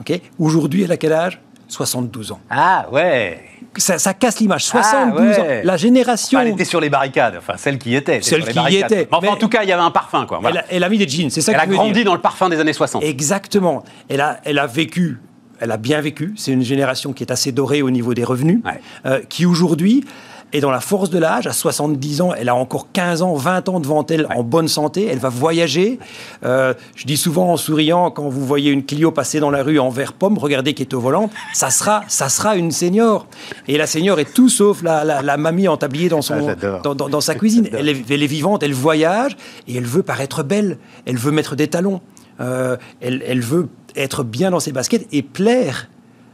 Ok? 0.00 0.20
Aujourd'hui, 0.38 0.82
elle 0.84 0.92
a 0.92 0.96
quel 0.96 1.12
âge? 1.12 1.40
72 1.68 2.32
ans. 2.32 2.40
Ah 2.50 2.86
ouais 2.90 3.42
ça, 3.76 4.14
casse 4.14 4.40
l'image. 4.40 4.64
72 4.64 5.34
ah, 5.36 5.40
ans. 5.40 5.44
La 5.64 5.76
génération. 5.76 6.40
elle 6.40 6.48
était 6.48 6.64
sur 6.64 6.80
les 6.80 6.90
barricades. 6.90 7.36
Enfin, 7.38 7.54
celle 7.56 7.78
qui 7.78 7.94
était. 7.94 8.20
Celle 8.22 8.44
qui 8.44 8.76
était. 8.76 9.08
enfin, 9.10 9.28
en 9.28 9.36
tout 9.36 9.48
cas, 9.48 9.62
il 9.62 9.68
y 9.68 9.72
avait 9.72 9.82
un 9.82 9.90
parfum, 9.90 10.26
quoi. 10.26 10.40
Elle, 10.70 10.84
a, 10.84 10.88
mis 10.88 10.98
des 10.98 11.08
jeans. 11.08 11.30
C'est 11.30 11.40
ça. 11.40 11.52
Elle 11.52 11.60
a 11.60 11.66
grandi 11.66 12.04
dans 12.04 12.14
le 12.14 12.20
parfum 12.20 12.48
des 12.48 12.58
années 12.60 12.72
60. 12.72 13.02
Exactement. 13.02 13.84
Elle 14.08 14.20
a, 14.20 14.40
elle 14.44 14.58
a 14.58 14.66
vécu 14.66 15.20
elle 15.60 15.70
a 15.70 15.76
bien 15.76 16.00
vécu. 16.00 16.34
C'est 16.36 16.52
une 16.52 16.62
génération 16.62 17.12
qui 17.12 17.22
est 17.22 17.32
assez 17.32 17.52
dorée 17.52 17.82
au 17.82 17.90
niveau 17.90 18.14
des 18.14 18.24
revenus, 18.24 18.60
euh, 19.06 19.20
qui 19.28 19.46
aujourd'hui 19.46 20.04
est 20.52 20.60
dans 20.60 20.70
la 20.70 20.80
force 20.80 21.10
de 21.10 21.18
l'âge. 21.18 21.46
À 21.46 21.52
70 21.52 22.20
ans, 22.20 22.32
elle 22.34 22.48
a 22.48 22.54
encore 22.54 22.88
15 22.92 23.22
ans, 23.22 23.34
20 23.34 23.68
ans 23.68 23.80
devant 23.80 24.04
elle 24.06 24.26
en 24.34 24.42
bonne 24.42 24.68
santé. 24.68 25.06
Elle 25.10 25.18
va 25.18 25.28
voyager. 25.28 25.98
Euh, 26.44 26.74
je 26.94 27.04
dis 27.04 27.16
souvent 27.16 27.52
en 27.52 27.56
souriant, 27.56 28.10
quand 28.10 28.28
vous 28.28 28.46
voyez 28.46 28.70
une 28.70 28.84
Clio 28.84 29.10
passer 29.10 29.40
dans 29.40 29.50
la 29.50 29.62
rue 29.62 29.78
en 29.78 29.90
vert 29.90 30.12
pomme, 30.12 30.38
regardez 30.38 30.74
qui 30.74 30.82
est 30.82 30.94
au 30.94 31.00
volant, 31.00 31.30
ça 31.52 31.70
sera, 31.70 32.02
ça 32.08 32.28
sera 32.28 32.56
une 32.56 32.72
senior. 32.72 33.26
Et 33.66 33.76
la 33.76 33.86
senior 33.86 34.18
est 34.20 34.32
tout 34.32 34.48
sauf 34.48 34.82
la, 34.82 35.36
mamie 35.36 35.68
entablée 35.68 36.08
dans, 36.08 36.22
son, 36.22 36.48
ah, 36.48 36.80
dans, 36.82 36.94
dans, 36.94 37.20
sa 37.20 37.34
cuisine. 37.34 37.68
Elle 37.72 37.88
est, 37.88 38.10
elle 38.10 38.22
est, 38.22 38.26
vivante, 38.26 38.62
elle 38.62 38.72
voyage 38.72 39.36
et 39.66 39.76
elle 39.76 39.86
veut 39.86 40.02
paraître 40.02 40.42
belle. 40.42 40.78
Elle 41.04 41.18
veut 41.18 41.32
mettre 41.32 41.56
des 41.56 41.68
talons. 41.68 42.00
Euh, 42.40 42.76
elle, 43.00 43.22
elle 43.26 43.40
veut 43.40 43.68
être 43.98 44.22
bien 44.22 44.50
dans 44.50 44.60
ses 44.60 44.72
baskets 44.72 45.06
et 45.12 45.22
plaire. 45.22 45.88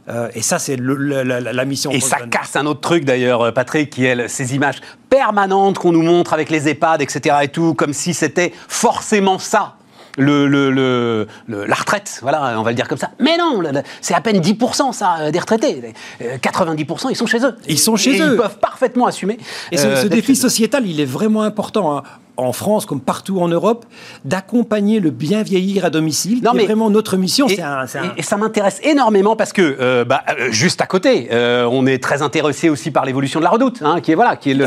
Euh, 0.07 0.29
et 0.35 0.41
ça, 0.41 0.59
c'est 0.59 0.77
la, 0.77 1.65
mission. 1.65 1.91
Et 1.91 1.99
ça 1.99 2.17
casse 2.29 2.55
un 2.55 2.65
autre 2.65 2.81
truc 2.81 3.05
d'ailleurs, 3.05 3.41
euh, 3.41 3.51
Patrick, 3.51 3.89
qui 3.89 4.05
est 4.05 4.27
ces 4.27 4.53
images 4.55 4.81
permanentes 5.09 5.79
qu'on 5.79 5.91
nous 5.91 6.03
montre 6.03 6.33
avec 6.33 6.49
les 6.49 6.69
EHPAD, 6.69 7.01
etc. 7.01 7.35
et 7.43 7.47
tout, 7.47 7.73
comme 7.73 7.93
si 7.93 8.13
c'était 8.13 8.53
forcément 8.67 9.39
ça. 9.39 9.75
Le, 10.17 10.47
le, 10.47 11.27
la 11.49 11.75
retraite, 11.75 12.19
voilà, 12.21 12.57
on 12.57 12.63
va 12.63 12.69
le 12.71 12.75
dire 12.75 12.87
comme 12.87 12.97
ça. 12.97 13.11
Mais 13.19 13.35
non, 13.35 13.61
c'est 13.99 14.13
à 14.13 14.21
peine 14.21 14.39
10% 14.39 14.93
ça, 14.93 15.17
euh, 15.19 15.31
des 15.31 15.39
retraités. 15.39 15.93
90% 16.21 17.07
ils 17.09 17.17
sont 17.17 17.25
chez 17.25 17.43
eux. 17.43 17.53
Ils 17.67 17.77
sont 17.77 17.97
chez 17.97 18.21
eux. 18.21 18.31
Ils 18.31 18.37
peuvent 18.37 18.59
parfaitement 18.59 19.07
assumer. 19.07 19.37
Et 19.73 19.77
ce, 19.77 20.07
défi 20.07 20.37
sociétal, 20.37 20.87
il 20.87 21.01
est 21.01 21.05
vraiment 21.05 21.41
important. 21.41 21.97
Hein 21.97 22.03
en 22.37 22.53
France 22.53 22.85
comme 22.85 23.01
partout 23.01 23.39
en 23.39 23.47
Europe, 23.47 23.85
d'accompagner 24.23 24.99
le 24.99 25.09
bien 25.09 25.43
vieillir 25.43 25.85
à 25.85 25.89
domicile. 25.89 26.41
Non, 26.43 26.51
mais 26.53 26.65
vraiment 26.65 26.89
notre 26.89 27.17
mission. 27.17 27.47
Et, 27.47 27.59
et 28.17 28.21
ça 28.21 28.37
m'intéresse 28.37 28.79
énormément 28.83 29.35
parce 29.35 29.53
que 29.53 29.61
euh, 29.79 30.05
bah, 30.05 30.23
euh, 30.29 30.51
juste 30.51 30.81
à 30.81 30.85
côté, 30.85 31.29
euh, 31.31 31.67
on 31.71 31.85
est 31.85 32.01
très 32.01 32.21
intéressé 32.21 32.69
aussi 32.69 32.91
par 32.91 33.05
l'évolution 33.05 33.39
de 33.39 33.45
la 33.45 33.51
Redoute, 33.51 33.81
hein, 33.81 34.01
qui 34.01 34.11
est 34.11 34.15
voilà, 34.15 34.35
qui 34.35 34.51
est 34.51 34.61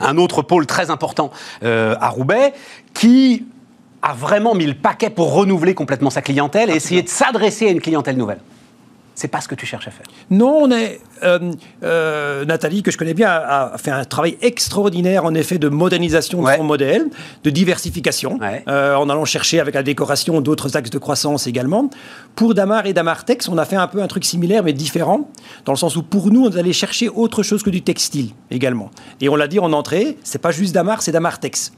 un 0.00 0.18
autre 0.18 0.42
pôle 0.42 0.66
très 0.66 0.90
important 0.90 1.30
à 1.62 2.08
Roubaix, 2.08 2.52
qui 2.94 3.44
a 4.02 4.14
vraiment 4.14 4.54
mis 4.54 4.66
le 4.66 4.74
paquet 4.74 5.10
pour 5.10 5.32
renouveler 5.32 5.74
complètement 5.74 6.10
sa 6.10 6.22
clientèle 6.22 6.70
et 6.70 6.74
essayer 6.74 7.02
de 7.02 7.08
s'adresser 7.08 7.68
à 7.68 7.70
une 7.70 7.80
clientèle 7.80 8.16
nouvelle. 8.16 8.40
C'est 9.14 9.28
pas 9.28 9.40
ce 9.40 9.48
que 9.48 9.54
tu 9.54 9.66
cherches 9.66 9.88
à 9.88 9.90
faire. 9.90 10.06
Non, 10.30 10.60
on 10.62 10.70
est. 10.70 11.00
Euh, 11.22 11.52
euh, 11.82 12.44
Nathalie, 12.44 12.82
que 12.82 12.90
je 12.90 12.98
connais 12.98 13.14
bien, 13.14 13.28
a, 13.30 13.76
fait 13.78 13.90
un 13.90 14.04
travail 14.04 14.38
extraordinaire, 14.40 15.24
en 15.24 15.34
effet, 15.34 15.58
de 15.58 15.68
modernisation 15.68 16.42
de 16.42 16.50
son 16.50 16.64
modèle, 16.64 17.06
de 17.44 17.50
diversification, 17.50 18.38
euh, 18.68 18.94
en 18.94 19.08
allant 19.08 19.24
chercher 19.24 19.60
avec 19.60 19.74
la 19.74 19.82
décoration 19.82 20.40
d'autres 20.40 20.76
axes 20.76 20.90
de 20.90 20.98
croissance 20.98 21.46
également. 21.46 21.90
Pour 22.34 22.54
Damar 22.54 22.86
et 22.86 22.92
Damartex, 22.92 23.48
on 23.48 23.58
a 23.58 23.64
fait 23.64 23.76
un 23.76 23.86
peu 23.86 24.02
un 24.02 24.08
truc 24.08 24.24
similaire, 24.24 24.62
mais 24.64 24.72
différent, 24.72 25.28
dans 25.64 25.72
le 25.72 25.78
sens 25.78 25.96
où 25.96 26.02
pour 26.02 26.30
nous, 26.30 26.46
on 26.46 26.56
allait 26.56 26.72
chercher 26.72 27.08
autre 27.08 27.42
chose 27.42 27.62
que 27.62 27.70
du 27.70 27.82
textile 27.82 28.30
également. 28.50 28.90
Et 29.20 29.28
on 29.28 29.36
l'a 29.36 29.46
dit 29.46 29.58
en 29.58 29.72
entrée, 29.72 30.16
c'est 30.24 30.40
pas 30.40 30.50
juste 30.50 30.74
Damar, 30.74 31.02
c'est 31.02 31.12
Damartex 31.12 31.72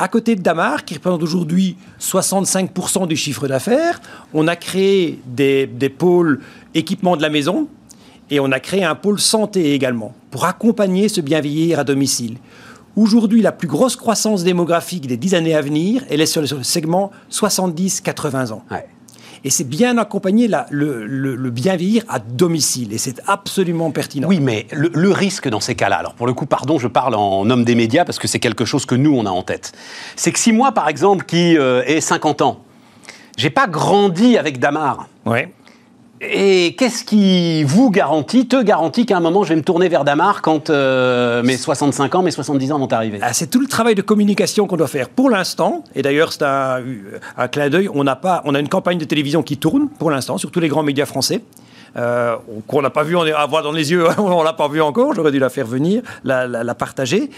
à 0.00 0.08
côté 0.08 0.34
de 0.34 0.40
Damar, 0.40 0.86
qui 0.86 0.94
représente 0.94 1.22
aujourd'hui 1.22 1.76
65% 2.00 3.06
du 3.06 3.16
chiffre 3.16 3.46
d'affaires, 3.46 4.00
on 4.32 4.48
a 4.48 4.56
créé 4.56 5.20
des, 5.26 5.66
pôles 5.90 6.40
équipement 6.74 7.18
de 7.18 7.22
la 7.22 7.28
maison 7.28 7.68
et 8.30 8.40
on 8.40 8.50
a 8.50 8.60
créé 8.60 8.82
un 8.82 8.94
pôle 8.94 9.20
santé 9.20 9.74
également 9.74 10.14
pour 10.30 10.46
accompagner 10.46 11.10
ce 11.10 11.20
bien 11.20 11.40
vieillir 11.40 11.78
à 11.78 11.84
domicile. 11.84 12.38
Aujourd'hui, 12.96 13.42
la 13.42 13.52
plus 13.52 13.68
grosse 13.68 13.94
croissance 13.94 14.42
démographique 14.42 15.06
des 15.06 15.18
10 15.18 15.34
années 15.34 15.54
à 15.54 15.60
venir, 15.60 16.02
elle 16.08 16.22
est 16.22 16.26
sur 16.26 16.40
le 16.40 16.48
segment 16.62 17.10
70-80 17.30 18.52
ans 18.52 18.64
et 19.44 19.50
c'est 19.50 19.68
bien 19.68 19.98
accompagner 19.98 20.48
le, 20.70 21.50
bien 21.50 21.76
vieillir 21.76 22.04
à 22.08 22.18
domicile. 22.18 22.92
Et 22.92 22.98
c'est 22.98 23.20
absolument 23.26 23.90
pertinent. 23.90 24.28
Oui, 24.28 24.40
mais 24.40 24.66
le, 24.72 25.10
risque 25.10 25.48
dans 25.48 25.60
ces 25.60 25.74
cas-là, 25.74 25.96
alors 25.96 26.14
pour 26.14 26.26
le 26.26 26.34
coup, 26.34 26.46
pardon, 26.46 26.78
je 26.78 26.88
parle 26.88 27.14
en 27.14 27.48
homme 27.50 27.64
des 27.64 27.74
médias 27.74 28.04
parce 28.04 28.18
que 28.18 28.28
c'est 28.28 28.38
quelque 28.38 28.64
chose 28.64 28.86
que 28.86 28.94
nous, 28.94 29.14
on 29.16 29.26
a 29.26 29.30
en 29.30 29.42
tête. 29.42 29.72
C'est 30.16 30.32
que 30.32 30.38
si 30.38 30.52
moi, 30.52 30.72
par 30.72 30.88
exemple, 30.88 31.24
qui 31.24 31.58
euh, 31.58 31.82
ai 31.86 32.00
50 32.00 32.42
ans, 32.42 32.60
j'ai 33.36 33.50
pas 33.50 33.66
grandi 33.66 34.36
avec 34.36 34.58
Damar. 34.58 35.08
Ouais. 35.24 35.52
Et 36.22 36.74
qu'est-ce 36.76 37.02
qui 37.02 37.64
vous 37.64 37.90
garantit, 37.90 38.46
te 38.46 38.62
garantit 38.62 39.06
qu'à 39.06 39.16
un 39.16 39.20
moment 39.20 39.42
je 39.42 39.50
vais 39.50 39.56
me 39.56 39.62
tourner 39.62 39.88
vers 39.88 40.04
Damar 40.04 40.42
quand 40.42 40.68
euh, 40.68 41.42
mes 41.42 41.56
65 41.56 42.14
ans, 42.14 42.22
mes 42.22 42.30
70 42.30 42.72
ans 42.72 42.78
vont 42.78 42.92
arriver? 42.92 43.18
Ah, 43.22 43.32
C'est 43.32 43.46
tout 43.46 43.60
le 43.60 43.66
travail 43.66 43.94
de 43.94 44.02
communication 44.02 44.66
qu'on 44.66 44.76
doit 44.76 44.86
faire 44.86 45.08
pour 45.08 45.30
l'instant. 45.30 45.82
Et 45.94 46.02
d'ailleurs, 46.02 46.34
c'est 46.34 46.42
un, 46.42 46.82
un 47.38 47.48
clin 47.48 47.70
d'œil. 47.70 47.88
On, 47.94 48.06
a 48.06 48.16
pas, 48.16 48.42
on 48.44 48.54
a 48.54 48.60
une 48.60 48.68
campagne 48.68 48.98
de 48.98 49.04
télévision 49.06 49.42
qui 49.42 49.56
tourne 49.56 49.88
pour 49.88 50.10
l'instant 50.10 50.36
sur 50.36 50.50
tous 50.50 50.60
les 50.60 50.68
grands 50.68 50.82
médias 50.82 51.06
français. 51.06 51.40
Euh, 51.96 52.36
qu'on 52.66 52.82
n'a 52.82 52.90
pas 52.90 53.02
vu, 53.02 53.16
on 53.16 53.24
est 53.24 53.32
à 53.32 53.46
voir 53.46 53.62
dans 53.62 53.72
les 53.72 53.90
yeux, 53.90 54.06
on 54.18 54.42
l'a 54.42 54.52
pas 54.52 54.68
vu 54.68 54.80
encore, 54.82 55.14
j'aurais 55.14 55.32
dû 55.32 55.38
la 55.38 55.48
faire 55.48 55.66
venir, 55.66 56.02
la, 56.22 56.46
la, 56.46 56.74
partager. 56.74 57.30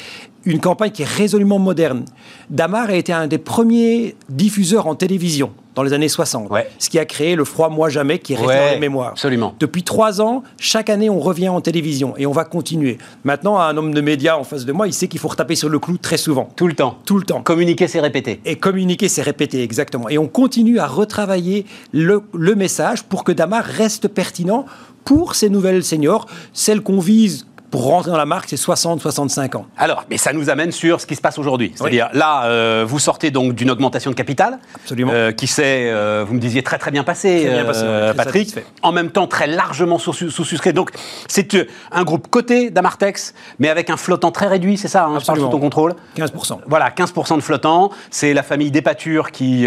Une 0.44 0.58
campagne 0.58 0.90
qui 0.90 1.02
est 1.02 1.08
résolument 1.08 1.60
moderne. 1.60 2.04
Damar 2.50 2.90
a 2.90 2.94
été 2.94 3.12
un 3.12 3.28
des 3.28 3.38
premiers 3.38 4.16
diffuseurs 4.28 4.88
en 4.88 4.96
télévision 4.96 5.52
dans 5.74 5.82
les 5.82 5.92
années 5.92 6.08
60. 6.08 6.50
Ce 6.78 6.90
qui 6.90 6.98
a 6.98 7.04
créé 7.04 7.34
le 7.34 7.44
froid 7.44 7.68
moi 7.68 7.88
jamais 7.88 8.18
qui 8.18 8.34
est 8.34 8.36
resté 8.36 8.54
dans 8.54 8.74
les 8.74 8.80
mémoires. 8.80 9.10
Absolument. 9.10 9.54
Depuis 9.58 9.82
trois 9.82 10.20
ans, 10.20 10.42
chaque 10.58 10.90
année, 10.90 11.10
on 11.10 11.20
revient 11.20 11.48
en 11.48 11.60
télévision 11.60 12.14
et 12.16 12.26
on 12.26 12.32
va 12.32 12.44
continuer. 12.44 12.98
Maintenant, 13.24 13.58
un 13.58 13.76
homme 13.76 13.94
de 13.94 14.00
médias 14.00 14.36
en 14.36 14.44
face 14.44 14.64
de 14.64 14.72
moi, 14.72 14.86
il 14.86 14.92
sait 14.92 15.08
qu'il 15.08 15.20
faut 15.20 15.28
retaper 15.28 15.54
sur 15.54 15.68
le 15.68 15.78
clou 15.78 15.98
très 15.98 16.16
souvent. 16.16 16.48
Tout 16.56 16.66
le 16.66 16.74
temps. 16.74 16.98
Tout 17.04 17.18
le 17.18 17.24
temps. 17.24 17.42
Communiquer, 17.42 17.88
c'est 17.88 18.00
répéter. 18.00 18.40
Et 18.44 18.56
communiquer, 18.56 19.08
c'est 19.08 19.22
répéter, 19.22 19.62
exactement. 19.62 20.08
Et 20.08 20.18
on 20.18 20.28
continue 20.28 20.78
à 20.78 20.86
retravailler 20.86 21.66
le, 21.92 22.22
message 22.54 23.04
pour 23.04 23.24
que 23.24 23.32
Damar 23.32 23.64
reste 23.64 24.08
pertinent 24.08 24.66
pour 25.04 25.34
ces 25.34 25.48
nouvelles 25.48 25.82
seniors, 25.82 26.26
celles 26.52 26.80
qu'on 26.80 27.00
vise 27.00 27.46
pour 27.72 27.84
rentrer 27.84 28.10
dans 28.10 28.18
la 28.18 28.26
marque, 28.26 28.50
c'est 28.50 28.60
60-65 28.60 29.56
ans. 29.56 29.66
Alors, 29.78 30.04
mais 30.10 30.18
ça 30.18 30.34
nous 30.34 30.50
amène 30.50 30.72
sur 30.72 31.00
ce 31.00 31.06
qui 31.06 31.16
se 31.16 31.22
passe 31.22 31.38
aujourd'hui. 31.38 31.72
C'est-à-dire, 31.74 32.10
là, 32.12 32.44
euh, 32.44 32.84
vous 32.86 32.98
sortez 32.98 33.30
donc 33.30 33.54
d'une 33.54 33.70
augmentation 33.70 34.10
de 34.10 34.14
capital. 34.14 34.58
Absolument. 34.74 35.10
Euh, 35.14 35.32
qui 35.32 35.46
s'est, 35.46 35.88
euh, 35.90 36.22
vous 36.28 36.34
me 36.34 36.38
disiez, 36.38 36.62
très 36.62 36.76
très 36.76 36.90
bien 36.90 37.02
passé, 37.02 37.44
très 37.46 37.54
bien 37.54 37.64
passé 37.64 37.86
Patrick. 38.14 38.54
En 38.82 38.92
même 38.92 39.10
temps, 39.10 39.26
très 39.26 39.46
largement 39.46 39.98
sous-suscrit. 39.98 40.74
Donc, 40.74 40.90
c'est 41.28 41.56
un 41.90 42.04
groupe 42.04 42.28
coté 42.28 42.70
d'Amartex, 42.70 43.32
mais 43.58 43.70
avec 43.70 43.88
un 43.88 43.96
flottant 43.96 44.32
très 44.32 44.48
réduit, 44.48 44.76
c'est 44.76 44.88
ça, 44.88 45.06
hein, 45.06 45.18
je 45.18 45.24
parle 45.24 45.40
sous 45.40 45.48
ton 45.48 45.58
contrôle 45.58 45.94
15%. 46.18 46.58
Voilà, 46.66 46.90
15% 46.90 47.36
de 47.36 47.40
flottant. 47.40 47.90
C'est 48.10 48.34
la 48.34 48.42
famille 48.42 48.70
Despatures 48.70 49.30
qui 49.30 49.66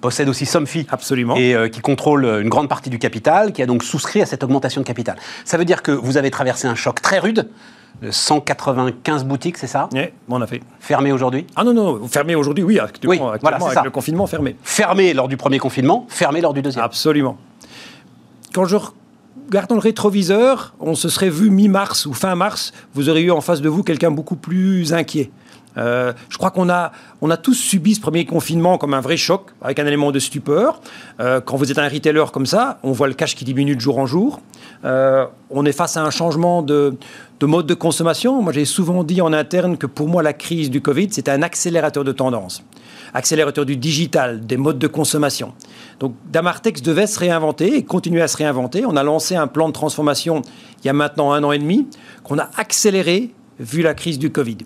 possède 0.00 0.28
aussi 0.28 0.46
Somfy. 0.46 0.86
Absolument. 0.88 1.34
Et 1.34 1.56
qui 1.72 1.80
contrôle 1.80 2.24
une 2.26 2.48
grande 2.48 2.68
partie 2.68 2.90
du 2.90 3.00
capital, 3.00 3.52
qui 3.52 3.60
a 3.60 3.66
donc 3.66 3.82
souscrit 3.82 4.22
à 4.22 4.26
cette 4.26 4.44
augmentation 4.44 4.80
de 4.80 4.86
capital. 4.86 5.16
Ça 5.44 5.56
veut 5.56 5.64
dire 5.64 5.82
que 5.82 5.90
vous 5.90 6.16
avez 6.16 6.30
traversé 6.30 6.68
un 6.68 6.76
choc 6.76 7.02
très 7.02 7.18
rude 7.18 7.39
195 8.08 9.24
boutiques, 9.24 9.58
c'est 9.58 9.66
ça? 9.66 9.88
Oui, 9.92 10.02
on 10.28 10.40
a 10.40 10.46
fait. 10.46 10.60
Fermées 10.78 11.12
aujourd'hui? 11.12 11.46
Ah 11.54 11.64
non, 11.64 11.74
non, 11.74 12.08
fermées 12.08 12.34
aujourd'hui, 12.34 12.64
oui, 12.64 12.78
actuellement, 12.78 13.30
avec 13.30 13.42
le 13.84 13.90
confinement 13.90 14.26
fermé. 14.26 14.56
Fermées 14.62 15.12
lors 15.12 15.28
du 15.28 15.36
premier 15.36 15.58
confinement, 15.58 16.06
fermées 16.08 16.40
lors 16.40 16.54
du 16.54 16.62
deuxième 16.62 16.84
Absolument. 16.84 17.36
Quand 18.54 18.64
je 18.64 18.76
regarde 19.48 19.68
dans 19.68 19.74
le 19.74 19.80
rétroviseur, 19.80 20.74
on 20.80 20.94
se 20.94 21.08
serait 21.08 21.30
vu 21.30 21.50
mi-mars 21.50 22.06
ou 22.06 22.14
fin 22.14 22.34
mars, 22.34 22.72
vous 22.94 23.08
auriez 23.08 23.26
eu 23.26 23.30
en 23.30 23.40
face 23.40 23.60
de 23.60 23.68
vous 23.68 23.82
quelqu'un 23.82 24.10
beaucoup 24.10 24.36
plus 24.36 24.92
inquiet. 24.92 25.30
Euh, 25.76 26.12
je 26.28 26.36
crois 26.36 26.50
qu'on 26.50 26.68
a, 26.68 26.92
on 27.20 27.30
a 27.30 27.36
tous 27.36 27.54
subi 27.54 27.94
ce 27.94 28.00
premier 28.00 28.24
confinement 28.24 28.78
comme 28.78 28.94
un 28.94 29.00
vrai 29.00 29.16
choc, 29.16 29.50
avec 29.62 29.78
un 29.78 29.86
élément 29.86 30.10
de 30.10 30.18
stupeur. 30.18 30.80
Euh, 31.20 31.40
quand 31.40 31.56
vous 31.56 31.70
êtes 31.70 31.78
un 31.78 31.88
retailer 31.88 32.24
comme 32.32 32.46
ça, 32.46 32.78
on 32.82 32.92
voit 32.92 33.08
le 33.08 33.14
cash 33.14 33.36
qui 33.36 33.44
diminue 33.44 33.76
de 33.76 33.80
jour 33.80 33.98
en 33.98 34.06
jour. 34.06 34.40
Euh, 34.84 35.26
on 35.50 35.64
est 35.66 35.72
face 35.72 35.96
à 35.96 36.02
un 36.02 36.10
changement 36.10 36.62
de, 36.62 36.94
de 37.40 37.46
mode 37.46 37.66
de 37.66 37.74
consommation. 37.74 38.40
Moi, 38.42 38.52
j'ai 38.52 38.64
souvent 38.64 39.04
dit 39.04 39.20
en 39.20 39.32
interne 39.32 39.76
que 39.76 39.86
pour 39.86 40.08
moi, 40.08 40.22
la 40.22 40.32
crise 40.32 40.70
du 40.70 40.80
Covid, 40.80 41.08
c'était 41.10 41.30
un 41.30 41.42
accélérateur 41.42 42.04
de 42.04 42.12
tendance, 42.12 42.64
accélérateur 43.12 43.66
du 43.66 43.76
digital, 43.76 44.46
des 44.46 44.56
modes 44.56 44.78
de 44.78 44.86
consommation. 44.86 45.52
Donc, 45.98 46.14
Damartex 46.32 46.82
devait 46.82 47.06
se 47.06 47.18
réinventer 47.18 47.76
et 47.76 47.84
continuer 47.84 48.22
à 48.22 48.28
se 48.28 48.36
réinventer. 48.36 48.84
On 48.86 48.96
a 48.96 49.02
lancé 49.02 49.36
un 49.36 49.46
plan 49.46 49.68
de 49.68 49.74
transformation 49.74 50.42
il 50.82 50.86
y 50.86 50.90
a 50.90 50.94
maintenant 50.94 51.32
un 51.32 51.44
an 51.44 51.52
et 51.52 51.58
demi, 51.58 51.86
qu'on 52.24 52.38
a 52.38 52.48
accéléré 52.56 53.34
vu 53.58 53.82
la 53.82 53.94
crise 53.94 54.18
du 54.18 54.30
Covid. 54.30 54.58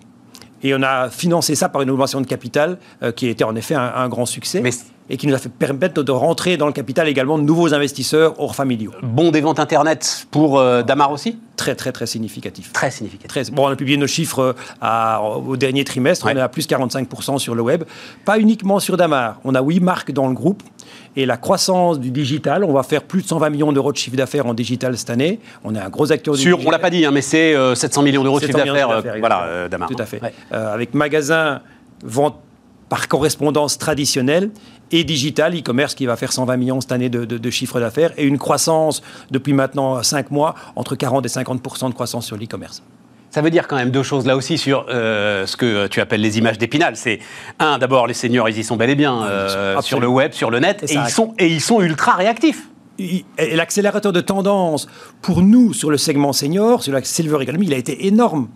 Et 0.63 0.73
on 0.73 0.81
a 0.81 1.09
financé 1.09 1.55
ça 1.55 1.69
par 1.69 1.81
une 1.81 1.89
augmentation 1.89 2.21
de 2.21 2.27
capital 2.27 2.79
euh, 3.03 3.11
qui 3.11 3.27
était 3.27 3.43
en 3.43 3.55
effet 3.55 3.75
un, 3.75 4.07
grand 4.09 4.25
succès. 4.25 4.61
Et 5.09 5.17
qui 5.17 5.27
nous 5.27 5.33
a 5.33 5.37
fait 5.37 5.49
permettre 5.49 6.03
de 6.03 6.11
rentrer 6.11 6.57
dans 6.57 6.67
le 6.67 6.73
capital 6.73 7.07
également 7.07 7.37
de 7.37 7.43
nouveaux 7.43 7.73
investisseurs 7.73 8.39
hors 8.39 8.55
familiaux. 8.55 8.91
Bon 9.03 9.31
des 9.31 9.41
ventes 9.41 9.59
Internet 9.59 10.27
pour 10.31 10.59
euh, 10.59 10.83
Damar 10.83 11.11
aussi? 11.11 11.37
Très, 11.57 11.75
très, 11.75 11.91
très 11.91 12.05
significatif. 12.05 12.73
Très 12.73 12.91
significatif. 12.91 13.51
bon, 13.51 13.67
on 13.67 13.69
a 13.69 13.75
publié 13.75 13.97
nos 13.97 14.07
chiffres 14.07 14.55
euh, 14.83 15.17
au 15.45 15.57
dernier 15.57 15.83
trimestre, 15.83 16.25
on 16.25 16.29
est 16.29 16.39
à 16.39 16.49
plus 16.49 16.67
45% 16.67 17.37
sur 17.39 17.55
le 17.55 17.61
web. 17.61 17.83
Pas 18.25 18.39
uniquement 18.39 18.79
sur 18.79 18.97
Damar, 18.97 19.39
on 19.43 19.55
a 19.55 19.61
huit 19.61 19.79
marques 19.79 20.11
dans 20.11 20.27
le 20.27 20.33
groupe 20.33 20.63
et 21.15 21.25
la 21.25 21.37
croissance 21.37 21.99
du 21.99 22.11
digital, 22.11 22.63
on 22.63 22.73
va 22.73 22.83
faire 22.83 23.03
plus 23.03 23.21
de 23.21 23.27
120 23.27 23.49
millions 23.49 23.71
d'euros 23.71 23.91
de 23.91 23.97
chiffre 23.97 24.17
d'affaires 24.17 24.45
en 24.47 24.53
digital 24.53 24.97
cette 24.97 25.09
année. 25.09 25.39
On 25.63 25.73
est 25.75 25.79
un 25.79 25.89
gros 25.89 26.11
acteur 26.11 26.35
du 26.35 26.41
Sur, 26.41 26.65
On 26.65 26.71
l'a 26.71 26.79
pas 26.79 26.89
dit, 26.89 27.05
hein, 27.05 27.11
mais 27.11 27.21
c'est 27.21 27.55
700 27.75 28.01
millions 28.01 28.23
d'euros 28.23 28.39
de 28.39 28.45
chiffre 28.45 28.57
d'affaires. 28.57 28.89
Euh, 28.89 29.01
voilà, 29.19 29.43
euh, 29.43 29.69
Damar. 29.69 29.89
Tout 29.89 29.95
à 29.99 30.05
fait. 30.05 30.21
Euh, 30.51 30.73
avec 30.73 30.93
magasin, 30.93 31.61
vente 32.03 32.37
par 32.89 33.07
correspondance 33.07 33.77
traditionnelle 33.77 34.51
et 34.91 35.03
digital, 35.03 35.57
e-commerce 35.57 35.95
qui 35.95 36.05
va 36.05 36.15
faire 36.15 36.31
120 36.31 36.57
millions 36.57 36.81
cette 36.81 36.91
année 36.91 37.09
de, 37.09 37.25
de 37.25 37.49
chiffre 37.49 37.79
d'affaires 37.79 38.11
et 38.17 38.23
une 38.23 38.37
croissance 38.37 39.01
depuis 39.31 39.53
maintenant 39.53 40.01
5 40.03 40.31
mois 40.31 40.55
entre 40.75 40.95
40 40.95 41.25
et 41.25 41.29
50 41.29 41.61
de 41.89 41.93
croissance 41.93 42.25
sur 42.25 42.37
l'e-commerce. 42.37 42.83
Ça 43.35 43.41
veut 43.41 43.49
dire 43.49 43.67
quand 43.67 43.75
même 43.75 43.91
deux 43.91 44.01
choses 44.01 44.25
là 44.25 44.37
aussi 44.37 44.57
sur 44.57 44.85
euh, 44.87 45.45
ce 45.45 45.57
que 45.57 45.87
tu 45.87 45.99
appelles 45.99 46.21
les 46.21 46.37
images 46.37 46.57
d'épinal. 46.57 46.95
C'est 46.95 47.19
un, 47.59 47.77
d'abord 47.77 48.07
les 48.07 48.13
seniors, 48.13 48.47
ils 48.47 48.57
y 48.57 48.63
sont 48.63 48.77
bel 48.77 48.89
et 48.89 48.95
bien 48.95 49.23
euh, 49.23 49.81
sur 49.81 49.99
le 49.99 50.07
web, 50.07 50.31
sur 50.31 50.49
le 50.49 50.59
net, 50.59 50.85
et, 50.89 50.93
ils 50.93 51.09
sont 51.09 51.33
et 51.37 51.47
ils 51.47 51.59
sont 51.59 51.81
ultra 51.81 52.13
réactifs. 52.13 52.69
L'accélérateur 53.37 54.13
de 54.13 54.21
tendance 54.21 54.87
pour 55.21 55.41
nous 55.41 55.73
sur 55.73 55.91
le 55.91 55.97
segment 55.97 56.31
senior, 56.31 56.81
sur 56.81 56.93
la 56.93 57.03
Silver 57.03 57.43
Economy, 57.43 57.65
il 57.65 57.73
a 57.73 57.77
été 57.77 58.07
énorme 58.07 58.47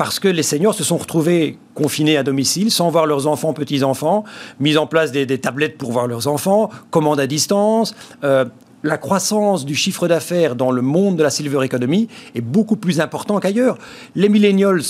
parce 0.00 0.18
que 0.18 0.28
les 0.28 0.42
seniors 0.42 0.72
se 0.72 0.82
sont 0.82 0.96
retrouvés 0.96 1.58
confinés 1.74 2.16
à 2.16 2.22
domicile, 2.22 2.70
sans 2.70 2.88
voir 2.88 3.04
leurs 3.04 3.26
enfants, 3.26 3.52
petits-enfants, 3.52 4.24
mis 4.58 4.78
en 4.78 4.86
place 4.86 5.12
des, 5.12 5.26
tablettes 5.36 5.76
pour 5.76 5.92
voir 5.92 6.06
leurs 6.06 6.26
enfants, 6.26 6.70
commandes 6.90 7.20
à 7.20 7.26
distance, 7.26 7.94
euh, 8.24 8.46
la 8.82 8.96
croissance 8.96 9.66
du 9.66 9.74
chiffre 9.74 10.08
d'affaires 10.08 10.56
dans 10.56 10.70
le 10.70 10.80
monde 10.80 11.16
de 11.16 11.22
la 11.22 11.28
silver 11.28 11.62
economy 11.62 12.08
est 12.34 12.40
beaucoup 12.40 12.76
plus 12.76 12.98
important 12.98 13.40
qu'ailleurs. 13.40 13.76
Les 14.14 14.30
millennials, 14.30 14.80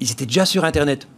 ils 0.00 0.12
étaient 0.12 0.26
déjà 0.26 0.44
sur 0.44 0.66
Internet. 0.66 1.08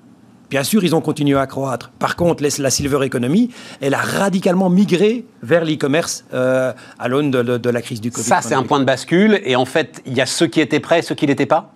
Bien 0.49 0.63
sûr, 0.63 0.85
ils 0.85 0.95
ont 0.95 1.01
continué 1.01 1.37
à 1.37 1.49
croître. 1.49 1.91
Par 1.99 2.15
contre, 2.15 2.45
la 2.57 2.71
silver 2.71 3.05
economy, 3.05 3.51
elle 3.81 3.95
a 3.95 4.01
radicalement 4.01 4.71
migré 4.71 5.25
vers 5.43 5.65
l'e-commerce 5.65 6.25
euh, 6.35 6.73
à 7.01 7.09
l'aune 7.09 7.33
de, 7.33 7.69
la 7.69 7.83
crise 7.83 8.01
du 8.01 8.13
Covid. 8.13 8.29
Ça, 8.29 8.43
c'est 8.43 8.55
un 8.55 8.63
point 8.63 8.79
de 8.79 8.85
bascule. 8.85 9.41
Et 9.45 9.57
en 9.57 9.65
fait, 9.65 10.01
il 10.07 10.13
y 10.13 10.21
a 10.21 10.27
ceux 10.27 10.47
qui 10.47 10.61
étaient 10.61 10.79
prêts 10.79 11.01
et 11.01 11.03
ceux 11.03 11.17
qui 11.17 11.27
n'étaient 11.27 11.47
pas? 11.47 11.73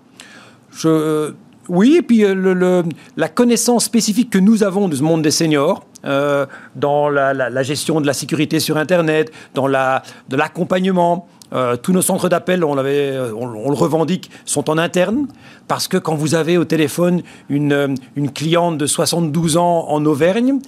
Je, 0.71 1.35
oui, 1.69 1.97
et 1.99 2.03
puis 2.03 2.25
euh, 2.25 2.83
la 3.17 3.29
connaissance 3.29 3.85
spécifique 3.85 4.31
que 4.31 4.39
nous 4.39 4.63
avons 4.63 4.89
de 4.89 4.97
ce 4.97 5.03
monde 5.03 5.23
des 5.23 5.31
seniors, 5.31 5.85
euh, 6.05 6.47
dans 6.77 7.09
la, 7.09 7.63
gestion 7.63 8.01
de 8.01 8.07
la 8.07 8.13
sécurité 8.13 8.61
sur 8.61 8.77
Internet, 8.77 9.33
dans 9.55 9.67
la, 9.67 10.03
de 10.29 10.37
l'accompagnement. 10.37 11.27
Euh, 11.53 11.77
tous 11.77 11.93
nos 11.93 12.03
centres 12.03 12.29
d'appel, 12.29 12.65
on, 12.65 12.75
le 12.75 13.75
revendique, 13.75 14.31
sont 14.45 14.69
en 14.71 14.77
interne, 14.77 15.29
parce 15.69 15.89
que 15.89 15.97
quand 15.97 16.15
vous 16.15 16.35
avez 16.35 16.59
au 16.59 16.65
téléphone 16.65 17.23
une, 17.49 17.95
une 18.17 18.33
cliente 18.33 18.77
de 18.77 18.87
72 18.87 19.57
ans 19.57 19.87
en 19.89 20.05
Auvergne, 20.05 20.59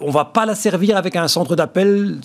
on 0.00 0.08
ne 0.08 0.12
va 0.12 0.26
pas 0.26 0.44
la 0.44 0.54
servir 0.54 0.96
avec 0.96 1.16
un 1.16 1.28
centre 1.28 1.56
d'appel 1.56 2.18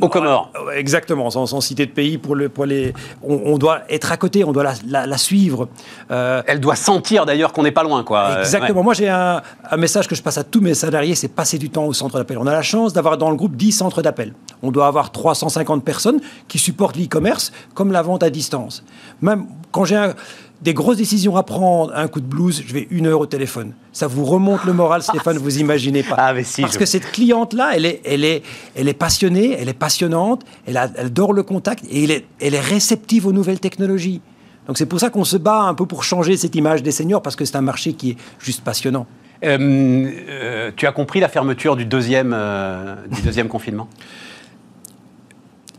au 0.00 0.08
Comores. 0.08 0.50
Exactement, 0.74 1.30
sans, 1.30 1.60
citer 1.60 1.86
de 1.86 1.90
pays 1.90 2.18
pour, 2.18 2.34
le, 2.34 2.48
pour 2.48 2.64
les. 2.66 2.92
On, 3.22 3.58
doit 3.58 3.80
être 3.88 4.12
à 4.12 4.16
côté, 4.16 4.44
on 4.44 4.52
doit 4.52 4.64
la, 4.86 5.18
suivre. 5.18 5.68
Euh, 6.10 6.42
Elle 6.46 6.60
doit 6.60 6.76
sentir 6.76 7.26
d'ailleurs 7.26 7.52
qu'on 7.52 7.62
n'est 7.62 7.72
pas 7.72 7.82
loin, 7.82 8.02
quoi. 8.04 8.40
Exactement. 8.40 8.82
Moi, 8.82 8.94
j'ai 8.94 9.08
un, 9.08 9.42
message 9.76 10.08
que 10.08 10.14
je 10.14 10.22
passe 10.22 10.38
à 10.38 10.44
tous 10.44 10.60
mes 10.60 10.74
salariés, 10.74 11.14
c'est 11.14 11.28
passer 11.28 11.58
du 11.58 11.70
temps 11.70 11.84
au 11.84 11.92
centre 11.92 12.18
d'appel. 12.18 12.38
On 12.38 12.46
a 12.46 12.52
la 12.52 12.62
chance 12.62 12.92
d'avoir 12.92 13.18
dans 13.18 13.30
le 13.30 13.36
groupe 13.36 13.56
10 13.56 13.72
centres 13.72 14.02
d'appel. 14.02 14.32
On 14.62 14.70
doit 14.70 14.86
avoir 14.86 15.12
350 15.12 15.84
personnes 15.84 16.20
qui 16.48 16.58
supportent 16.58 16.96
l'e-commerce 16.96 17.52
comme 17.74 17.92
la 17.92 18.02
vente 18.02 18.22
à 18.22 18.30
distance. 18.30 18.84
Même 19.20 19.46
quand 19.70 19.84
j'ai 19.84 19.96
un 19.96 20.14
des 20.62 20.74
grosses 20.74 20.96
décisions 20.96 21.36
à 21.36 21.42
prendre, 21.42 21.92
un 21.94 22.08
coup 22.08 22.20
de 22.20 22.26
blues, 22.26 22.62
je 22.66 22.72
vais 22.72 22.86
une 22.90 23.06
heure 23.06 23.20
au 23.20 23.26
téléphone. 23.26 23.72
Ça 23.92 24.06
vous 24.06 24.24
remonte 24.24 24.64
le 24.64 24.72
moral, 24.72 25.02
ah, 25.04 25.10
Stéphane, 25.10 25.38
vous 25.38 25.58
imaginez 25.58 26.02
pas. 26.02 26.14
Ah, 26.18 26.32
mais 26.32 26.44
si, 26.44 26.62
Parce 26.62 26.78
que 26.78 26.86
cette 26.86 27.10
cliente-là, 27.12 27.72
elle 27.74 27.84
est, 27.84 28.00
elle, 28.04 28.24
est, 28.24 28.42
elle 28.74 28.88
est 28.88 28.94
passionnée, 28.94 29.56
elle 29.58 29.68
est 29.68 29.74
passionnante, 29.74 30.44
elle, 30.66 30.76
adore 30.76 31.32
le 31.32 31.42
contact 31.42 31.84
et 31.90 32.04
elle 32.04 32.10
est, 32.10 32.24
elle 32.40 32.54
est 32.54 32.60
réceptive 32.60 33.26
aux 33.26 33.32
nouvelles 33.32 33.60
technologies. 33.60 34.22
Donc 34.66 34.78
c'est 34.78 34.86
pour 34.86 34.98
ça 34.98 35.10
qu'on 35.10 35.24
se 35.24 35.36
bat 35.36 35.60
un 35.60 35.74
peu 35.74 35.86
pour 35.86 36.04
changer 36.04 36.36
cette 36.36 36.54
image 36.54 36.82
des 36.82 36.90
seniors, 36.90 37.22
parce 37.22 37.36
que 37.36 37.44
c'est 37.44 37.56
un 37.56 37.62
marché 37.62 37.92
qui 37.92 38.10
est 38.10 38.16
juste 38.38 38.62
passionnant. 38.62 39.06
Euh, 39.44 40.10
euh, 40.28 40.70
tu 40.74 40.86
as 40.86 40.92
compris 40.92 41.20
la 41.20 41.28
fermeture 41.28 41.76
du 41.76 41.84
deuxième, 41.84 42.32
euh, 42.34 42.96
du 43.10 43.22
deuxième 43.22 43.48
confinement? 43.48 43.88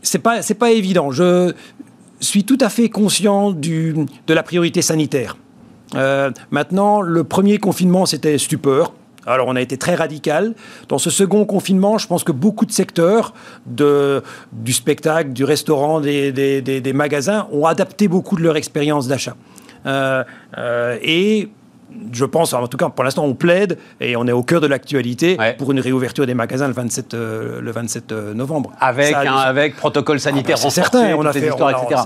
C'est 0.02 0.20
pas 0.20 0.42
c'est 0.42 0.54
pas 0.54 0.70
évident. 0.70 1.10
Je 1.10 1.52
suis 2.20 2.44
tout 2.44 2.58
à 2.60 2.68
fait 2.68 2.88
conscient 2.88 3.52
de 3.52 4.06
la 4.28 4.42
priorité 4.42 4.82
sanitaire. 4.82 5.36
Euh, 5.94 6.30
maintenant, 6.50 7.00
le 7.00 7.24
premier 7.24 7.58
confinement, 7.58 8.06
c'était 8.06 8.38
stupeur. 8.38 8.92
Alors, 9.26 9.48
on 9.48 9.56
a 9.56 9.60
été 9.60 9.76
très 9.76 9.94
radical. 9.94 10.54
Dans 10.88 10.98
ce 10.98 11.10
second 11.10 11.44
confinement, 11.44 11.98
je 11.98 12.06
pense 12.06 12.24
que 12.24 12.32
beaucoup 12.32 12.64
de 12.64 12.72
secteurs 12.72 13.34
de, 13.66 14.22
du 14.52 14.72
spectacle, 14.72 15.32
du 15.32 15.44
restaurant, 15.44 16.00
des, 16.00 16.32
des, 16.32 16.62
des, 16.62 16.92
magasins 16.92 17.46
ont 17.52 17.66
adapté 17.66 18.08
beaucoup 18.08 18.36
de 18.36 18.42
leur 18.42 18.56
expérience 18.56 19.06
d'achat. 19.06 19.36
Euh, 19.86 20.24
euh, 20.56 20.98
et 21.02 21.50
je 22.12 22.24
pense, 22.24 22.52
en 22.52 22.66
tout 22.66 22.76
cas 22.76 22.88
pour 22.88 23.04
l'instant, 23.04 23.24
on 23.24 23.34
plaide 23.34 23.78
et 24.00 24.16
on 24.16 24.26
est 24.26 24.32
au 24.32 24.42
cœur 24.42 24.60
de 24.60 24.66
l'actualité 24.66 25.36
pour 25.58 25.72
une 25.72 25.80
réouverture 25.80 26.26
des 26.26 26.34
magasins 26.34 26.68
le 26.68 26.74
27, 26.74 27.14
euh, 27.14 27.60
le 27.60 27.70
27 27.70 28.12
euh, 28.12 28.34
novembre. 28.34 28.72
Avec, 28.80 29.14
un, 29.14 29.34
avec 29.34 29.76
protocole 29.76 30.20
sanitaire 30.20 30.56
ah, 30.58 30.62
C'est 30.62 30.70
certain, 30.70 31.14
on 31.16 31.24
a 31.24 31.32
fait, 31.32 31.50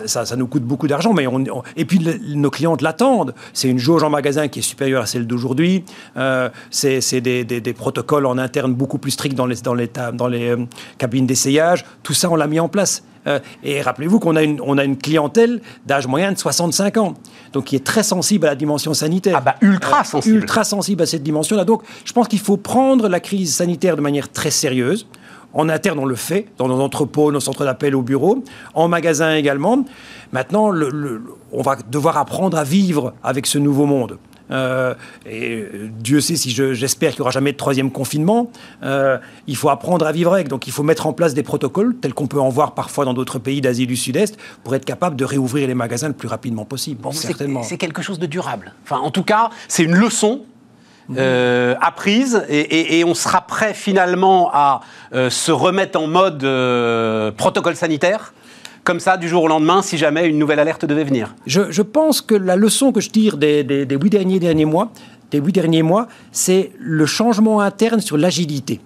Ça, 0.07 0.25
ça, 0.25 0.37
nous 0.37 0.47
coûte 0.47 0.63
beaucoup 0.63 0.89
d'argent, 0.89 1.13
mais 1.13 1.27
on, 1.27 1.43
et 1.77 1.85
puis 1.85 2.01
nos 2.35 2.51
clientes 2.51 2.83
l'attendent. 2.83 3.35
C'est 3.53 3.69
une 3.69 3.79
jauge 3.79 4.03
en 4.03 4.11
magasin 4.11 4.49
qui 4.49 4.61
est 4.61 4.63
supérieure 4.63 5.03
à 5.03 5.07
celle 5.07 5.27
d'aujourd'hui. 5.27 5.85
Euh, 6.17 6.49
c'est 6.71 7.21
des, 7.21 7.45
des, 7.45 7.61
des, 7.61 7.73
protocoles 7.73 8.27
en 8.27 8.39
interne 8.39 8.75
beaucoup 8.75 8.99
plus 8.99 9.11
stricts 9.11 9.35
dans 9.35 9.47
les, 9.47 9.57
dans 9.57 9.75
les, 9.75 9.91
dans 10.15 10.29
les 10.29 10.57
cabines 10.99 11.27
d'essayage. 11.27 11.85
Tout 12.03 12.15
ça, 12.15 12.31
on 12.31 12.37
l'a 12.37 12.47
mis 12.47 12.61
en 12.61 12.69
place. 12.69 13.03
Euh, 13.27 13.39
et 13.63 13.81
rappelez-vous 13.81 14.19
qu'on 14.19 14.37
a 14.37 14.43
une, 14.43 14.61
on 14.65 14.79
a 14.79 14.85
une 14.85 14.97
clientèle 14.97 15.61
d'âge 15.87 16.07
moyen 16.07 16.33
de 16.33 16.39
65 16.39 16.97
ans, 16.97 17.15
donc 17.53 17.65
qui 17.65 17.77
est 17.77 17.85
très 17.85 18.03
sensible 18.03 18.47
à 18.47 18.51
la 18.51 18.57
dimension 18.57 18.95
sanitaire. 18.95 19.37
Ah 19.39 19.41
bah 19.41 19.55
ultra 19.61 20.01
euh, 20.01 20.05
sensible. 20.05 20.37
ultra 20.37 20.65
sensible 20.65 21.03
à 21.03 21.07
cette 21.07 21.23
dimension-là. 21.23 21.65
Donc 21.65 21.83
je 22.05 22.13
pense 22.13 22.29
qu'il 22.29 22.41
faut 22.41 22.57
prendre 22.57 23.09
la 23.09 23.21
crise 23.21 23.55
sanitaire 23.55 23.97
de 23.97 24.03
manière 24.03 24.31
très 24.31 24.51
sérieuse. 24.51 25.07
En 25.55 25.69
interne, 25.69 25.99
on 25.99 26.07
le 26.07 26.15
fait, 26.15 26.47
dans 26.57 26.67
nos 26.67 26.81
entrepôts, 26.81 27.31
nos 27.31 27.41
centres 27.41 27.65
d'appel 27.65 27.95
au 27.95 28.01
bureau, 28.01 28.43
en 28.73 28.89
magasin 28.89 29.35
également. 29.35 29.85
Maintenant, 30.33 30.73
on 31.53 31.63
va 31.63 31.77
devoir 31.91 32.17
apprendre 32.17 32.57
à 32.57 32.65
vivre 32.65 33.13
avec 33.23 33.47
ce 33.47 33.59
nouveau 33.59 33.85
monde. 33.85 34.17
Euh, 34.53 34.95
et 35.27 35.67
Dieu 35.99 36.21
sait 36.21 36.37
si 36.37 36.51
j'espère 36.51 37.11
qu'il 37.11 37.21
n'y 37.21 37.23
aura 37.23 37.31
jamais 37.31 37.53
de 37.53 37.57
troisième 37.57 37.91
confinement. 37.91 38.51
Euh, 38.83 39.19
il 39.47 39.57
faut 39.57 39.71
apprendre 39.71 40.07
à 40.07 40.13
vivre 40.13 40.35
avec. 40.35 40.49
Donc 40.49 40.67
il 40.67 40.73
faut 40.73 40.83
mettre 40.83 41.07
en 41.07 41.13
place 41.13 41.35
des 41.35 41.43
protocoles, 41.43 41.97
tels 41.97 42.15
qu'on 42.15 42.27
peut 42.27 42.41
en 42.41 42.49
voir 42.49 42.75
parfois 42.75 43.05
dans 43.05 43.15
d'autres 43.15 43.39
pays 43.39 43.61
d'Asie 43.61 43.87
du 43.87 43.97
Sud-Est, 43.97 44.39
pour 44.63 44.75
être 44.75 44.85
capable 44.85 45.17
de 45.17 45.25
réouvrir 45.25 45.67
les 45.67 45.75
magasins 45.75 46.09
le 46.09 46.15
plus 46.15 46.29
rapidement 46.29 46.65
possible. 46.65 47.01
certainement. 47.13 47.63
C'est 47.63 47.79
quelque 47.79 48.03
chose 48.03 48.19
de 48.19 48.27
durable. 48.27 48.75
Enfin, 48.85 48.99
en 48.99 49.11
tout 49.11 49.25
cas, 49.25 49.51
c'est 49.69 49.83
une 49.83 49.95
leçon 49.95 50.43
euh, 51.17 51.75
apprise 51.81 52.45
et, 52.49 53.03
on 53.05 53.15
sera 53.15 53.43
prêt 53.43 53.75
finalement 53.75 54.51
à 54.53 54.81
se 55.13 55.53
remettre 55.53 55.99
en 55.99 56.07
mode 56.07 56.41
protocole 57.37 57.77
sanitaire 57.77 58.33
comme 58.85 59.01
ça 59.01 59.17
du 59.17 59.29
jour 59.29 59.45
au 59.45 59.49
lendemain 59.49 59.83
si 59.83 59.97
jamais 59.97 60.29
une 60.29 60.39
nouvelle 60.39 60.59
alerte 60.59 60.85
devait 60.85 61.05
venir 61.05 61.35
Je, 61.47 61.83
pense 61.83 62.21
que 62.21 62.35
la 62.35 62.57
leçon 62.57 62.93
que 62.93 63.01
je 63.01 63.11
tire 63.11 63.37
des, 63.37 63.87
huit 63.91 64.11
derniers, 64.11 64.65
mois, 64.65 64.93
des 65.31 65.39
huit 65.39 65.53
derniers 65.53 65.83
mois, 65.83 66.09
c'est 66.33 66.73
le 66.79 67.07
changement 67.07 67.61
interne 67.61 68.01
sur 68.01 68.17
l'agilité. 68.17 68.81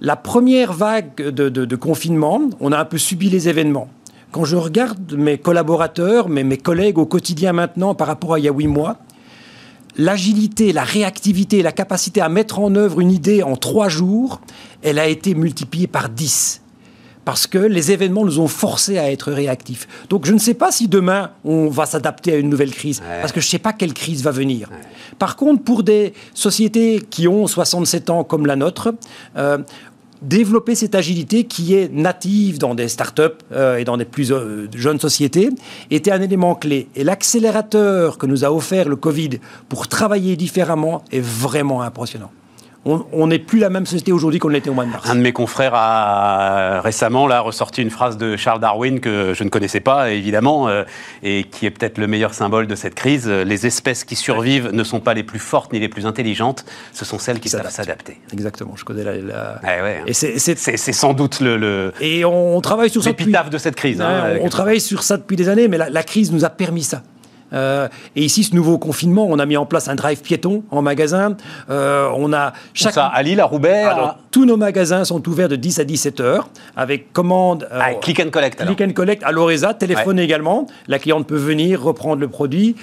La 0.00 0.16
première 0.16 0.72
vague 0.72 1.14
de, 1.16 1.76
confinement, 1.76 2.42
on 2.60 2.72
a 2.72 2.78
un 2.78 2.84
peu 2.84 2.98
subi 2.98 3.30
les 3.30 3.48
événements. 3.48 3.88
Quand 4.32 4.44
je 4.44 4.56
regarde 4.56 5.14
mes 5.14 5.38
collaborateurs, 5.38 6.28
mes 6.28 6.58
collègues 6.58 6.98
au 6.98 7.06
quotidien 7.06 7.52
maintenant 7.52 7.94
par 7.94 8.06
rapport 8.06 8.34
à 8.34 8.38
il 8.38 8.44
y 8.44 8.48
a 8.48 8.52
huit 8.52 8.66
mois, 8.66 8.98
l'agilité, 9.96 10.74
la 10.74 10.84
réactivité, 10.84 11.62
la 11.62 11.72
capacité 11.72 12.20
à 12.20 12.28
mettre 12.28 12.58
en 12.58 12.74
œuvre 12.74 13.00
une 13.00 13.10
idée 13.10 13.42
en 13.42 13.56
trois 13.56 13.88
jours, 13.88 14.42
elle 14.82 14.98
a 14.98 15.06
été 15.06 15.34
multipliée 15.34 15.86
par 15.86 16.10
dix 16.10 16.60
parce 17.26 17.48
que 17.48 17.58
les 17.58 17.90
événements 17.90 18.24
nous 18.24 18.38
ont 18.38 18.46
forcés 18.46 18.98
à 18.98 19.10
être 19.10 19.32
réactifs. 19.32 19.88
Donc 20.08 20.24
je 20.24 20.32
ne 20.32 20.38
sais 20.38 20.54
pas 20.54 20.70
si 20.70 20.86
demain 20.86 21.32
on 21.44 21.68
va 21.68 21.84
s'adapter 21.84 22.32
à 22.32 22.36
une 22.36 22.48
nouvelle 22.48 22.70
crise, 22.70 23.02
parce 23.20 23.32
que 23.32 23.40
je 23.40 23.46
ne 23.46 23.50
sais 23.50 23.58
pas 23.58 23.74
quelle 23.74 23.92
crise 23.92 24.22
va 24.22 24.30
venir. 24.30 24.70
Par 25.18 25.34
contre, 25.34 25.62
pour 25.62 25.82
des 25.82 26.14
sociétés 26.32 27.02
qui 27.10 27.26
ont 27.26 27.48
67 27.48 28.10
ans 28.10 28.22
comme 28.22 28.46
la 28.46 28.54
nôtre, 28.54 28.94
euh, 29.36 29.58
développer 30.22 30.76
cette 30.76 30.94
agilité 30.94 31.44
qui 31.44 31.74
est 31.74 31.92
native 31.92 32.58
dans 32.58 32.76
des 32.76 32.88
startups 32.88 33.22
euh, 33.50 33.76
et 33.76 33.84
dans 33.84 33.96
des 33.96 34.04
plus 34.04 34.30
euh, 34.30 34.68
jeunes 34.74 35.00
sociétés 35.00 35.50
était 35.90 36.12
un 36.12 36.22
élément 36.22 36.54
clé. 36.54 36.88
Et 36.94 37.02
l'accélérateur 37.02 38.18
que 38.18 38.26
nous 38.26 38.44
a 38.44 38.52
offert 38.52 38.88
le 38.88 38.96
Covid 38.96 39.40
pour 39.68 39.88
travailler 39.88 40.36
différemment 40.36 41.02
est 41.10 41.20
vraiment 41.20 41.82
impressionnant 41.82 42.30
on 42.86 43.26
n'est 43.26 43.38
plus 43.38 43.58
la 43.58 43.70
même 43.70 43.86
société 43.86 44.12
aujourd'hui 44.12 44.38
qu'on 44.38 44.48
l'était 44.48 44.70
au 44.70 44.74
mois 44.74 44.84
de 44.84 44.90
mars. 44.90 45.08
Un 45.08 45.16
de 45.16 45.20
mes 45.20 45.32
confrères 45.32 45.74
a 45.74 46.80
récemment 46.80 47.26
là, 47.26 47.40
ressorti 47.40 47.82
une 47.82 47.90
phrase 47.90 48.16
de 48.16 48.36
Charles 48.36 48.60
Darwin 48.60 49.00
que 49.00 49.34
je 49.34 49.44
ne 49.44 49.48
connaissais 49.48 49.80
pas, 49.80 50.10
évidemment, 50.10 50.68
euh, 50.68 50.84
et 51.22 51.44
qui 51.44 51.66
est 51.66 51.70
peut-être 51.70 51.98
le 51.98 52.06
meilleur 52.06 52.34
symbole 52.34 52.66
de 52.66 52.74
cette 52.74 52.94
crise. 52.94 53.28
Les 53.28 53.66
espèces 53.66 54.04
qui 54.04 54.16
survivent 54.16 54.70
ne 54.72 54.84
sont 54.84 55.00
pas 55.00 55.14
les 55.14 55.22
plus 55.22 55.38
fortes 55.38 55.72
ni 55.72 55.80
les 55.80 55.88
plus 55.88 56.06
intelligentes, 56.06 56.64
ce 56.92 57.04
sont 57.04 57.18
celles 57.18 57.40
qui 57.40 57.48
savent 57.48 57.68
s'adapter. 57.70 58.20
Exactement, 58.32 58.74
je 58.76 58.84
connais 58.84 59.04
la... 59.04 59.60
Hein. 59.64 60.04
Et 60.06 60.12
c'est 60.12 60.92
sans 60.92 61.14
doute 61.14 61.40
le... 61.40 61.92
Et 62.00 62.24
on, 62.24 62.60
travaille 62.60 62.90
sur 62.90 63.02
ça 63.02 63.10
depuis... 63.10 63.32
de 63.50 63.58
cette 63.58 63.76
crise. 63.76 64.00
Hein, 64.00 64.36
on, 64.40 64.48
travaille 64.48 64.80
sur 64.80 65.02
ça 65.02 65.16
depuis 65.16 65.36
des 65.36 65.48
années, 65.48 65.68
mais 65.68 65.78
la 65.78 66.02
crise 66.02 66.32
nous 66.32 66.44
a 66.44 66.50
permis 66.50 66.82
ça. 66.82 67.02
Euh, 67.52 67.88
et 68.14 68.24
ici, 68.24 68.44
ce 68.44 68.54
nouveau 68.54 68.78
confinement, 68.78 69.26
on 69.28 69.38
a 69.38 69.46
mis 69.46 69.56
en 69.56 69.66
place 69.66 69.88
un 69.88 69.94
drive 69.94 70.20
piéton 70.20 70.64
en 70.70 70.82
magasin. 70.82 71.36
Euh, 71.70 72.10
on 72.16 72.32
a 72.32 72.52
chaque... 72.74 72.94
Ça, 72.94 73.06
à 73.06 73.22
Lille, 73.22 73.40
à 73.40 73.44
Roubaix 73.44 73.86
Tous 74.30 74.44
nos 74.44 74.56
magasins 74.56 75.04
sont 75.04 75.26
ouverts 75.28 75.48
de 75.48 75.56
10 75.56 75.80
à 75.80 75.84
17 75.84 76.20
heures 76.20 76.48
avec 76.76 77.12
commande... 77.12 77.68
Euh, 77.72 77.80
ah, 77.80 77.94
click 77.94 78.20
and 78.20 78.30
collect, 78.30 78.64
Click 78.64 78.80
and 78.80 78.92
collect 78.92 79.22
à 79.24 79.32
l'Oreza, 79.32 79.74
téléphone 79.74 80.18
également. 80.18 80.66
La 80.88 80.98
cliente 80.98 81.26
peut 81.26 81.36
venir 81.36 81.82
reprendre 81.82 82.20
le 82.20 82.28
produit. 82.28 82.76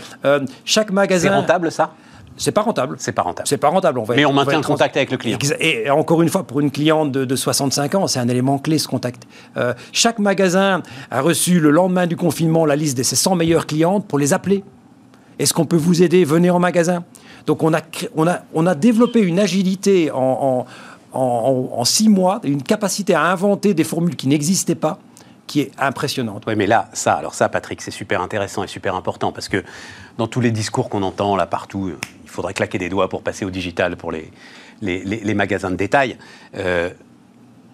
chaque 0.65 0.91
magasin... 0.91 1.29
C'est 1.29 1.35
rentable, 1.35 1.71
ça? 1.71 1.91
C'est 2.37 2.51
pas 2.51 2.61
rentable. 2.61 2.95
C'est 2.99 3.11
pas 3.11 3.21
rentable. 3.21 3.47
C'est 3.47 3.57
pas 3.57 3.69
rentable. 3.69 3.99
On 3.99 4.05
Mais 4.09 4.25
on 4.25 4.33
maintient 4.33 4.57
le 4.57 4.63
contact 4.63 4.97
avec 4.97 5.11
le 5.11 5.17
client. 5.17 5.37
Et 5.59 5.89
encore 5.89 6.21
une 6.21 6.29
fois, 6.29 6.43
pour 6.43 6.59
une 6.59 6.71
cliente 6.71 7.11
de, 7.11 7.35
65 7.35 7.95
ans, 7.95 8.07
c'est 8.07 8.19
un 8.19 8.27
élément 8.27 8.57
clé 8.57 8.77
ce 8.77 8.87
contact. 8.87 9.23
Euh, 9.57 9.73
chaque 9.91 10.19
magasin 10.19 10.81
a 11.11 11.21
reçu 11.21 11.59
le 11.59 11.71
lendemain 11.71 12.07
du 12.07 12.15
confinement 12.15 12.65
la 12.65 12.75
liste 12.75 12.97
de 12.97 13.03
ses 13.03 13.15
100 13.15 13.35
meilleures 13.35 13.67
clientes 13.67 14.07
pour 14.07 14.19
les 14.19 14.33
appeler. 14.33 14.63
Est-ce 15.39 15.53
qu'on 15.53 15.65
peut 15.65 15.77
vous 15.77 16.03
aider? 16.03 16.25
Venez 16.25 16.49
en 16.49 16.59
magasin. 16.59 17.03
Donc 17.45 17.63
on 17.63 17.73
a, 17.73 17.81
on 18.15 18.27
a, 18.27 18.39
on 18.53 18.65
a 18.65 18.75
développé 18.75 19.19
une 19.19 19.39
agilité 19.39 20.11
en, 20.11 20.65
en, 21.11 21.69
en 21.71 21.85
six 21.85 22.07
mois, 22.07 22.39
une 22.43 22.63
capacité 22.63 23.13
à 23.13 23.31
inventer 23.31 23.73
des 23.73 23.83
formules 23.83 24.15
qui 24.15 24.27
n'existaient 24.27 24.75
pas 24.75 24.99
qui 25.53 25.61
est 25.61 25.71
impressionnante. 25.77 26.45
Oui, 26.47 26.55
mais 26.55 26.65
là, 26.65 26.89
ça, 26.93 27.13
alors 27.13 27.35
ça, 27.35 27.47
Patrick, 27.47 27.79
c'est 27.79 27.91
super 27.91 28.21
intéressant 28.21 28.63
et 28.63 28.67
super 28.67 28.95
important 28.95 29.31
parce 29.31 29.49
que 29.49 29.63
dans 30.17 30.25
tous 30.25 30.41
les 30.41 30.49
discours 30.49 30.89
qu'on 30.89 31.03
entend 31.03 31.35
là 31.35 31.45
partout, 31.45 31.93
il 32.23 32.27
faudrait 32.27 32.55
claquer 32.55 32.79
des 32.79 32.89
doigts 32.89 33.07
pour 33.07 33.21
passer 33.21 33.45
au 33.45 33.51
digital 33.51 33.95
pour 33.95 34.11
les, 34.11 34.31
magasins 35.35 35.69
de 35.69 35.75
détail. 35.75 36.17
Euh, 36.55 36.89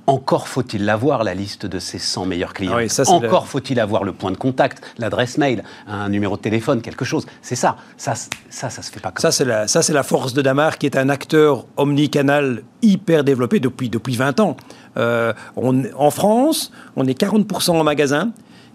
encore 0.10 0.48
faut-il 0.48 0.86
l'avoir, 0.86 1.24
la 1.24 1.34
liste 1.34 1.66
de 1.66 1.80
ces 1.80 2.00
100 2.00 2.26
meilleurs 2.26 2.54
clients. 2.54 2.78
Ah 2.78 3.12
Encore 3.12 3.48
faut-il 3.48 3.80
avoir 3.80 4.04
le 4.04 4.14
point 4.14 4.32
de 4.32 4.38
contact, 4.38 4.82
l'adresse 4.98 5.38
mail, 5.38 5.64
un 5.88 6.10
numéro 6.10 6.36
de 6.38 6.42
téléphone, 6.42 6.82
quelque 6.82 7.06
chose. 7.06 7.26
C'est 7.42 7.56
ça. 7.56 7.78
Ça, 7.98 8.14
ça, 8.50 8.70
ça 8.70 8.82
se 8.82 8.92
fait 8.92 9.00
pas 9.00 9.12
comme 9.12 9.22
ça. 9.22 9.32
Ça, 9.32 9.46
la, 9.46 9.68
ça, 9.68 9.82
c'est 9.82 9.94
la 9.94 10.04
force 10.04 10.34
de 10.34 10.42
Damar, 10.42 10.78
qui 10.78 10.86
est 10.86 10.98
un 10.98 11.10
acteur 11.10 11.66
omnicanal 11.78 12.64
hyper 12.82 13.24
développé 13.24 13.60
depuis, 13.60 13.90
depuis 13.90 14.16
20 14.16 14.40
ans. 14.40 14.58
Euh, 14.98 15.34
on, 15.56 15.84
en 15.96 16.12
France, 16.12 16.72
on 16.96 17.06
est 17.06 17.20
40% 17.20 17.72
en 17.72 17.84
magasin, 17.84 18.32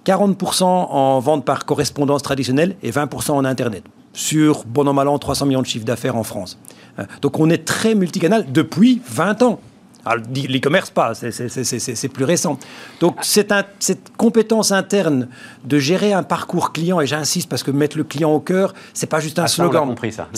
40% 0.07 0.64
en 0.64 1.18
vente 1.20 1.45
par 1.45 1.64
correspondance 1.64 2.22
traditionnelle 2.22 2.76
et 2.82 2.91
20% 2.91 3.32
en 3.32 3.45
Internet. 3.45 3.85
Sur, 4.12 4.64
bon 4.64 4.87
an, 4.87 4.93
mal 4.93 5.09
an, 5.09 5.18
300 5.18 5.47
millions 5.47 5.62
de 5.62 5.66
chiffres 5.66 5.85
d'affaires 5.85 6.16
en 6.16 6.22
France. 6.22 6.59
Euh, 6.99 7.05
donc 7.20 7.41
on 7.41 7.51
est 7.51 7.64
très 7.64 7.95
multicanal 7.95 8.47
depuis 8.53 9.03
20 9.09 9.43
ans. 9.43 9.61
L'e-commerce, 10.07 10.90
pas, 10.90 11.12
c'est 11.14 12.09
plus 12.09 12.24
récent. 12.24 12.59
Donc, 13.00 13.18
cette, 13.22 13.52
cette 13.78 14.16
compétence 14.16 14.72
interne 14.72 15.28
de 15.64 15.78
gérer 15.78 16.12
un 16.12 16.22
parcours 16.22 16.72
client, 16.72 17.00
et 17.00 17.07
j'insiste 17.07 17.48
parce 17.48 17.62
que 17.62 17.70
mettre 17.70 17.96
le 17.96 18.05
client 18.05 18.30
au 18.30 18.40
cœur, 18.40 18.74
c'est 18.92 19.09
pas 19.09 19.20
juste 19.20 19.38
un 19.38 19.44
ah, 19.44 19.48
slogan. 19.48 19.82
on 19.84 19.88
compris 19.88 20.12
ça. 20.12 20.28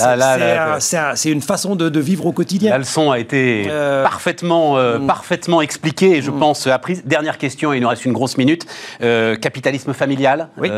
C'est 1.15 1.31
une 1.31 1.43
façon 1.43 1.77
de, 1.77 2.01
vivre 2.01 2.27
au 2.27 2.33
quotidien. 2.33 2.71
La 2.71 2.79
leçon 2.79 3.11
a 3.11 3.19
été 3.19 3.67
euh, 3.69 4.03
parfaitement, 4.03 4.79
euh, 4.79 4.99
mm. 4.99 5.07
parfaitement 5.07 5.63
expliquée, 5.63 6.23
je 6.23 6.31
mm. 6.31 6.39
pense, 6.39 6.67
apprise. 6.67 7.03
Dernière 7.05 7.39
question, 7.39 7.73
il 7.73 7.81
nous 7.81 7.89
reste 7.89 8.05
une 8.05 8.13
grosse 8.13 8.37
minute. 8.37 8.67
Euh, 9.03 9.37
capitalisme 9.37 9.93
familial. 9.93 10.49
Oui. 10.59 10.71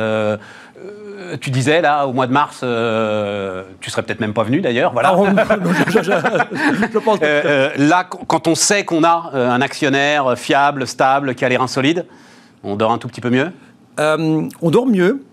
Euh, 1.18 1.36
tu 1.40 1.50
disais 1.50 1.80
là 1.80 2.06
au 2.06 2.12
mois 2.12 2.28
de 2.28 2.32
mars, 2.32 2.60
euh, 2.62 3.64
tu 3.80 3.90
serais 3.90 4.02
peut-être 4.02 4.20
même 4.20 4.34
pas 4.34 4.44
venu 4.44 4.60
d'ailleurs. 4.60 4.92
Voilà. 4.92 5.16
là, 7.76 8.04
quand 8.04 8.46
on 8.46 8.54
sait 8.54 8.84
qu'on 8.84 9.02
a 9.02 9.30
euh, 9.34 9.50
un 9.50 9.60
actionnaire 9.60 10.38
fiable, 10.38 10.86
stable, 10.86 11.34
qui 11.34 11.44
a 11.44 11.48
les 11.48 11.56
reins 11.56 11.66
solides, 11.66 12.06
on 12.62 12.76
dort 12.76 12.92
un 12.92 12.98
tout 12.98 13.08
petit 13.08 13.20
peu 13.20 13.30
mieux? 13.30 13.50
on 14.00 14.70
dort 14.70 14.86
mieux. 14.86 15.24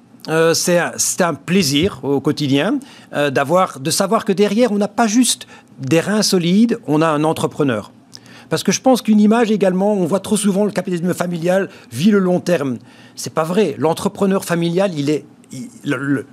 c'est 0.55 0.79
un, 0.79 1.33
plaisir 1.35 1.99
au 2.01 2.19
quotidien 2.19 2.79
d'avoir, 3.11 3.79
de 3.79 3.91
savoir 3.91 4.25
que 4.25 4.31
derrière, 4.31 4.71
on 4.71 4.77
n'a 4.77 4.87
pas 4.87 5.05
juste 5.05 5.45
des 5.77 5.99
reins 5.99 6.23
solides, 6.23 6.79
on 6.87 7.03
a 7.03 7.07
un 7.07 7.23
entrepreneur. 7.23 7.91
Parce 8.49 8.63
que 8.63 8.71
je 8.71 8.81
pense 8.81 9.03
qu'une 9.03 9.19
image 9.19 9.51
également, 9.51 9.93
on 9.93 10.05
voit 10.05 10.19
trop 10.19 10.37
souvent 10.37 10.65
le 10.65 10.71
capitalisme 10.71 11.13
familial 11.13 11.69
vit 11.91 12.09
le 12.09 12.17
long 12.17 12.39
terme. 12.39 12.77
C'est 13.15 13.33
pas 13.33 13.43
vrai. 13.43 13.75
L'entrepreneur 13.77 14.45
familial, 14.45 14.91
il 14.95 15.11
est 15.11 15.25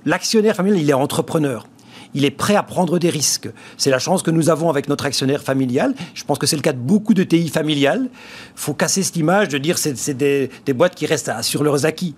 l'actionnaire 0.05 0.55
familial, 0.55 0.81
il 0.81 0.89
est 0.89 0.93
entrepreneur. 0.93 1.67
Il 2.15 2.25
est 2.25 2.31
prêt 2.31 2.55
à 2.55 2.63
prendre 2.63 2.99
des 2.99 3.09
risques. 3.09 3.49
C'est 3.77 3.89
la 3.89 3.97
chance 3.97 4.21
que 4.21 4.29
nous 4.29 4.49
avons 4.49 4.69
avec 4.69 4.87
notre 4.87 5.05
actionnaire 5.05 5.41
familial. 5.41 5.95
Je 6.13 6.23
pense 6.23 6.37
que 6.37 6.45
c'est 6.45 6.55
le 6.55 6.61
cas 6.61 6.73
de 6.73 6.77
beaucoup 6.77 7.15
de 7.15 7.23
TI 7.23 7.49
familiales. 7.49 8.09
Il 8.11 8.51
faut 8.55 8.73
casser 8.75 9.01
cette 9.01 9.15
image 9.15 9.49
de 9.49 9.57
dire 9.57 9.75
que 9.75 9.93
c'est 9.95 10.13
des, 10.13 10.49
des 10.65 10.73
boîtes 10.73 10.93
qui 10.95 11.07
restent 11.07 11.31
sur 11.41 11.63
leurs 11.63 11.85
acquis 11.85 12.15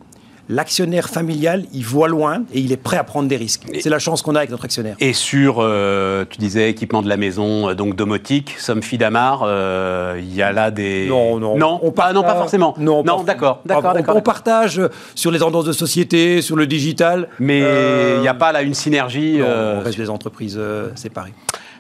l'actionnaire 0.50 1.10
familial, 1.10 1.66
il 1.74 1.86
voit 1.86 2.08
loin 2.08 2.44
et 2.54 2.60
il 2.60 2.72
est 2.72 2.78
prêt 2.78 2.98
à 2.98 3.04
prendre 3.04 3.28
des 3.28 3.38
risques. 3.38 3.64
C'est 3.80 3.90
la 3.90 4.00
chance 4.00 4.22
qu'on 4.22 4.36
a 4.36 4.40
avec 4.40 4.52
notre 4.52 4.66
actionnaire. 4.66 4.96
Et 5.00 5.14
sur, 5.14 5.58
euh, 5.60 6.26
tu 6.30 6.38
disais, 6.38 6.70
équipement 6.70 7.02
de 7.02 7.10
la 7.10 7.18
maison, 7.18 7.70
euh, 7.70 7.74
donc 7.74 7.96
domotique, 7.96 8.56
Somfy 8.58 8.98
Damar, 8.98 9.44
euh, 9.44 10.20
il 10.20 10.34
y 10.34 10.42
a 10.42 10.52
là 10.52 10.72
des... 10.72 11.08
Non, 11.08 11.40
non. 11.40 11.58
Non, 11.58 11.80
on 11.84 11.92
pas, 11.92 12.14
non 12.14 12.22
pas 12.22 12.36
forcément. 12.36 12.76
Non, 12.78 13.04
d'accord. 13.24 13.62
d'accord, 13.66 13.96
on, 14.08 14.22
partage 14.22 14.82
sur 15.14 15.32
les 15.32 15.40
tendances 15.40 15.66
de 15.66 15.74
société, 15.74 16.42
sur 16.42 16.56
le 16.56 16.68
digital. 16.68 17.30
Mais 17.40 17.60
il 17.60 18.22
n'y 18.22 18.28
a 18.28 18.34
pas 18.34 18.52
là 18.52 18.62
une 18.62 18.74
synergie... 18.74 19.38
Non, 19.38 19.46
on 19.78 19.80
reste 19.82 19.98
des 19.98 20.10
entreprises 20.10 20.60
séparées. 20.96 21.34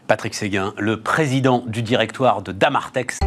Patrick 0.08 0.36
Séguin, 0.36 0.74
le 0.78 1.02
président 1.02 1.64
du 1.66 1.82
directoire 1.82 2.44
de 2.44 2.52
Damartex. 2.52 3.20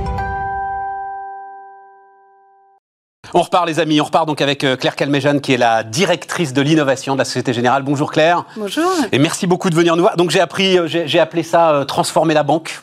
On 3.35 3.43
repart 3.43 3.67
les 3.67 3.79
amis, 3.79 4.01
on 4.01 4.05
repart 4.05 4.27
donc 4.27 4.41
avec 4.41 4.65
euh, 4.65 4.77
Claire 4.77 4.97
Calmejane 4.97 5.41
qui 5.41 5.53
est 5.53 5.59
la 5.59 5.83
directrice 5.83 6.55
de 6.55 6.63
l'innovation 6.63 7.13
de 7.13 7.19
la 7.19 7.27
Société 7.27 7.53
Générale. 7.53 7.83
Bonjour 7.83 8.11
Claire. 8.11 8.45
Bonjour. 8.57 8.91
Et 9.13 9.19
merci 9.19 9.47
beaucoup 9.47 9.69
de 9.69 9.75
venir 9.75 9.97
nous 9.97 10.03
voir. 10.03 10.17
Donc 10.17 10.31
j'ai 10.31 10.41
appris, 10.41 10.79
euh, 10.79 10.87
j'ai 10.87 11.21
appelé 11.21 11.43
ça 11.43 11.73
euh, 11.73 11.85
transformer 11.85 12.33
la 12.33 12.43
banque. 12.43 12.81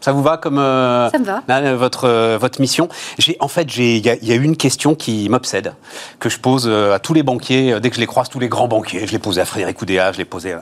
Ça 0.00 0.12
vous 0.12 0.22
va 0.22 0.36
comme 0.36 0.60
euh, 0.60 1.10
Ça 1.10 1.18
me 1.18 1.24
va. 1.24 1.74
Votre, 1.74 2.04
euh, 2.04 2.38
votre 2.38 2.60
mission? 2.60 2.88
En 3.40 3.48
fait, 3.48 3.76
il 3.76 3.98
y, 3.98 4.32
a 4.32 4.34
une 4.36 4.56
question 4.56 4.94
qui 4.94 5.28
m'obsède, 5.28 5.74
que 6.20 6.28
je 6.28 6.38
pose 6.38 6.68
à 6.68 7.00
tous 7.00 7.14
les 7.14 7.24
banquiers, 7.24 7.80
dès 7.80 7.90
que 7.90 7.96
je 7.96 8.00
les 8.00 8.06
croise, 8.06 8.28
tous 8.28 8.38
les 8.38 8.48
grands 8.48 8.68
banquiers. 8.68 9.08
Je 9.08 9.12
l'ai 9.12 9.18
posé 9.18 9.40
à 9.40 9.44
Frédéric 9.44 9.82
Oudéa, 9.82 10.12
je 10.12 10.18
l'ai 10.18 10.24
posé. 10.24 10.54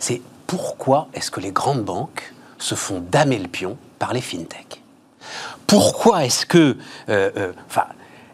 C'est 0.00 0.20
pourquoi 0.48 1.06
est-ce 1.14 1.30
que 1.30 1.38
les 1.38 1.52
grandes 1.52 1.84
banques 1.84 2.34
se 2.58 2.74
font 2.74 3.00
damer 3.12 3.38
le 3.38 3.46
pion 3.46 3.76
par 4.00 4.12
les 4.12 4.20
fintechs? 4.20 4.82
Pourquoi 5.68 6.24
est-ce 6.24 6.44
que. 6.44 6.76
Enfin 7.06 7.84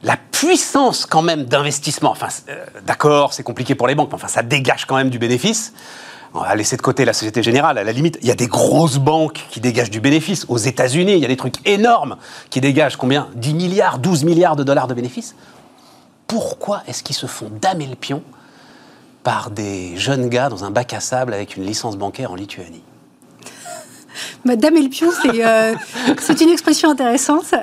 la 0.02 0.16
puissance 0.16 1.06
quand 1.06 1.22
même 1.22 1.44
d'investissement, 1.44 2.10
enfin 2.10 2.28
d'accord, 2.86 3.32
c'est 3.32 3.42
compliqué 3.42 3.74
pour 3.74 3.88
les 3.88 3.94
banques, 3.94 4.08
mais 4.10 4.14
enfin 4.14 4.28
ça 4.28 4.42
dégage 4.42 4.84
quand 4.86 4.96
même 4.96 5.10
du 5.10 5.18
bénéfice 5.18 5.72
on 6.34 6.40
va 6.40 6.54
laisser 6.54 6.76
de 6.76 6.82
côté 6.82 7.04
la 7.04 7.12
Société 7.12 7.42
Générale, 7.42 7.78
à 7.78 7.84
la 7.84 7.92
limite, 7.92 8.18
il 8.20 8.28
y 8.28 8.30
a 8.30 8.34
des 8.34 8.46
grosses 8.46 8.98
banques 8.98 9.46
qui 9.50 9.60
dégagent 9.60 9.90
du 9.90 10.00
bénéfice. 10.00 10.44
Aux 10.48 10.58
États-Unis, 10.58 11.14
il 11.14 11.18
y 11.18 11.24
a 11.24 11.28
des 11.28 11.36
trucs 11.36 11.66
énormes 11.66 12.16
qui 12.50 12.60
dégagent 12.60 12.96
combien? 12.96 13.28
10 13.34 13.54
milliards, 13.54 13.98
12 13.98 14.24
milliards 14.24 14.56
de 14.56 14.62
dollars 14.62 14.88
de 14.88 14.94
bénéfices? 14.94 15.34
Pourquoi 16.26 16.82
est-ce 16.86 17.02
qu'ils 17.02 17.16
se 17.16 17.26
font 17.26 17.50
damer 17.50 17.86
le 17.86 17.96
pion 17.96 18.22
par 19.22 19.50
des 19.50 19.96
jeunes 19.96 20.28
gars 20.28 20.48
dans 20.48 20.64
un 20.64 20.70
bac 20.70 20.92
à 20.92 21.00
sable 21.00 21.32
avec 21.32 21.56
une 21.56 21.64
licence 21.64 21.96
bancaire 21.96 22.30
en 22.30 22.34
Lituanie? 22.34 22.82
Madame 24.44 24.76
et 24.76 24.82
le 24.82 24.88
pion, 24.88 25.08
euh, 25.26 25.74
c'est 26.20 26.40
une 26.40 26.50
expression 26.50 26.90
intéressante. 26.90 27.54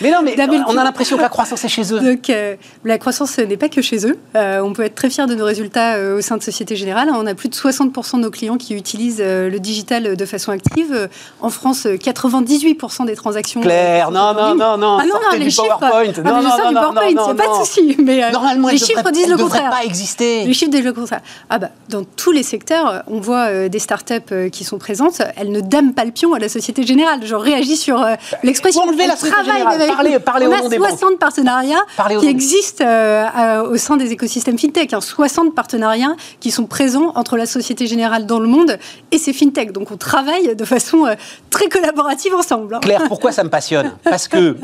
Mais 0.00 0.10
non, 0.10 0.18
mais 0.22 0.36
on 0.68 0.76
a 0.76 0.84
l'impression 0.84 1.16
que 1.16 1.22
la 1.22 1.28
croissance 1.28 1.64
est 1.64 1.68
chez 1.68 1.92
eux. 1.92 2.00
Donc, 2.00 2.30
euh, 2.30 2.56
la 2.84 2.98
croissance 2.98 3.38
n'est 3.38 3.56
pas 3.56 3.68
que 3.68 3.82
chez 3.82 4.06
eux. 4.06 4.18
Euh, 4.36 4.60
on 4.60 4.72
peut 4.72 4.82
être 4.82 4.94
très 4.94 5.10
fier 5.10 5.26
de 5.26 5.34
nos 5.34 5.44
résultats 5.44 5.98
au 6.16 6.20
sein 6.20 6.36
de 6.36 6.42
Société 6.42 6.76
Générale. 6.76 7.10
On 7.12 7.26
a 7.26 7.34
plus 7.34 7.48
de 7.48 7.54
60% 7.54 8.16
de 8.16 8.22
nos 8.22 8.30
clients 8.30 8.56
qui 8.56 8.74
utilisent 8.74 9.22
le 9.22 9.58
digital 9.58 10.16
de 10.16 10.26
façon 10.26 10.52
active. 10.52 11.08
En 11.40 11.50
France, 11.50 11.86
98% 11.86 13.06
des 13.06 13.16
transactions. 13.16 13.60
Claire, 13.60 14.10
non, 14.10 14.34
non, 14.34 14.54
non, 14.54 14.76
non. 14.76 14.98
Ah 15.00 15.04
non, 15.04 15.14
non, 15.14 15.38
les 15.38 15.50
chiffres. 15.50 15.78
PowerPoint. 15.78 16.12
Ah, 16.16 16.22
non, 16.22 16.42
non, 16.42 16.42
non, 16.42 16.68
du 16.68 16.74
PowerPoint, 16.74 17.10
n'y 17.10 17.18
a 17.18 17.34
pas 17.34 17.48
de 17.48 17.64
souci. 17.64 17.96
Mais 17.98 18.30
Normalement, 18.30 18.68
les 18.68 18.78
chiffres 18.78 19.10
disent 19.10 19.28
le 19.28 19.36
contraire. 19.36 19.70
pas 19.70 19.84
exister. 19.84 20.44
Les 20.44 20.54
chiffres 20.54 20.70
disent 20.70 20.84
le 20.84 20.92
contraire. 20.92 21.20
Ah 21.50 21.58
bah, 21.58 21.68
dans 21.88 22.04
tous 22.04 22.32
les 22.32 22.42
secteurs, 22.42 23.02
on 23.06 23.20
voit 23.20 23.68
des 23.68 23.78
startups 23.78 24.50
qui 24.52 24.64
sont 24.64 24.78
présentes. 24.78 25.22
Elles 25.36 25.50
ne 25.50 25.60
dament 25.74 25.92
pas 25.92 26.04
le 26.04 26.12
pion 26.12 26.34
à 26.34 26.38
la 26.38 26.48
Société 26.48 26.84
Générale. 26.84 27.20
Je 27.24 27.34
réagis 27.34 27.76
sur 27.76 28.00
euh, 28.00 28.14
l'expression. 28.42 28.82
Enlever 28.82 29.06
la 29.06 29.16
Société 29.16 29.44
Générale. 29.44 29.78
Parlez, 29.88 30.18
parlez 30.18 30.46
on 30.46 30.52
a 30.52 30.70
60 30.70 31.18
partenariats 31.18 31.84
qui 32.20 32.26
existent 32.28 32.84
euh, 32.86 33.26
euh, 33.36 33.72
au 33.72 33.76
sein 33.76 33.96
des 33.96 34.12
écosystèmes 34.12 34.58
fintech. 34.58 34.94
60 35.00 35.46
hein. 35.46 35.52
partenariats 35.54 36.14
qui 36.40 36.50
sont 36.50 36.66
présents 36.66 37.12
entre 37.16 37.36
la 37.36 37.46
Société 37.46 37.86
Générale 37.86 38.26
dans 38.26 38.38
le 38.38 38.46
monde 38.46 38.78
et 39.10 39.18
ces 39.18 39.32
fintech. 39.32 39.72
Donc 39.72 39.90
on 39.90 39.96
travaille 39.96 40.54
de 40.54 40.64
façon 40.64 41.06
très 41.50 41.68
collaborative 41.68 42.34
ensemble. 42.34 42.76
Hein. 42.76 42.80
Claire, 42.80 43.04
pourquoi 43.08 43.32
ça 43.32 43.42
me 43.42 43.50
passionne? 43.50 43.92
Parce 44.04 44.28
que, 44.28 44.56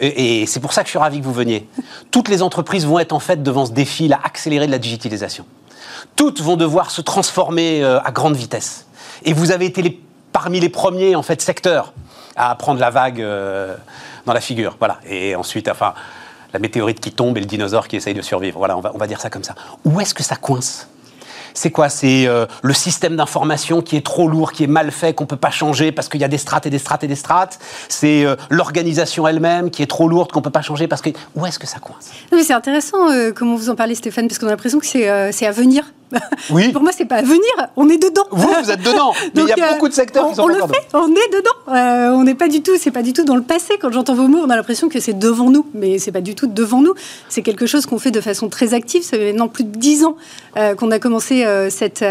et, 0.00 0.42
et 0.42 0.46
c'est 0.46 0.60
pour 0.60 0.72
ça 0.72 0.82
que 0.82 0.88
je 0.88 0.90
suis 0.90 0.98
ravi 0.98 1.20
que 1.20 1.24
vous 1.24 1.32
veniez, 1.32 1.66
toutes 2.10 2.28
les 2.28 2.42
entreprises 2.42 2.84
vont 2.84 2.98
être 2.98 3.12
en 3.12 3.20
fait 3.20 3.42
devant 3.42 3.64
ce 3.64 3.72
défi, 3.72 4.08
là, 4.08 4.20
accéléré 4.22 4.66
de 4.66 4.72
la 4.72 4.78
digitalisation. 4.78 5.46
Toutes 6.14 6.40
vont 6.40 6.56
devoir 6.56 6.90
se 6.90 7.00
transformer 7.00 7.82
à 7.84 8.10
grande 8.10 8.36
vitesse. 8.36 8.86
Et 9.24 9.32
vous 9.32 9.50
avez 9.50 9.66
été 9.66 9.82
les 9.82 10.00
parmi 10.40 10.60
les 10.60 10.68
premiers 10.68 11.16
en 11.16 11.24
fait 11.24 11.42
secteurs 11.42 11.92
à 12.36 12.54
prendre 12.54 12.78
la 12.78 12.90
vague 12.90 13.20
euh, 13.20 13.74
dans 14.24 14.32
la 14.32 14.40
figure. 14.40 14.76
Voilà. 14.78 15.00
Et 15.04 15.34
ensuite, 15.34 15.68
enfin, 15.68 15.94
la 16.52 16.60
météorite 16.60 17.00
qui 17.00 17.10
tombe 17.10 17.36
et 17.38 17.40
le 17.40 17.46
dinosaure 17.46 17.88
qui 17.88 17.96
essaye 17.96 18.14
de 18.14 18.22
survivre. 18.22 18.56
Voilà, 18.58 18.76
on 18.76 18.80
va, 18.80 18.92
on 18.94 18.98
va 18.98 19.08
dire 19.08 19.20
ça 19.20 19.30
comme 19.30 19.42
ça. 19.42 19.56
Où 19.84 20.00
est-ce 20.00 20.14
que 20.14 20.22
ça 20.22 20.36
coince? 20.36 20.86
C'est 21.54 21.72
quoi? 21.72 21.88
C'est 21.88 22.28
euh, 22.28 22.46
le 22.62 22.72
système 22.72 23.16
d'information 23.16 23.82
qui 23.82 23.96
est 23.96 24.06
trop 24.06 24.28
lourd, 24.28 24.52
qui 24.52 24.62
est 24.62 24.68
mal 24.68 24.92
fait, 24.92 25.12
qu'on 25.12 25.24
ne 25.24 25.28
peut 25.28 25.36
pas 25.48 25.50
changer 25.50 25.90
parce 25.90 26.08
qu'il 26.08 26.20
y 26.20 26.24
a 26.24 26.28
des 26.28 26.38
strates 26.38 26.66
et 26.66 26.70
des 26.70 26.78
strates 26.78 27.02
et 27.02 27.08
des 27.08 27.16
strates? 27.16 27.58
C'est 27.88 28.24
euh, 28.24 28.36
l'organisation 28.48 29.26
elle-même 29.26 29.72
qui 29.72 29.82
est 29.82 29.90
trop 29.90 30.08
lourde, 30.08 30.30
qu'on 30.30 30.38
ne 30.38 30.44
peut 30.44 30.50
pas 30.50 30.62
changer 30.62 30.86
parce 30.86 31.02
que... 31.02 31.10
Où 31.34 31.46
est-ce 31.46 31.58
que 31.58 31.66
ça 31.66 31.80
coince? 31.80 32.12
C'est 32.44 32.52
intéressant 32.52 33.08
comment 33.34 33.56
vous 33.56 33.70
en 33.70 33.74
parlez, 33.74 33.96
Stéphane, 33.96 34.28
parce 34.28 34.38
qu'on 34.38 34.46
a 34.46 34.50
l'impression 34.50 34.78
que 34.78 34.86
c'est 34.86 35.46
à 35.46 35.50
venir. 35.50 35.82
Oui. 36.50 36.72
Pour 36.72 36.82
moi, 36.82 36.92
c'est 36.96 37.04
pas 37.04 37.16
à 37.16 37.22
venir, 37.22 37.42
on 37.76 37.88
est 37.88 37.98
dedans. 37.98 38.24
Vous, 38.30 38.48
vous 38.48 38.70
êtes 38.70 38.82
dedans. 38.82 39.12
Mais 39.34 39.42
il 39.42 39.48
y 39.48 39.60
a 39.60 39.70
euh, 39.70 39.72
beaucoup 39.74 39.88
de 39.88 39.92
secteurs 39.92 40.26
on, 40.26 40.30
qui 40.30 40.36
sont 40.36 40.42
on 40.42 40.46
le 40.46 40.54
fait, 40.54 40.86
on 40.94 41.08
est 41.08 41.32
dedans. 41.32 41.74
Euh, 41.74 42.10
on 42.16 42.24
n'est 42.24 42.34
pas 42.34 42.48
du 42.48 42.62
tout, 42.62 42.72
c'est 42.78 42.90
pas 42.90 43.02
du 43.02 43.12
tout 43.12 43.24
dans 43.24 43.36
le 43.36 43.42
passé. 43.42 43.74
Quand 43.80 43.92
j'entends 43.92 44.14
vos 44.14 44.28
mots, 44.28 44.40
on 44.44 44.50
a 44.50 44.56
l'impression 44.56 44.88
que 44.88 45.00
c'est 45.00 45.18
devant 45.18 45.50
nous, 45.50 45.66
mais 45.74 45.98
c'est 45.98 46.12
pas 46.12 46.20
du 46.20 46.34
tout 46.34 46.46
devant 46.46 46.80
nous. 46.80 46.94
C'est 47.28 47.42
quelque 47.42 47.66
chose 47.66 47.86
qu'on 47.86 47.98
fait 47.98 48.10
de 48.10 48.20
façon 48.20 48.48
très 48.48 48.74
active. 48.74 49.02
Ça 49.02 49.18
fait 49.18 49.32
maintenant 49.32 49.48
plus 49.48 49.64
de 49.64 49.76
dix 49.76 50.04
ans 50.04 50.16
euh, 50.56 50.74
qu'on 50.74 50.90
a 50.90 50.98
commencé 50.98 51.44
cette 51.70 52.04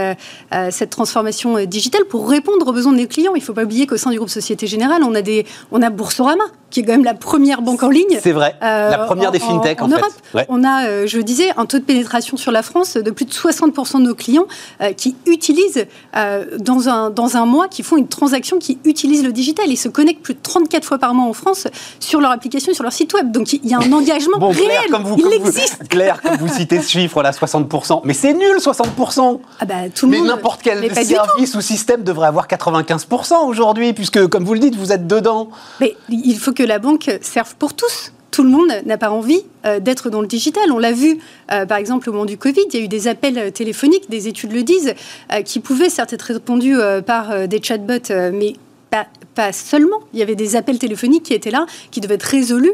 cette 0.70 0.90
transformation 0.90 1.64
digitale 1.66 2.06
pour 2.06 2.30
répondre 2.30 2.68
aux 2.68 2.74
besoins 2.74 2.94
de 2.94 3.00
nos 3.00 3.08
clients. 3.08 3.34
Il 3.36 3.42
faut 3.42 3.54
pas 3.54 3.64
oublier 3.64 3.88
qu'au 3.88 3.98
sein 3.98 4.12
du 4.12 4.18
groupe 4.18 4.30
Société 4.30 4.68
Générale, 4.68 5.02
on 5.04 5.16
a 5.16 5.22
des, 5.22 5.46
on 5.72 5.82
a 5.82 5.90
Boursorama 5.90 6.44
qui 6.70 6.82
est 6.82 6.84
quand 6.84 6.94
même 6.94 7.04
la 7.04 7.14
première 7.14 7.62
banque 7.62 7.84
en 7.84 7.90
ligne. 7.90 8.20
C'est 8.22 8.32
vrai, 8.32 8.56
la 8.62 9.00
première 9.00 9.32
des 9.32 9.40
fintechs 9.40 9.82
en, 9.82 9.88
Europe. 9.88 10.06
On 10.50 10.64
a, 10.64 11.06
je 11.06 11.20
disais, 11.20 11.52
un 11.58 11.66
taux 11.66 11.80
de 11.80 11.84
pénétration 11.84 12.38
sur 12.38 12.52
la 12.52 12.62
France 12.62 12.96
de 12.96 13.12
plus 13.12 13.26
de 13.26 13.32
60% 13.32 14.00
de 14.00 14.04
nos 14.04 14.16
clients 14.16 14.46
euh, 14.82 14.94
qui 14.94 15.16
utilisent 15.26 15.86
euh, 16.16 16.46
dans, 16.60 16.90
un, 16.90 17.10
dans 17.10 17.38
un 17.38 17.46
mois, 17.46 17.68
qui 17.68 17.84
font 17.84 17.98
une 17.98 18.08
transaction 18.08 18.58
qui 18.60 18.80
utilise 18.86 19.24
le 19.24 19.32
digital. 19.32 19.66
Ils 19.68 19.78
se 19.78 19.90
connectent 19.90 20.22
plus 20.22 20.34
de 20.34 20.40
34 20.42 20.86
fois 20.86 20.98
par 20.98 21.14
mois 21.14 21.26
en 21.26 21.34
France 21.34 21.68
sur 22.00 22.22
leur 22.22 22.32
application 22.32 22.72
et 22.72 22.76
sur 22.76 22.84
leur 22.84 22.94
site 22.94 23.14
web. 23.14 23.32
Donc 23.32 23.54
il 23.54 23.66
y 23.66 23.74
a 23.74 23.80
un 23.80 23.92
engagement 23.94 24.38
réel. 24.40 24.68
Claire, 24.68 24.84
comme 24.92 25.04
vous, 25.04 25.18
il 25.18 25.34
existe. 25.34 25.88
Claire, 25.90 26.22
comme 26.22 26.38
vous 26.38 26.48
citez 26.48 26.82
ce 26.82 26.90
chiffre 26.90 27.22
là, 27.22 27.32
60%. 27.32 28.02
Mais 28.04 28.14
c'est 28.14 28.34
nul, 28.34 28.58
60%. 28.58 29.40
Ah 29.60 29.66
bah, 29.66 29.76
tout 29.94 30.06
le 30.06 30.12
mais 30.12 30.22
n'importe 30.22 30.62
quel 30.64 30.94
service 31.06 31.56
ou 31.56 31.62
système 31.62 32.04
devrait 32.04 32.28
avoir 32.28 32.48
95% 32.48 33.46
aujourd'hui, 33.48 33.94
puisque, 33.94 34.28
comme 34.28 34.44
vous 34.44 34.54
le 34.54 34.60
dites, 34.60 34.76
vous 34.76 34.92
êtes 34.92 35.08
dedans. 35.08 35.50
Mais 35.80 35.96
il 36.10 36.38
faut 36.38 36.54
que 36.58 36.64
la 36.64 36.80
banque 36.80 37.12
serve 37.22 37.56
pour 37.56 37.76
tous 37.76 38.12
tout 38.32 38.44
le 38.44 38.50
monde 38.50 38.70
n'a 38.86 38.98
pas 39.00 39.10
envie 39.10 39.42
euh, 39.66 39.80
d'être 39.80 40.12
dans 40.12 40.22
le 40.22 40.28
digital. 40.28 40.72
On 40.72 40.78
l'a 40.78 40.92
vu, 40.92 41.18
euh, 41.52 41.66
par 41.66 41.80
exemple, 41.80 42.08
au 42.08 42.14
moment 42.14 42.26
du 42.26 42.38
Covid, 42.38 42.62
il 42.72 42.80
y 42.80 42.80
a 42.80 42.86
eu 42.86 42.88
des 42.88 43.08
appels 43.08 43.52
téléphoniques, 43.52 44.12
des 44.12 44.28
études 44.28 44.52
le 44.52 44.62
disent, 44.62 44.94
euh, 45.34 45.42
qui 45.42 45.60
pouvaient 45.60 45.90
certes 45.90 46.14
être 46.14 46.22
répondus 46.22 46.78
par 47.08 47.48
des 47.48 47.60
chatbots, 47.64 48.14
mais 48.34 48.54
pas, 48.92 49.08
pas, 49.38 49.54
seulement. 49.54 50.00
Il 50.14 50.20
y 50.20 50.24
avait 50.24 50.36
des 50.36 50.56
appels 50.56 50.80
téléphoniques 50.80 51.24
qui 51.24 51.34
étaient 51.34 51.52
là, 51.52 51.66
qui 51.92 52.02
devaient 52.02 52.16
être 52.16 52.24
résolus 52.24 52.74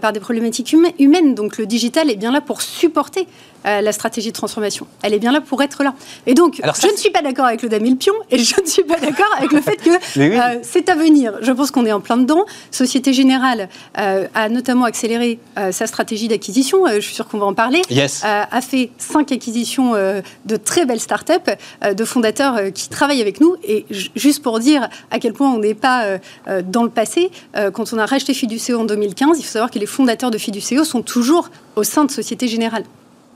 par 0.00 0.12
des 0.12 0.20
problématiques 0.20 0.74
humaines. 0.98 1.34
Donc 1.34 1.58
le 1.58 1.66
digital 1.66 2.10
est 2.10 2.16
bien 2.16 2.32
là 2.32 2.40
pour 2.40 2.62
supporter 2.62 3.26
euh, 3.66 3.80
la 3.80 3.92
stratégie 3.92 4.28
de 4.28 4.34
transformation. 4.34 4.86
Elle 5.00 5.14
est 5.14 5.18
bien 5.18 5.32
là 5.32 5.40
pour 5.40 5.62
être 5.62 5.82
là. 5.82 5.94
Et 6.26 6.34
donc, 6.34 6.60
je 6.62 6.86
ne 6.86 6.96
suis 6.98 7.08
pas 7.08 7.22
d'accord 7.22 7.46
avec 7.46 7.62
le 7.62 7.70
Damien 7.70 7.96
Pion 7.96 8.12
et 8.30 8.36
je 8.36 8.60
ne 8.60 8.66
suis 8.66 8.84
pas 8.84 9.00
d'accord 9.00 9.30
avec 9.38 9.52
le 9.52 9.62
fait 9.62 9.76
que 9.76 9.88
euh, 10.18 10.58
c'est 10.60 10.90
à 10.90 10.94
venir. 10.94 11.38
Je 11.40 11.50
pense 11.50 11.70
qu'on 11.70 11.86
est 11.86 11.92
en 11.92 12.02
plein 12.02 12.18
dedans. 12.18 12.44
Société 12.70 13.14
Générale 13.14 13.70
euh, 13.96 14.26
a 14.34 14.50
notamment 14.50 14.84
accéléré 14.84 15.38
sa 15.70 15.86
stratégie 15.86 16.28
d'acquisition. 16.28 16.86
je 16.86 17.00
suis 17.00 17.14
sûr 17.14 17.26
qu'on 17.26 17.38
va 17.38 17.46
en 17.46 17.54
parler. 17.54 17.80
Yes. 17.88 18.22
a 18.22 18.60
fait 18.60 18.90
cinq 18.98 19.32
acquisitions 19.32 19.92
de 19.94 20.56
très 20.56 20.84
belles 20.84 21.00
startups, 21.00 21.32
de 21.90 22.04
fondateurs 22.04 22.72
qui 22.74 22.90
travaillent 22.90 23.22
avec 23.22 23.40
nous. 23.40 23.56
Et 23.66 23.86
juste 24.14 24.42
pour 24.42 24.58
dire 24.58 24.88
à 25.10 25.18
quel 25.18 25.32
point 25.32 25.50
on 25.50 25.58
n'est 25.58 25.74
pas 25.74 26.03
dans 26.64 26.82
le 26.82 26.90
passé, 26.90 27.30
quand 27.72 27.92
on 27.92 27.98
a 27.98 28.06
racheté 28.06 28.34
Fiduceo 28.34 28.78
en 28.80 28.84
2015, 28.84 29.38
il 29.38 29.42
faut 29.42 29.50
savoir 29.52 29.70
que 29.70 29.78
les 29.78 29.86
fondateurs 29.86 30.30
de 30.30 30.38
Fiduceo 30.38 30.84
sont 30.84 31.02
toujours 31.02 31.50
au 31.76 31.82
sein 31.82 32.04
de 32.04 32.10
Société 32.10 32.48
Générale. 32.48 32.84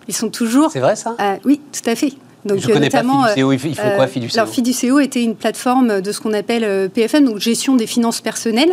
Ils 0.09 0.15
sont 0.15 0.31
toujours. 0.31 0.71
C'est 0.71 0.81
vrai 0.81 0.97
ça? 0.97 1.15
euh, 1.21 1.37
Oui, 1.45 1.61
tout 1.73 1.89
à 1.89 1.95
fait. 1.95 2.13
Donc, 2.45 2.59
je 2.59 2.71
notamment, 2.71 3.23
pas 3.23 3.29
Fiduceo. 3.35 3.53
Ils 3.53 3.75
font 3.75 3.91
quoi, 3.97 4.05
euh, 4.05 4.07
Fiduceo 4.07 4.39
Alors, 4.39 4.53
Fiduceo 4.53 5.01
était 5.01 5.23
une 5.23 5.35
plateforme 5.35 6.01
de 6.01 6.13
ce 6.13 6.21
qu'on 6.21 6.33
appelle 6.33 6.65
euh, 6.65 6.89
PFM, 6.89 7.25
donc 7.25 7.39
gestion 7.39 7.77
des 7.77 7.87
finances 7.87 8.21
personnelles, 8.21 8.73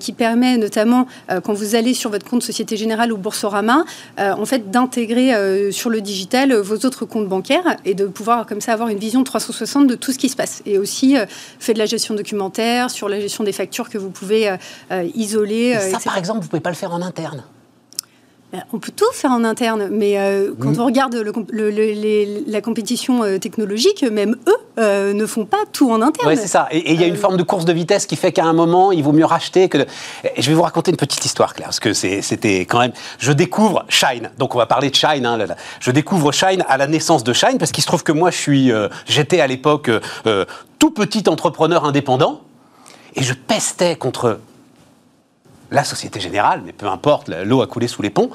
qui 0.00 0.12
permet 0.12 0.56
notamment, 0.56 1.06
quand 1.44 1.52
vous 1.52 1.74
allez 1.74 1.94
sur 1.94 2.10
votre 2.10 2.28
compte 2.28 2.42
Société 2.42 2.76
Générale 2.76 3.12
ou 3.12 3.16
Boursorama, 3.16 3.84
en 4.18 4.44
fait, 4.44 4.70
d'intégrer 4.70 5.32
sur 5.72 5.90
le 5.90 6.00
digital 6.00 6.54
vos 6.54 6.76
autres 6.86 7.04
comptes 7.04 7.28
bancaires 7.28 7.76
et 7.84 7.94
de 7.94 8.06
pouvoir 8.06 8.46
comme 8.46 8.60
ça 8.60 8.72
avoir 8.72 8.88
une 8.88 8.98
vision 8.98 9.22
360 9.24 9.86
de 9.86 9.94
tout 9.94 10.12
ce 10.12 10.18
qui 10.18 10.28
se 10.28 10.36
passe. 10.36 10.62
Et 10.66 10.78
aussi 10.78 11.16
fait 11.58 11.74
de 11.74 11.78
la 11.78 11.86
gestion 11.86 12.14
documentaire, 12.14 12.90
sur 12.90 13.08
la 13.08 13.20
gestion 13.20 13.44
des 13.44 13.52
factures 13.52 13.88
que 13.88 13.98
vous 13.98 14.10
pouvez 14.10 14.54
isoler. 15.14 15.76
Et 15.80 15.90
ça, 15.90 15.98
par 16.04 16.18
exemple, 16.18 16.40
vous 16.40 16.46
ne 16.46 16.50
pouvez 16.50 16.60
pas 16.60 16.70
le 16.70 16.76
faire 16.76 16.92
en 16.92 17.02
interne 17.02 17.44
on 18.72 18.78
peut 18.78 18.92
tout 18.94 19.10
faire 19.12 19.30
en 19.30 19.44
interne, 19.44 19.88
mais 19.90 20.18
euh, 20.18 20.54
quand 20.58 20.70
mm. 20.70 20.80
on 20.80 20.86
regarde 20.86 21.14
la 22.46 22.60
compétition 22.62 23.22
euh, 23.22 23.38
technologique, 23.38 24.02
même 24.02 24.36
eux 24.48 24.56
euh, 24.78 25.12
ne 25.12 25.26
font 25.26 25.44
pas 25.44 25.64
tout 25.70 25.90
en 25.90 26.00
interne. 26.00 26.28
Oui, 26.28 26.36
c'est 26.36 26.48
ça. 26.48 26.66
Et 26.70 26.94
il 26.94 27.00
y 27.00 27.04
a 27.04 27.06
une 27.06 27.16
forme 27.16 27.36
de 27.36 27.42
course 27.42 27.66
de 27.66 27.72
vitesse 27.74 28.06
qui 28.06 28.16
fait 28.16 28.32
qu'à 28.32 28.44
un 28.44 28.54
moment, 28.54 28.90
il 28.90 29.02
vaut 29.02 29.12
mieux 29.12 29.26
racheter 29.26 29.68
que. 29.68 29.86
je 30.36 30.48
vais 30.48 30.54
vous 30.54 30.62
raconter 30.62 30.90
une 30.90 30.96
petite 30.96 31.24
histoire, 31.24 31.54
Claire, 31.54 31.68
parce 31.68 31.80
que 31.80 31.92
c'était 31.92 32.60
quand 32.60 32.78
même. 32.78 32.92
Je 33.18 33.32
découvre 33.32 33.84
Shine. 33.88 34.30
Donc 34.38 34.54
on 34.54 34.58
va 34.58 34.66
parler 34.66 34.88
de 34.88 34.94
Shine. 34.94 35.26
Hein, 35.26 35.38
Je 35.80 35.90
découvre 35.90 36.32
Shine 36.32 36.64
à 36.68 36.78
la 36.78 36.86
naissance 36.86 37.24
de 37.24 37.34
Shine, 37.34 37.58
parce 37.58 37.72
qu'il 37.72 37.82
se 37.82 37.88
trouve 37.88 38.02
que 38.02 38.12
moi, 38.12 38.30
je 38.30 38.38
suis, 38.38 38.72
j'étais 39.06 39.40
à 39.40 39.46
l'époque 39.46 39.90
tout 40.78 40.90
petit 40.90 41.28
entrepreneur 41.28 41.84
indépendant, 41.84 42.40
et 43.14 43.22
je 43.22 43.34
pestais 43.34 43.96
contre 43.96 44.38
la 45.70 45.84
Société 45.84 46.20
Générale, 46.20 46.62
mais 46.64 46.72
peu 46.72 46.86
importe, 46.86 47.28
l'eau 47.28 47.62
a 47.62 47.66
coulé 47.66 47.88
sous 47.88 48.02
les 48.02 48.10
ponts, 48.10 48.30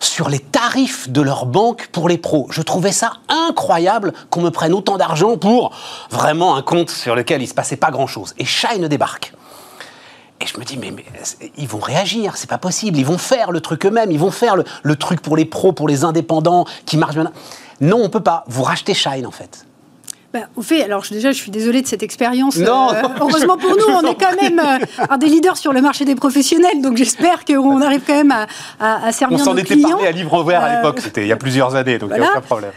sur 0.00 0.28
les 0.28 0.38
tarifs 0.38 1.08
de 1.08 1.20
leur 1.20 1.46
banque 1.46 1.88
pour 1.92 2.08
les 2.08 2.18
pros. 2.18 2.46
Je 2.50 2.62
trouvais 2.62 2.92
ça 2.92 3.14
incroyable 3.28 4.12
qu'on 4.30 4.42
me 4.42 4.50
prenne 4.50 4.72
autant 4.72 4.96
d'argent 4.96 5.36
pour 5.36 5.72
vraiment 6.10 6.56
un 6.56 6.62
compte 6.62 6.90
sur 6.90 7.14
lequel 7.14 7.40
il 7.40 7.44
ne 7.44 7.48
se 7.48 7.54
passait 7.54 7.76
pas 7.76 7.90
grand-chose. 7.90 8.34
Et 8.38 8.44
Shine 8.44 8.86
débarque. 8.88 9.32
Et 10.40 10.46
je 10.46 10.58
me 10.58 10.64
dis, 10.64 10.76
mais, 10.76 10.92
ils 11.56 11.68
vont 11.68 11.78
réagir, 11.78 12.36
c'est 12.36 12.50
pas 12.50 12.58
possible. 12.58 12.98
Ils 12.98 13.06
vont 13.06 13.18
faire 13.18 13.50
le 13.50 13.60
truc 13.60 13.86
eux-mêmes, 13.86 14.10
ils 14.10 14.18
vont 14.18 14.30
faire 14.30 14.56
le, 14.56 14.96
truc 14.96 15.20
pour 15.20 15.36
les 15.36 15.44
pros, 15.44 15.72
pour 15.72 15.88
les 15.88 16.04
indépendants, 16.04 16.66
qui 16.86 16.96
marche 16.96 17.14
bien. 17.14 17.32
Non, 17.80 18.00
on 18.02 18.08
peut 18.08 18.20
pas. 18.20 18.44
Vous 18.48 18.62
rachetez 18.62 18.94
Shine, 18.94 19.26
en 19.26 19.30
fait. 19.30 19.63
Bah, 20.34 20.48
au 20.56 20.62
fait, 20.62 20.82
alors 20.82 21.04
déjà, 21.08 21.30
je 21.30 21.36
suis 21.36 21.52
désolée 21.52 21.80
de 21.80 21.86
cette 21.86 22.02
expérience. 22.02 22.56
Non, 22.56 22.92
euh, 22.92 23.02
heureusement 23.20 23.56
pour 23.56 23.70
nous, 23.70 23.84
on 23.86 24.00
est 24.00 24.16
quand 24.16 24.34
même 24.42 24.58
euh, 24.58 25.04
un 25.08 25.16
des 25.16 25.28
leaders 25.28 25.56
sur 25.56 25.72
le 25.72 25.80
marché 25.80 26.04
des 26.04 26.16
professionnels, 26.16 26.82
donc 26.82 26.96
j'espère 26.96 27.44
qu'on 27.44 27.80
arrive 27.80 28.00
quand 28.04 28.16
même 28.16 28.32
à, 28.32 28.48
à, 28.80 29.06
à 29.06 29.12
servir 29.12 29.38
on 29.38 29.54
nos 29.54 29.62
clients. 29.62 29.78
On 29.78 29.82
s'en 29.82 29.86
était 29.86 29.94
parlé 29.94 30.06
à 30.08 30.10
livre 30.10 30.40
ouvert 30.42 30.64
à 30.64 30.74
l'époque, 30.74 30.98
c'était 31.00 31.22
il 31.22 31.28
y 31.28 31.32
a 31.32 31.36
plusieurs 31.36 31.76
années, 31.76 31.98
donc 31.98 32.10
il 32.12 32.20
n'y 32.20 32.26
a 32.26 32.30
aucun 32.32 32.40
problème. 32.40 32.72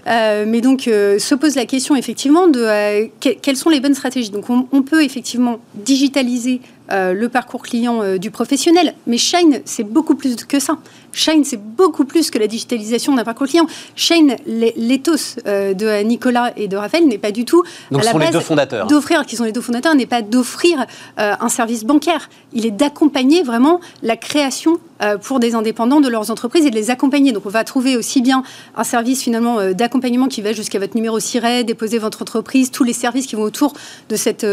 mais 0.47 0.61
donc, 0.61 0.81
se 0.83 1.33
pose 1.33 1.55
la 1.55 1.65
question 1.65 1.95
effectivement 1.95 2.47
de 2.47 3.09
quelles 3.19 3.57
sont 3.57 3.71
les 3.71 3.79
bonnes 3.79 3.95
stratégies. 3.95 4.29
Donc, 4.29 4.51
on, 4.51 4.67
on 4.71 4.83
peut 4.83 5.03
effectivement 5.03 5.57
digitaliser 5.73 6.61
euh, 6.91 7.13
le 7.13 7.27
parcours 7.27 7.63
client 7.63 8.01
euh, 8.01 8.17
du 8.17 8.31
professionnel. 8.31 8.93
Mais 9.07 9.17
Shine, 9.17 9.59
c'est 9.65 9.83
beaucoup 9.83 10.15
plus 10.15 10.35
que 10.35 10.59
ça. 10.59 10.77
Shine, 11.11 11.43
c'est 11.43 11.59
beaucoup 11.61 12.05
plus 12.05 12.31
que 12.31 12.39
la 12.39 12.47
digitalisation 12.47 13.13
d'un 13.13 13.25
parcours 13.25 13.47
client. 13.47 13.65
Shine, 13.95 14.37
l'éthos 14.45 15.35
euh, 15.47 15.73
de 15.73 16.03
Nicolas 16.03 16.53
et 16.55 16.69
de 16.69 16.77
Raphaël 16.77 17.05
n'est 17.05 17.17
pas 17.17 17.31
du 17.31 17.43
tout 17.43 17.63
Donc, 17.91 18.05
à 18.05 18.13
la 18.13 18.25
les 18.25 18.31
deux 18.31 18.39
fondateurs. 18.39 18.87
d'offrir, 18.87 19.25
qui 19.25 19.35
sont 19.35 19.43
les 19.43 19.51
deux 19.51 19.61
fondateurs, 19.61 19.95
n'est 19.95 20.05
pas 20.05 20.21
d'offrir 20.21 20.85
un 21.17 21.49
service 21.49 21.83
bancaire. 21.83 22.29
Il 22.53 22.65
est 22.65 22.71
d'accompagner 22.71 23.43
vraiment 23.43 23.79
la 24.03 24.15
création 24.15 24.79
pour 25.23 25.39
des 25.39 25.55
indépendants 25.55 26.01
de 26.01 26.09
leurs 26.09 26.31
entreprises 26.31 26.65
et 26.65 26.69
de 26.69 26.75
les 26.75 26.89
accompagner. 26.89 27.31
Donc 27.31 27.45
on 27.45 27.49
va 27.49 27.63
trouver 27.63 27.95
aussi 27.95 28.21
bien 28.21 28.43
un 28.75 28.83
service 28.83 29.23
finalement 29.23 29.71
d'accompagnement 29.71 30.27
qui 30.27 30.41
va 30.41 30.53
jusqu'à 30.53 30.79
votre 30.79 30.95
numéro 30.95 31.19
SIRET, 31.19 31.63
déposer 31.63 31.99
votre 31.99 32.21
entreprise, 32.21 32.71
tous 32.71 32.83
les 32.83 32.93
services 32.93 33.27
qui 33.27 33.35
vont 33.35 33.43
autour 33.43 33.73
de 34.09 34.15
cette 34.15 34.45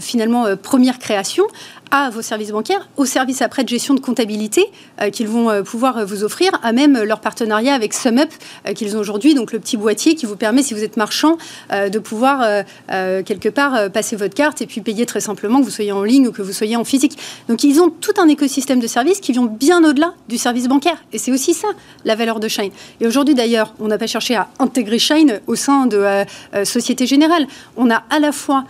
finalement 0.00 0.56
première 0.56 0.98
création 0.98 1.44
à 1.90 2.10
vos 2.10 2.22
services 2.22 2.50
bancaires, 2.50 2.88
aux 2.96 3.06
services 3.06 3.42
après 3.42 3.64
de 3.64 3.68
gestion 3.68 3.94
de 3.94 4.00
comptabilité 4.00 4.66
euh, 5.00 5.10
qu'ils 5.10 5.28
vont 5.28 5.50
euh, 5.50 5.62
pouvoir 5.62 5.98
euh, 5.98 6.04
vous 6.04 6.24
offrir, 6.24 6.58
à 6.62 6.72
même 6.72 7.02
leur 7.02 7.20
partenariat 7.20 7.74
avec 7.74 7.94
SumUp 7.94 8.30
qu'ils 8.74 8.96
ont 8.96 9.00
aujourd'hui, 9.00 9.34
donc 9.34 9.52
le 9.52 9.58
petit 9.58 9.76
boîtier 9.76 10.14
qui 10.14 10.26
vous 10.26 10.36
permet, 10.36 10.62
si 10.62 10.74
vous 10.74 10.82
êtes 10.82 10.96
marchand, 10.96 11.36
de 11.70 11.98
pouvoir 11.98 12.64
quelque 12.88 13.48
part 13.48 13.90
passer 13.90 14.16
votre 14.16 14.34
carte 14.34 14.62
et 14.62 14.66
puis 14.66 14.80
payer 14.80 15.06
très 15.06 15.20
simplement, 15.20 15.60
que 15.60 15.64
vous 15.64 15.70
soyez 15.70 15.92
en 15.92 16.02
ligne 16.02 16.28
ou 16.28 16.32
que 16.32 16.42
vous 16.42 16.52
soyez 16.52 16.76
en 16.76 16.84
physique. 16.84 17.18
Donc 17.48 17.64
ils 17.64 17.80
ont 17.80 17.90
tout 17.90 18.12
un 18.18 18.28
écosystème 18.28 18.80
de 18.80 18.86
services 18.86 19.20
qui 19.20 19.32
vont 19.32 19.44
bien 19.44 19.84
au-delà 19.84 20.14
du 20.28 20.38
service 20.38 20.68
bancaire. 20.68 21.02
Et 21.12 21.18
c'est 21.18 21.32
aussi 21.32 21.54
ça, 21.54 21.68
la 22.04 22.14
valeur 22.14 22.40
de 22.40 22.48
Shine. 22.48 22.70
Et 23.00 23.06
aujourd'hui 23.06 23.34
d'ailleurs, 23.34 23.74
on 23.78 23.88
n'a 23.88 23.98
pas 23.98 24.06
cherché 24.06 24.34
à 24.34 24.48
intégrer 24.58 24.98
Shine 24.98 25.40
au 25.46 25.54
sein 25.54 25.86
de 25.86 26.24
Société 26.64 27.06
Générale. 27.06 27.46
On 27.76 27.90
a 27.90 28.02
à 28.10 28.18
la 28.18 28.32
fois 28.32 28.64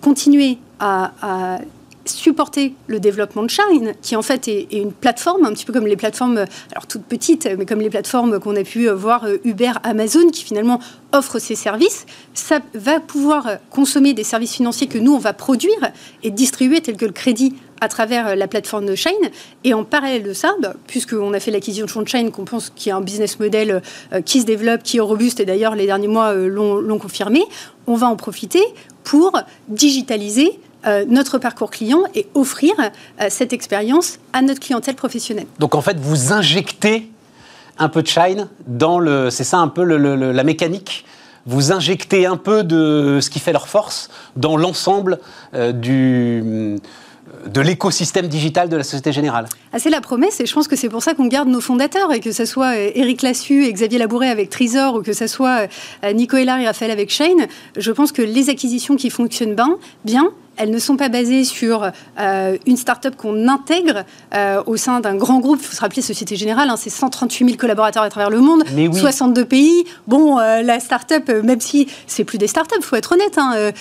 continué 0.00 0.58
à, 0.80 1.12
à 1.22 1.58
supporter 2.08 2.74
le 2.86 3.00
développement 3.00 3.42
de 3.42 3.50
Shine, 3.50 3.92
qui 4.02 4.16
en 4.16 4.22
fait 4.22 4.48
est, 4.48 4.68
une 4.72 4.92
plateforme, 4.92 5.44
un 5.44 5.52
petit 5.52 5.64
peu 5.64 5.72
comme 5.72 5.86
les 5.86 5.96
plateformes, 5.96 6.44
alors 6.72 6.86
toutes 6.88 7.04
petites, 7.04 7.48
mais 7.58 7.66
comme 7.66 7.80
les 7.80 7.90
plateformes 7.90 8.40
qu'on 8.40 8.56
a 8.56 8.62
pu 8.62 8.88
voir 8.88 9.24
euh, 9.24 9.38
Uber, 9.44 9.72
Amazon, 9.82 10.30
qui 10.30 10.44
finalement 10.44 10.80
offrent 11.12 11.38
ces 11.38 11.54
services, 11.54 12.06
ça 12.34 12.60
va 12.74 13.00
pouvoir 13.00 13.58
consommer 13.70 14.14
des 14.14 14.24
services 14.24 14.54
financiers 14.54 14.86
que 14.86 14.98
nous, 14.98 15.14
on 15.14 15.18
va 15.18 15.32
produire 15.32 15.90
et 16.22 16.30
distribuer, 16.30 16.80
tels 16.80 16.96
que 16.96 17.06
le 17.06 17.12
crédit 17.12 17.54
à 17.80 17.88
travers 17.88 18.28
euh, 18.28 18.34
la 18.34 18.48
plateforme 18.48 18.86
de 18.86 18.94
Shine. 18.94 19.12
Et 19.64 19.74
en 19.74 19.84
parallèle 19.84 20.22
de 20.22 20.32
ça, 20.32 20.54
bah, 20.60 20.74
puisqu'on 20.86 21.32
a 21.32 21.40
fait 21.40 21.50
l'acquisition 21.50 22.02
de 22.02 22.08
Shine, 22.08 22.30
qu'on 22.30 22.44
pense 22.44 22.70
qu'il 22.74 22.90
y 22.90 22.92
a 22.92 22.96
un 22.96 23.00
business 23.00 23.38
model 23.38 23.82
euh, 24.12 24.20
qui 24.20 24.40
se 24.40 24.46
développe, 24.46 24.82
qui 24.82 24.98
est 24.98 25.00
robuste, 25.00 25.40
et 25.40 25.44
d'ailleurs 25.44 25.74
les 25.74 25.86
derniers 25.86 26.08
mois 26.08 26.34
l'ont 26.34 26.98
confirmé, 26.98 27.42
on 27.86 27.94
va 27.94 28.08
en 28.08 28.16
profiter 28.16 28.62
pour 29.04 29.32
digitaliser 29.68 30.58
euh, 30.86 31.04
notre 31.08 31.38
parcours 31.38 31.70
client 31.70 32.02
et 32.14 32.28
offrir 32.34 32.72
euh, 32.78 33.26
cette 33.28 33.52
expérience 33.52 34.18
à 34.32 34.42
notre 34.42 34.60
clientèle 34.60 34.94
professionnelle. 34.94 35.46
Donc 35.58 35.74
en 35.74 35.80
fait, 35.80 35.98
vous 35.98 36.32
injectez 36.32 37.10
un 37.78 37.88
peu 37.88 38.02
de 38.02 38.08
shine 38.08 38.48
dans 38.66 38.98
le. 38.98 39.30
C'est 39.30 39.44
ça 39.44 39.58
un 39.58 39.68
peu 39.68 39.84
la 39.84 40.44
mécanique 40.44 41.04
vous 41.48 41.72
injectez 41.72 42.26
un 42.26 42.36
peu 42.36 42.64
de 42.64 43.20
ce 43.22 43.30
qui 43.30 43.38
fait 43.38 43.52
leur 43.52 43.68
force 43.68 44.10
dans 44.34 44.56
l'ensemble 44.56 45.20
euh, 45.54 45.72
du 45.72 46.76
de 47.46 47.60
l'écosystème 47.60 48.28
digital 48.28 48.68
de 48.68 48.76
la 48.76 48.82
Société 48.82 49.12
Générale. 49.12 49.46
Ah, 49.72 49.78
c'est 49.78 49.90
la 49.90 50.00
promesse 50.00 50.40
et 50.40 50.46
je 50.46 50.54
pense 50.54 50.68
que 50.68 50.74
c'est 50.74 50.88
pour 50.88 51.02
ça 51.02 51.14
qu'on 51.14 51.26
garde 51.26 51.48
nos 51.48 51.60
fondateurs 51.60 52.12
et 52.12 52.20
que 52.20 52.32
ce 52.32 52.44
soit 52.44 52.76
Eric 52.76 53.22
Lassu 53.22 53.64
et 53.64 53.72
Xavier 53.72 53.98
Labouret 53.98 54.30
avec 54.30 54.48
Trésor 54.48 54.94
ou 54.94 55.02
que 55.02 55.12
ce 55.12 55.26
soit 55.26 55.68
Nico 56.14 56.36
Hélard 56.36 56.60
et 56.60 56.66
Raphaël 56.66 56.90
avec 56.90 57.10
Shane. 57.10 57.46
Je 57.76 57.92
pense 57.92 58.10
que 58.10 58.22
les 58.22 58.48
acquisitions 58.48 58.96
qui 58.96 59.10
fonctionnent 59.10 59.54
bien, 59.54 59.76
bien 60.04 60.32
elles 60.56 60.70
ne 60.70 60.78
sont 60.78 60.96
pas 60.96 61.08
basées 61.08 61.44
sur 61.44 61.90
euh, 62.18 62.56
une 62.66 62.76
start-up 62.76 63.16
qu'on 63.16 63.48
intègre 63.48 64.04
euh, 64.34 64.62
au 64.66 64.76
sein 64.76 65.00
d'un 65.00 65.14
grand 65.14 65.40
groupe. 65.40 65.58
Il 65.60 65.66
faut 65.66 65.76
se 65.76 65.80
rappeler, 65.80 66.02
Société 66.02 66.36
Générale, 66.36 66.68
hein, 66.70 66.76
c'est 66.76 66.90
138 66.90 67.44
000 67.44 67.56
collaborateurs 67.58 68.02
à 68.02 68.10
travers 68.10 68.30
le 68.30 68.40
monde, 68.40 68.64
62 68.92 69.44
pays. 69.44 69.84
Bon, 70.06 70.38
euh, 70.38 70.62
la 70.62 70.80
start-up, 70.80 71.28
même 71.42 71.60
si 71.60 71.88
c'est 72.06 72.24
plus 72.24 72.38
des 72.38 72.46
start-up, 72.46 72.78
il 72.80 72.84
faut 72.84 72.96
être 72.96 73.12
honnête. 73.12 73.38
Hein, 73.38 73.72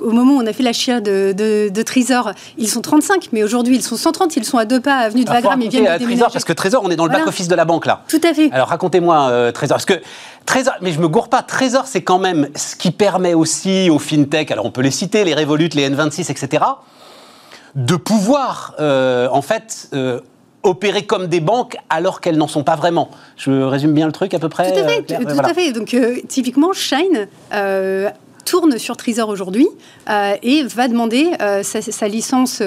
au 0.00 0.10
moment 0.10 0.34
où 0.34 0.42
on 0.42 0.46
a 0.46 0.52
fait 0.52 0.62
l'achat 0.62 1.00
de, 1.00 1.32
de, 1.32 1.82
Trésor, 1.82 2.32
ils 2.58 2.68
sont 2.68 2.82
35, 2.82 3.28
mais 3.32 3.42
aujourd'hui, 3.42 3.76
ils 3.76 3.82
sont 3.82 3.96
130. 3.96 4.36
Ils 4.36 4.44
sont 4.44 4.58
à 4.58 4.64
deux 4.64 4.80
pas 4.80 4.96
avenue 4.96 5.24
de 5.24 5.30
Wagram. 5.30 5.60
Ils 5.60 5.70
viennent 5.70 5.98
de 5.98 6.04
Trésor, 6.04 6.30
parce 6.30 6.44
que 6.44 6.52
Trésor, 6.52 6.82
on 6.84 6.90
est 6.90 6.96
dans 6.96 7.06
le 7.06 7.12
back-office 7.12 7.48
de 7.48 7.54
la 7.54 7.64
banque, 7.64 7.86
là. 7.86 8.02
Tout 8.08 8.20
à 8.22 8.34
fait. 8.34 8.50
Alors, 8.52 8.68
racontez-moi, 8.68 9.52
Trésor. 9.52 9.76
Parce 9.76 9.86
que 9.86 10.00
Trésor, 10.50 10.74
mais 10.80 10.90
je 10.90 10.98
me 10.98 11.06
gourre 11.06 11.28
pas, 11.28 11.44
Trésor, 11.44 11.86
c'est 11.86 12.02
quand 12.02 12.18
même 12.18 12.48
ce 12.56 12.74
qui 12.74 12.90
permet 12.90 13.34
aussi 13.34 13.88
aux 13.88 14.00
fintech, 14.00 14.50
alors 14.50 14.66
on 14.66 14.72
peut 14.72 14.80
les 14.80 14.90
citer, 14.90 15.22
les 15.22 15.32
Revolut, 15.32 15.68
les 15.74 15.88
N26, 15.88 16.28
etc., 16.28 16.64
de 17.76 17.94
pouvoir, 17.94 18.74
euh, 18.80 19.28
en 19.30 19.42
fait, 19.42 19.88
euh, 19.92 20.18
opérer 20.64 21.06
comme 21.06 21.28
des 21.28 21.38
banques 21.38 21.76
alors 21.88 22.20
qu'elles 22.20 22.36
n'en 22.36 22.48
sont 22.48 22.64
pas 22.64 22.74
vraiment. 22.74 23.12
Je 23.36 23.62
résume 23.62 23.92
bien 23.92 24.06
le 24.06 24.12
truc 24.12 24.34
à 24.34 24.40
peu 24.40 24.48
près 24.48 24.72
Tout 24.72 24.80
à 24.80 24.88
fait, 24.88 25.12
euh, 25.12 25.24
tout, 25.24 25.38
à 25.38 25.54
fait. 25.54 25.70
Donc, 25.70 25.96
typiquement, 26.26 26.72
Shine 26.72 27.28
tourne 28.50 28.78
sur 28.78 28.96
Trésor 28.96 29.28
aujourd'hui 29.28 29.68
euh, 30.08 30.34
et 30.42 30.64
va 30.64 30.88
demander 30.88 31.30
euh, 31.40 31.62
sa, 31.62 32.08
licence 32.08 32.62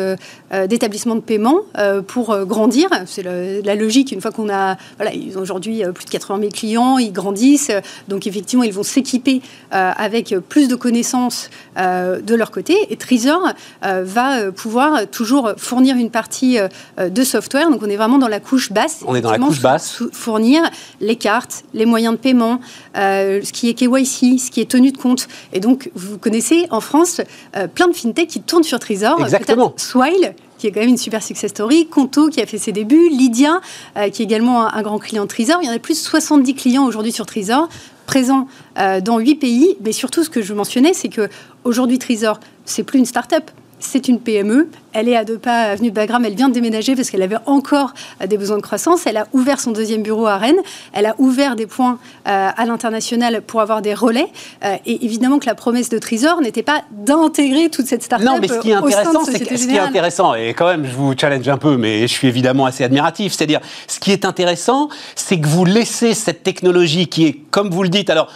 euh, 0.53 0.67
d'établissement 0.67 1.15
de 1.15 1.21
paiement 1.21 1.61
pour 2.07 2.37
grandir. 2.45 2.89
C'est 3.05 3.23
la 3.23 3.75
logique, 3.75 4.11
une 4.11 4.21
fois 4.21 4.31
qu'on 4.31 4.49
a... 4.49 4.77
Voilà, 4.97 5.13
ils 5.13 5.37
ont 5.37 5.41
aujourd'hui 5.41 5.83
plus 5.93 6.05
de 6.05 6.09
80 6.09 6.39
000 6.39 6.51
clients, 6.51 6.97
ils 6.97 7.11
grandissent, 7.11 7.71
donc 8.07 8.27
effectivement, 8.27 8.63
ils 8.63 8.73
vont 8.73 8.83
s'équiper 8.83 9.41
avec 9.71 10.35
plus 10.49 10.67
de 10.67 10.75
connaissances 10.75 11.49
de 11.77 12.35
leur 12.35 12.51
côté. 12.51 12.75
Et 12.89 12.97
Trésor 12.97 13.51
va 13.81 14.51
pouvoir 14.51 15.07
toujours 15.07 15.53
fournir 15.57 15.95
une 15.95 16.09
partie 16.09 16.57
de 16.99 17.23
software. 17.23 17.69
Donc 17.69 17.81
on 17.83 17.89
est 17.89 17.97
vraiment 17.97 18.17
dans 18.17 18.27
la 18.27 18.39
couche 18.39 18.71
basse. 18.71 19.03
On 19.05 19.15
est 19.15 19.21
dans 19.21 19.31
la 19.31 19.39
couche 19.39 19.61
basse. 19.61 20.03
Fournir 20.11 20.61
les 21.01 21.15
cartes, 21.15 21.63
les 21.73 21.85
moyens 21.85 22.15
de 22.15 22.19
paiement, 22.19 22.59
ce 22.95 23.51
qui 23.51 23.69
est 23.69 23.73
KYC, 23.73 24.39
ce 24.39 24.51
qui 24.51 24.61
est 24.61 24.69
tenue 24.69 24.91
de 24.91 24.97
compte. 24.97 25.27
Et 25.51 25.59
donc, 25.59 25.73
donc, 25.73 25.89
vous 25.95 26.19
connaissez 26.19 26.67
en 26.69 26.81
France 26.81 27.19
euh, 27.57 27.67
plein 27.67 27.87
de 27.87 27.93
fintech 27.93 28.27
qui 28.27 28.41
tournent 28.41 28.63
sur 28.63 28.77
Trésor. 28.77 29.19
Exactement. 29.23 29.73
Swile, 29.75 30.35
qui 30.63 30.67
est 30.67 30.71
quand 30.71 30.79
même 30.79 30.91
une 30.91 30.97
super 30.97 31.21
success 31.21 31.51
story, 31.51 31.87
Conto 31.87 32.29
qui 32.29 32.41
a 32.41 32.45
fait 32.45 32.57
ses 32.57 32.71
débuts, 32.71 33.09
Lydia 33.09 33.59
euh, 33.97 34.07
qui 34.07 34.21
est 34.21 34.25
également 34.25 34.73
un, 34.73 34.81
grand 34.81 34.97
client 34.97 35.23
de 35.23 35.27
Trésor. 35.27 35.59
Il 35.61 35.67
y 35.67 35.69
en 35.69 35.75
a 35.75 35.79
plus 35.79 35.95
de 35.95 36.05
70 36.05 36.55
clients 36.55 36.85
aujourd'hui 36.85 37.11
sur 37.11 37.25
Trésor, 37.25 37.67
présents 38.05 38.47
euh, 38.79 39.01
dans 39.01 39.19
8 39.19 39.35
pays. 39.35 39.75
Mais 39.81 39.91
surtout, 39.91 40.23
ce 40.23 40.29
que 40.29 40.41
je 40.41 40.53
mentionnais, 40.53 40.93
c'est 40.93 41.09
que 41.09 41.27
aujourd'hui 41.65 41.99
Trésor, 41.99 42.39
c'est 42.63 42.83
plus 42.83 42.97
une 42.97 43.05
start-up 43.05 43.51
c'est 43.85 44.07
une 44.07 44.19
PME. 44.19 44.69
Elle 44.93 45.09
est 45.09 45.15
à 45.15 45.25
deux 45.25 45.37
pas 45.37 45.63
avenue 45.63 45.89
de 45.89 45.95
Bagram. 45.95 46.23
Elle 46.25 46.35
vient 46.35 46.49
de 46.49 46.53
déménager 46.53 46.95
parce 46.95 47.09
qu'elle 47.09 47.21
avait 47.21 47.37
encore 47.45 47.93
euh, 48.21 48.27
des 48.27 48.37
besoins 48.37 48.57
de 48.57 48.61
croissance. 48.61 49.05
Elle 49.07 49.17
a 49.17 49.27
ouvert 49.33 49.59
son 49.59 49.71
deuxième 49.71 50.03
bureau 50.03 50.27
à 50.27 50.37
Rennes. 50.37 50.61
Elle 50.93 51.05
a 51.05 51.15
ouvert 51.17 51.55
des 51.55 51.65
points 51.65 51.97
euh, 52.27 52.49
à 52.55 52.65
l'international 52.65 53.41
pour 53.41 53.61
avoir 53.61 53.81
des 53.81 53.93
relais. 53.93 54.27
Euh, 54.63 54.75
et 54.85 55.05
évidemment 55.05 55.39
que 55.39 55.45
la 55.45 55.55
promesse 55.55 55.89
de 55.89 55.97
Trésor 55.97 56.41
n'était 56.41 56.63
pas 56.63 56.83
d'intégrer 56.91 57.69
toute 57.69 57.87
cette 57.87 58.03
start-up. 58.03 58.27
Non, 58.27 58.37
mais 58.39 58.47
ce 58.47 58.59
qui 58.59 58.71
est 58.71 58.73
intéressant, 58.73 59.25
c'est 59.25 59.57
ce 59.57 59.67
qui 59.67 59.75
est 59.75 59.79
intéressant, 59.79 60.35
et 60.35 60.53
quand 60.53 60.67
même, 60.67 60.85
je 60.85 60.95
vous 60.95 61.13
challenge 61.17 61.47
un 61.47 61.57
peu, 61.57 61.77
mais 61.77 62.01
je 62.01 62.13
suis 62.13 62.27
évidemment 62.27 62.65
assez 62.65 62.83
admiratif. 62.83 63.33
C'est-à-dire, 63.33 63.59
ce 63.87 63.99
qui 63.99 64.11
est 64.11 64.25
intéressant, 64.25 64.89
c'est 65.15 65.39
que 65.39 65.47
vous 65.47 65.65
laissez 65.65 66.13
cette 66.13 66.43
technologie 66.43 67.07
qui 67.07 67.25
est, 67.25 67.33
comme 67.51 67.69
vous 67.69 67.83
le 67.83 67.89
dites, 67.89 68.09
alors 68.09 68.29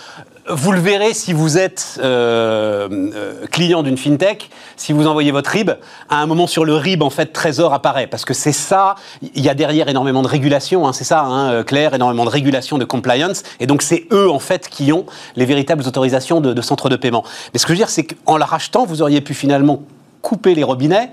vous 0.50 0.72
le 0.72 0.80
verrez 0.80 1.14
si 1.14 1.34
vous 1.34 1.58
êtes 1.58 2.00
euh, 2.02 2.88
euh, 2.92 3.46
client 3.48 3.84
d'une 3.84 3.98
fintech, 3.98 4.50
si 4.76 4.94
vous 4.94 5.08
envoyez 5.08 5.32
votre 5.32 5.50
RIB, 5.50 5.72
à 6.10 6.22
un 6.22 6.26
moment 6.26 6.48
sur 6.48 6.66
le 6.66 6.76
RIB, 6.76 7.04
en 7.04 7.10
fait, 7.10 7.28
Trésor 7.28 7.74
apparaît. 7.74 8.08
Parce 8.08 8.26
que 8.26 8.34
c'est 8.34 8.54
ça, 8.54 8.96
il 9.22 9.44
y 9.44 9.50
a 9.50 9.54
derrière 9.54 9.90
énormément 9.90 10.22
de 10.22 10.28
régulation, 10.28 10.88
hein, 10.88 10.94
c'est 10.94 11.04
ça, 11.04 11.22
hein, 11.22 11.52
euh, 11.52 11.64
Claire, 11.64 11.94
énormément 11.94 12.26
de 12.26 12.30
régulation, 12.30 12.78
de 12.78 12.86
compliance. 12.86 13.44
Et 13.60 13.68
donc, 13.68 13.82
c'est 13.82 14.06
eux, 14.12 14.30
en 14.30 14.40
fait, 14.40 14.70
qui 14.70 14.92
ont 14.94 15.06
les 15.36 15.46
véritables 15.46 15.86
autorisations 15.86 16.42
de, 16.42 16.62
centres 16.62 16.90
de 16.90 16.96
paiement. 16.96 17.24
Mais 17.54 17.60
ce 17.60 17.66
que 17.66 17.74
je 17.74 17.74
veux 17.74 17.86
dire, 17.86 17.90
c'est 17.90 18.04
qu'en 18.04 18.38
la 18.38 18.46
rachetant, 18.46 18.86
vous 18.86 19.02
auriez 19.02 19.22
pu 19.22 19.34
finalement 19.34 19.84
couper 20.22 20.56
les 20.56 20.64
robinets 20.64 21.12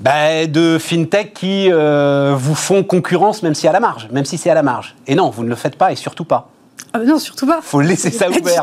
ben, 0.00 0.50
de 0.50 0.78
fintech 0.78 1.34
qui 1.34 1.70
vous 1.70 2.54
font 2.54 2.82
concurrence, 2.82 3.42
même 3.42 3.54
si 3.54 3.68
à 3.68 3.72
la 3.72 3.80
marge, 3.80 4.08
même 4.10 4.24
si 4.24 4.38
c'est 4.38 4.50
à 4.50 4.54
la 4.54 4.62
marge. 4.62 4.94
Et 5.06 5.14
non, 5.14 5.30
vous 5.30 5.44
ne 5.44 5.48
le 5.48 5.56
faites 5.56 5.76
pas 5.76 5.92
et 5.92 5.96
surtout 5.96 6.24
pas. 6.24 6.48
Ah 6.94 6.98
non, 6.98 7.18
surtout 7.18 7.46
pas. 7.46 7.60
faut 7.62 7.80
laisser 7.80 8.10
ça 8.10 8.28
ouvert. 8.28 8.62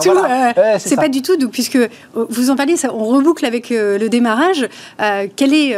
c'est 0.80 0.96
pas 0.96 1.10
du 1.10 1.22
tout, 1.22 1.36
donc, 1.38 1.52
puisque 1.52 1.78
euh, 1.78 1.88
vous 2.14 2.52
en 2.52 2.56
parlez, 2.56 2.78
ça, 2.78 2.94
on 2.94 3.06
reboucle 3.06 3.46
avec 3.46 3.72
euh, 3.72 3.98
le 3.98 4.08
démarrage. 4.08 4.68
Euh, 5.02 5.28
quelle 5.36 5.54
est 5.54 5.76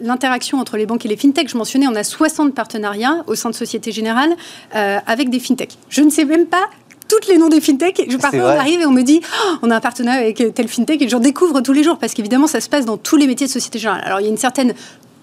l'interaction 0.00 0.58
entre 0.58 0.76
les 0.76 0.86
banques 0.86 1.04
et 1.04 1.08
les 1.08 1.16
fintechs? 1.16 1.48
Je 1.48 1.56
mentionnais, 1.56 1.86
on 1.86 1.94
a 1.94 2.02
60 2.02 2.54
partenariats 2.54 3.22
au 3.26 3.34
sein 3.34 3.50
de 3.50 3.54
Société 3.54 3.92
Générale 3.92 4.34
avec 4.72 5.30
des 5.30 5.38
fintechs. 5.38 5.78
Je 5.88 6.02
ne 6.02 6.10
sais 6.10 6.24
même 6.24 6.46
pas 6.46 6.64
toutes 7.08 7.28
les 7.28 7.38
noms 7.38 7.48
des 7.48 7.60
fintechs. 7.60 8.04
Je, 8.08 8.16
parfois, 8.16 8.40
on 8.40 8.58
arrive 8.58 8.80
et 8.80 8.86
on 8.86 8.90
me 8.90 9.02
dit 9.02 9.20
oh, 9.24 9.56
on 9.62 9.70
a 9.70 9.76
un 9.76 9.80
partenariat 9.80 10.20
avec 10.20 10.54
tel 10.54 10.68
fintech 10.68 11.00
et 11.02 11.08
j'en 11.08 11.20
découvre 11.20 11.60
tous 11.60 11.72
les 11.72 11.84
jours 11.84 11.98
parce 11.98 12.14
qu'évidemment, 12.14 12.48
ça 12.48 12.60
se 12.60 12.68
passe 12.68 12.84
dans 12.84 12.96
tous 12.96 13.16
les 13.16 13.26
métiers 13.26 13.46
de 13.46 13.52
Société 13.52 13.78
Générale. 13.78 14.02
Alors, 14.04 14.20
il 14.20 14.24
y 14.24 14.26
a 14.26 14.30
une 14.30 14.36
certaine 14.36 14.74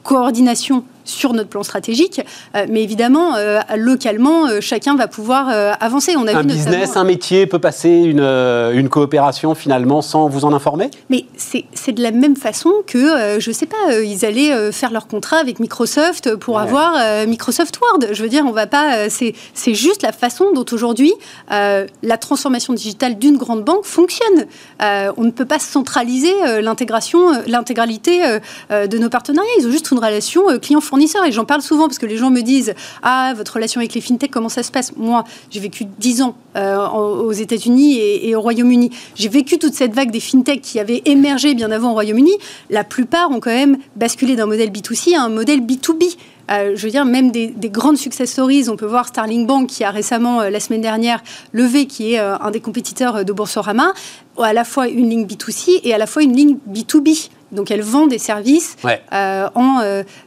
coordination 0.04 0.84
sur 1.06 1.34
notre 1.34 1.50
plan 1.50 1.64
stratégique, 1.64 2.22
euh, 2.56 2.66
mais 2.70 2.84
évidemment, 2.84 3.36
euh, 3.36 3.60
localement, 3.76 4.48
euh, 4.48 4.62
chacun 4.62 4.96
va 4.96 5.08
pouvoir 5.08 5.50
avancer. 5.80 6.16
On 6.18 6.28
a 6.28 6.36
un 6.36 6.44
business, 6.44 6.96
un 6.96 7.04
métier 7.04 7.46
peut 7.46 7.60
passer 7.60 7.90
une, 7.90 8.20
une, 8.20 8.90
coopération 8.90 9.56
finalement 9.56 10.02
sans 10.02 10.28
vous 10.28 10.46
en 10.46 10.54
informer? 10.54 10.90
Mais 11.10 11.26
c'est 11.36 11.92
de 11.92 12.02
la 12.02 12.12
même 12.12 12.36
façon 12.36 12.72
que, 12.86 13.40
je 13.40 13.50
ne 13.50 13.54
sais 13.54 13.66
pas, 13.66 14.02
ils 14.04 14.26
allaient 14.26 14.72
faire 14.72 14.92
leur 14.92 15.08
contrat 15.08 15.38
avec 15.38 15.60
Microsoft 15.60 16.36
pour 16.36 16.60
avoir 16.60 16.94
Microsoft 17.28 17.80
Word. 17.82 18.14
Je 18.14 18.22
veux 18.22 18.30
dire, 18.30 18.46
on 18.48 18.52
va 18.52 18.68
pas. 18.68 19.10
c'est 19.10 19.74
juste 19.74 20.04
la 20.04 20.12
façon 20.12 20.52
dont 20.54 20.66
aujourd'hui 20.72 21.14
la 21.50 22.18
transformation 22.20 22.74
digitale 22.74 23.18
d'une 23.18 23.38
grande 23.38 23.64
banque 23.64 23.86
fonctionne. 23.86 24.46
on 24.80 25.24
ne 25.24 25.32
peut 25.32 25.46
pas 25.46 25.60
centraliser 25.60 26.34
l'intégration, 26.62 27.20
l'intégralité 27.48 28.22
de 28.70 28.98
nos 28.98 29.10
partenariats. 29.10 29.52
Ils 29.60 29.68
ont 29.68 29.72
juste 29.72 29.92
une 29.92 30.00
relation 30.00 30.44
client-fournisseur 30.60 30.93
et 30.98 31.32
j'en 31.32 31.46
parle 31.46 31.62
souvent 31.62 31.88
parce 31.88 31.98
que 31.98 32.06
les 32.06 32.18
gens 32.18 32.30
me 32.30 32.42
disent 32.42 32.74
Ah, 33.02 33.34
votre 33.36 33.54
relation 33.54 33.80
avec 33.80 33.94
les 33.94 34.02
fintechs, 34.02 34.32
comment 34.32 34.50
ça 34.50 34.64
se 34.64 34.72
passe? 34.72 34.96
Moi, 34.96 35.24
j'ai 35.50 35.60
vécu 35.60 35.86
10 35.86 36.22
ans 36.22 36.36
euh, 36.56 36.88
aux 36.88 37.32
États-Unis 37.32 37.98
et, 38.00 38.36
au 38.36 38.42
Royaume-Uni. 38.42 38.92
J'ai 39.16 39.30
vécu 39.30 39.58
toute 39.58 39.74
cette 39.74 39.94
vague 39.94 40.12
des 40.12 40.20
fintechs 40.20 40.62
qui 40.62 40.80
avaient 40.80 41.02
émergé 41.06 41.54
bien 41.56 41.72
avant 41.72 41.92
au 41.92 41.94
Royaume-Uni. 41.94 42.34
La 42.70 42.84
plupart 42.84 43.32
ont 43.32 43.40
quand 43.40 43.52
même 43.52 43.78
basculé 43.96 44.36
d'un 44.36 44.46
modèle 44.46 44.70
B2C 44.70 45.16
à 45.16 45.24
un 45.24 45.30
modèle 45.30 45.62
B2B. 45.62 46.16
Euh, 46.52 46.74
je 46.76 46.86
veux 46.86 46.92
dire, 46.92 47.06
même 47.06 47.32
des, 47.32 47.54
grandes 47.70 47.98
success 47.98 48.30
stories, 48.30 48.70
on 48.70 48.76
peut 48.76 48.86
voir 48.86 49.08
Starling 49.08 49.48
Bank 49.48 49.68
qui 49.68 49.84
a 49.84 49.92
récemment, 49.92 50.42
euh, 50.42 50.50
la 50.50 50.60
semaine 50.60 50.82
dernière, 50.82 51.24
levé, 51.54 51.86
qui 51.86 52.14
est 52.14 52.20
un 52.20 52.52
des 52.52 52.60
compétiteurs 52.60 53.24
de 53.24 53.34
Boursorama, 53.34 53.94
à 54.42 54.54
la 54.54 54.64
fois 54.64 54.88
une 54.90 55.10
ligne 55.10 55.26
B2C 55.26 55.80
et 55.84 55.94
à 55.94 55.98
la 55.98 56.06
fois 56.06 56.22
une 56.22 56.36
ligne 56.36 56.58
B2B. 56.70 57.30
Donc 57.54 57.72
elle 57.72 57.82
vend 57.82 58.08
des 58.08 58.18
services 58.18 58.76
euh, 58.86 59.48
en 59.56 59.82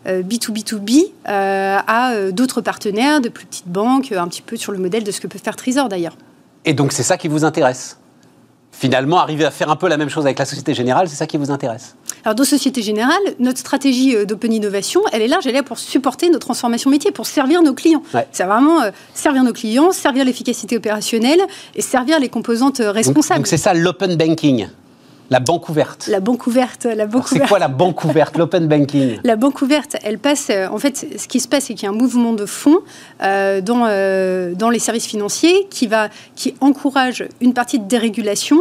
B2B2B 0.06 1.04
euh, 1.04 1.06
euh, 1.28 1.78
à 1.86 2.30
d'autres 2.30 2.60
partenaires, 2.60 3.20
de 3.20 3.28
plus 3.28 3.46
petites 3.46 3.68
banques, 3.68 4.12
un 4.12 4.28
petit 4.28 4.42
peu 4.42 4.56
sur 4.56 4.72
le 4.72 4.78
modèle 4.78 5.04
de 5.04 5.10
ce 5.10 5.20
que 5.20 5.26
peut 5.26 5.38
faire 5.42 5.56
Trésor 5.56 5.88
d'ailleurs. 5.88 6.16
Et 6.64 6.72
donc 6.72 6.92
c'est 6.92 7.02
ça 7.02 7.16
qui 7.16 7.28
vous 7.28 7.44
intéresse? 7.44 7.98
Finalement, 8.72 9.18
arriver 9.18 9.46
à 9.46 9.50
faire 9.50 9.70
un 9.70 9.76
peu 9.76 9.88
la 9.88 9.96
même 9.96 10.10
chose 10.10 10.26
avec 10.26 10.38
la 10.38 10.44
Société 10.44 10.74
Générale, 10.74 11.08
c'est 11.08 11.16
ça 11.16 11.26
qui 11.26 11.38
vous 11.38 11.50
intéresse? 11.50 11.96
Alors, 12.24 12.34
dans 12.34 12.44
Société 12.44 12.82
Générale, 12.82 13.16
notre 13.38 13.58
stratégie 13.58 14.26
d'open 14.26 14.52
innovation, 14.52 15.00
elle 15.12 15.22
est 15.22 15.28
large, 15.28 15.46
elle 15.46 15.54
est 15.54 15.58
là 15.58 15.62
pour 15.62 15.78
supporter 15.78 16.28
nos 16.28 16.38
transformations 16.38 16.90
métiers, 16.90 17.10
pour 17.10 17.26
servir 17.26 17.62
nos 17.62 17.72
clients. 17.72 18.02
C'est 18.32 18.44
vraiment 18.44 18.80
servir 19.14 19.44
nos 19.44 19.54
clients, 19.54 19.92
servir 19.92 20.26
l'efficacité 20.26 20.76
opérationnelle 20.76 21.40
et 21.74 21.80
servir 21.80 22.20
les 22.20 22.28
composantes 22.28 22.82
responsables. 22.84 23.38
Donc, 23.38 23.46
c'est 23.46 23.56
ça 23.56 23.72
l'open 23.72 24.14
banking? 24.16 24.66
La 25.30 25.40
banque 25.40 25.68
ouverte. 25.68 26.06
La 26.08 26.20
banque 26.20 26.46
ouverte, 26.46 26.84
la 26.84 27.06
banque 27.06 27.28
C'est 27.28 27.40
quoi 27.40 27.58
la 27.58 27.68
banque 27.68 28.04
ouverte, 28.04 28.36
l'open 28.36 28.68
banking 28.68 29.18
La 29.24 29.36
banque 29.36 29.60
ouverte, 29.62 29.96
elle 30.02 30.18
passe. 30.18 30.48
Euh, 30.50 30.68
en 30.68 30.78
fait, 30.78 31.06
ce 31.18 31.26
qui 31.26 31.40
se 31.40 31.48
passe, 31.48 31.64
c'est 31.64 31.74
qu'il 31.74 31.84
y 31.84 31.86
a 31.86 31.90
un 31.90 31.96
mouvement 31.96 32.32
de 32.32 32.46
fonds 32.46 32.78
euh, 33.22 33.60
dans, 33.60 33.86
euh, 33.86 34.54
dans 34.54 34.70
les 34.70 34.78
services 34.78 35.06
financiers 35.06 35.66
qui 35.68 35.86
va, 35.86 36.08
qui 36.36 36.54
encourage 36.60 37.26
une 37.40 37.54
partie 37.54 37.78
de 37.78 37.84
dérégulation 37.86 38.60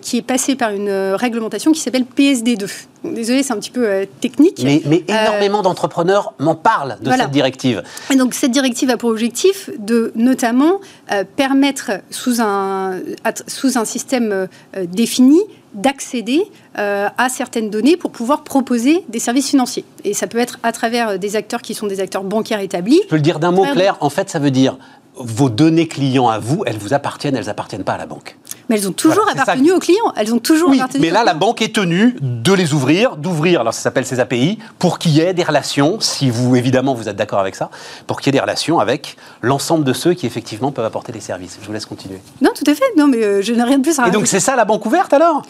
qui 0.00 0.18
est 0.18 0.22
passée 0.22 0.56
par 0.56 0.70
une 0.70 0.90
réglementation 0.90 1.72
qui 1.72 1.80
s'appelle 1.80 2.04
PSD2. 2.16 2.70
Désolé, 3.04 3.42
c'est 3.42 3.52
un 3.52 3.58
petit 3.58 3.70
peu 3.70 4.06
technique. 4.20 4.62
Mais, 4.64 4.82
énormément 5.08 5.62
d'entrepreneurs 5.62 6.34
m'en 6.38 6.54
parlent 6.54 6.96
de 7.00 7.10
cette 7.10 7.30
directive. 7.30 7.82
Et 8.10 8.16
donc 8.16 8.34
cette 8.34 8.50
directive 8.50 8.90
a 8.90 8.96
pour 8.96 9.10
objectif 9.10 9.70
de 9.78 10.12
notamment 10.14 10.80
permettre 11.36 11.92
sous 12.10 12.40
un, 12.40 13.00
sous 13.46 13.78
un 13.78 13.84
système 13.84 14.48
défini 14.88 15.40
d'accéder 15.74 16.42
euh, 16.78 17.08
à 17.18 17.28
certaines 17.28 17.70
données 17.70 17.96
pour 17.96 18.10
pouvoir 18.10 18.44
proposer 18.44 19.04
des 19.08 19.18
services 19.18 19.50
financiers. 19.50 19.84
Et 20.04 20.14
ça 20.14 20.26
peut 20.26 20.38
être 20.38 20.58
à 20.62 20.72
travers 20.72 21.18
des 21.18 21.36
acteurs 21.36 21.62
qui 21.62 21.74
sont 21.74 21.86
des 21.86 22.00
acteurs 22.00 22.24
bancaires 22.24 22.60
établis. 22.60 23.00
Je 23.04 23.08
peux 23.08 23.16
le 23.16 23.22
dire 23.22 23.38
d'un 23.40 23.50
mot 23.50 23.64
clair, 23.64 23.96
en 24.00 24.10
fait 24.10 24.30
ça 24.30 24.38
veut 24.38 24.50
dire 24.50 24.78
vos 25.16 25.48
données 25.48 25.86
clients 25.86 26.28
à 26.28 26.38
vous, 26.38 26.64
elles 26.66 26.78
vous 26.78 26.92
appartiennent, 26.92 27.36
elles 27.36 27.48
appartiennent 27.48 27.84
pas 27.84 27.92
à 27.92 27.98
la 27.98 28.06
banque. 28.06 28.36
Mais 28.68 28.76
elles 28.78 28.88
ont 28.88 28.92
toujours 28.92 29.28
appartenu 29.28 29.72
aux 29.72 29.78
clients. 29.78 30.12
Elles 30.16 30.34
ont 30.34 30.38
toujours 30.38 30.70
oui, 30.70 30.80
Mais 31.00 31.10
là, 31.10 31.24
la 31.24 31.34
banque 31.34 31.62
est 31.62 31.74
tenue 31.74 32.16
de 32.20 32.52
les 32.52 32.72
ouvrir, 32.72 33.16
d'ouvrir, 33.16 33.60
alors 33.60 33.74
ça 33.74 33.80
s'appelle 33.80 34.06
ces 34.06 34.20
API, 34.20 34.58
pour 34.78 34.98
qu'il 34.98 35.12
y 35.12 35.20
ait 35.20 35.34
des 35.34 35.42
relations, 35.42 36.00
si 36.00 36.30
vous, 36.30 36.56
évidemment, 36.56 36.94
vous 36.94 37.08
êtes 37.08 37.16
d'accord 37.16 37.40
avec 37.40 37.54
ça, 37.54 37.70
pour 38.06 38.20
qu'il 38.20 38.28
y 38.28 38.36
ait 38.36 38.38
des 38.38 38.42
relations 38.42 38.80
avec 38.80 39.16
l'ensemble 39.42 39.84
de 39.84 39.92
ceux 39.92 40.14
qui, 40.14 40.26
effectivement, 40.26 40.72
peuvent 40.72 40.84
apporter 40.84 41.12
des 41.12 41.20
services. 41.20 41.58
Je 41.60 41.66
vous 41.66 41.72
laisse 41.72 41.86
continuer. 41.86 42.20
Non, 42.40 42.50
tout 42.54 42.68
à 42.70 42.74
fait. 42.74 42.84
Non, 42.96 43.06
mais 43.06 43.22
euh, 43.22 43.42
je 43.42 43.52
n'ai 43.52 43.62
rien 43.62 43.78
de 43.78 43.82
plus 43.82 43.98
à 43.98 44.08
Et 44.08 44.10
donc, 44.10 44.26
c'est 44.26 44.40
ça 44.40 44.56
la 44.56 44.64
banque 44.64 44.86
ouverte, 44.86 45.12
alors? 45.12 45.42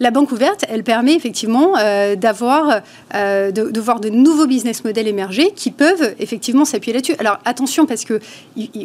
La, 0.00 0.10
banque 0.10 0.32
ouverte, 0.32 0.64
elle 0.68 0.82
permet 0.82 1.14
effectivement 1.14 1.78
euh, 1.78 2.16
d'avoir, 2.16 2.80
euh, 3.14 3.52
de, 3.52 3.80
voir 3.80 4.00
de 4.00 4.08
nouveaux 4.08 4.48
business 4.48 4.84
models 4.84 5.06
émerger 5.06 5.52
qui 5.52 5.70
peuvent 5.70 6.16
effectivement 6.18 6.64
s'appuyer 6.64 6.94
là-dessus. 6.94 7.14
Alors 7.20 7.38
attention 7.44 7.86
parce 7.86 8.04
que 8.04 8.18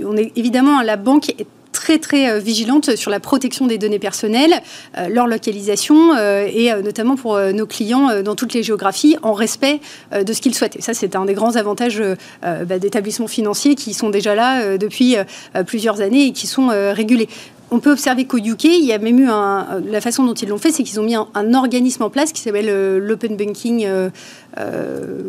on 0.06 0.16
est 0.16 0.32
évidemment 0.36 0.84
la 0.84 0.98
banque 0.98 1.30
est 1.30 1.48
très 1.72 2.00
très 2.00 2.30
euh, 2.30 2.40
vigilante 2.40 2.96
sur 2.96 3.12
la 3.12 3.20
protection 3.20 3.68
des 3.68 3.78
données 3.78 4.00
personnelles, 4.00 4.62
euh, 4.98 5.08
leur 5.10 5.28
localisation 5.28 6.16
euh, 6.16 6.48
et 6.52 6.72
notamment 6.84 7.16
pour 7.16 7.40
nos 7.40 7.66
clients 7.66 8.22
dans 8.22 8.36
toutes 8.36 8.54
les 8.54 8.64
géographies 8.64 9.18
en 9.22 9.34
respect 9.34 9.80
de 10.14 10.34
ce 10.34 10.42
qu'ils 10.42 10.56
souhaitent. 10.56 10.76
Et 10.76 10.82
ça, 10.82 10.94
c'est 10.94 11.16
un 11.16 11.26
des 11.26 11.34
grands 11.34 11.56
avantages 11.56 12.02
bah, 12.42 12.80
d'établissements 12.80 13.28
financiers 13.28 13.76
qui 13.76 13.94
sont 13.94 14.10
déjà 14.10 14.36
là 14.36 14.78
depuis 14.78 15.16
plusieurs 15.66 16.02
années 16.02 16.28
et 16.28 16.32
qui 16.32 16.48
sont 16.48 16.70
régulés 16.94 17.30
on 17.72 17.80
peut 17.80 17.92
observer 17.92 18.26
qu'au 18.26 18.38
UK, 18.38 18.66
il 18.66 18.86
y 18.86 18.94
a 18.94 18.98
même 18.98 19.20
eu 19.20 19.28
un, 19.30 19.82
la 19.86 20.02
façon 20.02 20.24
dont 20.24 20.34
ils 20.34 20.50
l'ont 20.50 20.58
fait, 20.58 20.72
c'est 20.72 20.84
qu'ils 20.84 21.00
ont 21.00 21.04
mis 21.04 21.16
un, 21.16 21.54
organisme 21.54 22.04
en 22.04 22.10
place 22.10 22.32
qui 22.32 22.42
s'appelle 22.42 22.98
l'Open 23.00 23.36
Banking 23.36 23.86
euh, 24.58 25.22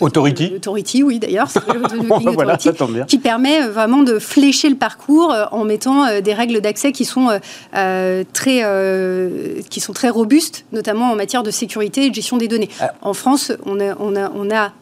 Authority. 0.00 0.52
Authority, 0.56 1.02
oui 1.02 1.18
d'ailleurs, 1.18 1.48
voilà, 2.32 2.56
qui 2.56 3.18
permet 3.18 3.62
euh, 3.62 3.70
vraiment 3.70 4.02
de 4.02 4.18
flécher 4.18 4.70
le 4.70 4.74
parcours 4.76 5.32
euh, 5.32 5.44
en 5.52 5.64
mettant 5.64 6.20
des 6.20 6.32
règles 6.32 6.60
d'accès 6.60 6.90
qui 6.92 7.04
sont 7.04 7.28
très 8.32 8.64
qui 9.68 9.80
sont 9.80 9.92
très 9.92 10.08
robustes, 10.08 10.64
notamment 10.72 11.10
en 11.10 11.14
matière 11.14 11.42
de 11.42 11.50
sécurité 11.50 12.06
et 12.06 12.10
de 12.10 12.14
gestion 12.14 12.38
des 12.38 12.48
données. 12.48 12.70
Ah. 12.80 12.92
En 13.02 13.12
France, 13.12 13.52
on 13.66 13.78
a, 13.80 13.94
on 14.00 14.16
a, 14.16 14.30
on 14.34 14.50
a 14.50 14.72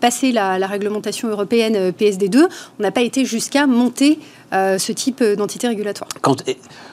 passé 0.00 0.32
la, 0.32 0.66
réglementation 0.66 1.28
européenne 1.28 1.90
PSD2, 1.90 2.46
on 2.78 2.82
n'a 2.82 2.90
pas 2.90 3.02
été 3.02 3.24
jusqu'à 3.24 3.66
monter 3.66 4.18
ce 4.54 4.92
type 4.92 5.22
d'entité 5.22 5.68
régulatoire. 5.68 6.08
Quand, 6.20 6.42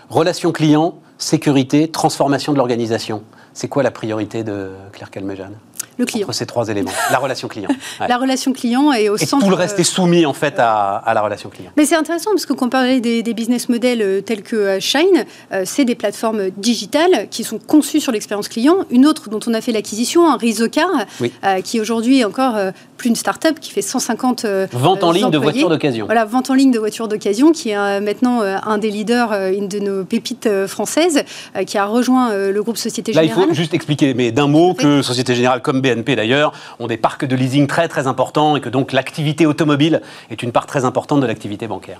relation 0.10 0.52
client, 0.52 0.96
sécurité, 1.18 1.90
transformation 1.90 2.52
de 2.52 2.58
l'organisation, 2.58 3.24
c'est 3.54 3.68
quoi 3.68 3.84
la 3.84 3.92
priorité 3.92 4.44
de 4.44 4.72
Claire 4.92 5.12
Calmejane? 5.12 5.56
Le 5.98 6.06
client. 6.06 6.28
Entre 6.28 6.36
ces 6.36 6.46
trois 6.46 6.68
éléments. 6.70 6.92
La 7.12 7.18
relation 7.18 7.48
client. 7.48 7.70
La 8.08 8.18
relation 8.18 8.54
client 8.54 8.92
est 8.92 9.10
au 9.10 9.16
et 9.16 9.26
centre. 9.26 9.44
Tout 9.44 9.50
le 9.50 9.56
reste 9.56 9.80
est 9.80 9.84
soumis 9.84 10.26
en 10.26 10.34
fait 10.34 10.56
à, 10.58 11.04
la 11.14 11.22
relation 11.22 11.50
client. 11.50 11.72
Mais 11.78 11.86
c'est 11.86 11.96
intéressant 11.96 12.32
parce 12.32 12.46
que 12.46 12.54
quand 12.54 12.68
on 12.68 12.70
parlait 12.70 13.00
des, 13.00 13.34
business 13.34 13.70
models 13.70 14.02
euh, 14.02 14.22
tels 14.22 14.44
que 14.44 14.56
euh, 14.56 14.80
Shine, 14.80 15.26
euh, 15.54 15.64
c'est 15.66 15.86
des 15.86 15.96
plateformes 15.96 16.50
digitales 16.58 17.28
qui 17.30 17.44
sont 17.44 17.60
conçues 17.60 18.00
sur 18.00 18.12
l'expérience 18.12 18.48
client. 18.50 18.78
Une 18.90 19.06
autre 19.06 19.30
dont 19.30 19.40
on 19.48 19.54
a 19.54 19.62
fait 19.62 19.72
l'acquisition, 19.72 20.30
un 20.30 20.38
Rizocar, 20.38 20.90
qui 21.64 21.80
aujourd'hui 21.80 22.20
est 22.20 22.26
encore 22.26 22.58
plus 22.98 23.10
une 23.10 23.16
start-up 23.16 23.60
qui 23.60 23.72
fait 23.72 23.82
150 23.82 24.46
Vente 24.74 25.04
en 25.04 25.12
ligne 25.12 25.30
de 25.30 25.38
voitures 25.38 25.70
d'occasion. 25.70 26.06
Voilà, 26.06 26.26
vente 26.26 26.50
en 26.50 26.54
ligne 26.54 26.72
de 26.72 26.80
voitures 26.80 27.08
d'occasion, 27.08 27.52
qui 27.52 27.70
est 27.70 28.02
maintenant 28.02 28.42
un 28.42 28.78
des 28.78 28.90
leaders, 28.90 29.34
une 29.52 29.68
de 29.68 29.80
nos 29.80 30.04
pépites 30.04 30.50
françaises, 30.68 31.24
qui 31.66 31.78
a 31.78 31.86
rejoint 31.86 32.34
le 32.36 32.64
groupe 32.64 32.78
Société 32.78 33.14
Générale. 33.14 33.38
Là, 33.38 33.44
il 33.44 33.48
faut 33.50 33.54
juste 33.54 33.74
expliquer, 33.74 34.14
mais 34.14 34.32
d'un 34.32 34.48
mot, 34.48 34.74
que 34.74 35.02
Société 35.02 35.36
Générale 35.36 35.62
comme 35.62 35.81
BNP 35.82 36.16
d'ailleurs 36.16 36.54
ont 36.80 36.88
des 36.88 36.98
parcs 36.98 37.26
de 37.26 37.36
leasing 37.36 37.68
très 37.68 37.88
très 37.88 38.08
importants 38.08 38.56
et 38.56 38.62
que 38.62 38.70
donc 38.70 38.92
l'activité 38.94 39.46
automobile 39.46 40.02
est 40.30 40.44
une 40.44 40.52
part 40.52 40.66
très 40.66 40.86
importante 40.86 41.22
de 41.22 41.28
l'activité 41.28 41.68
bancaire. 41.68 42.00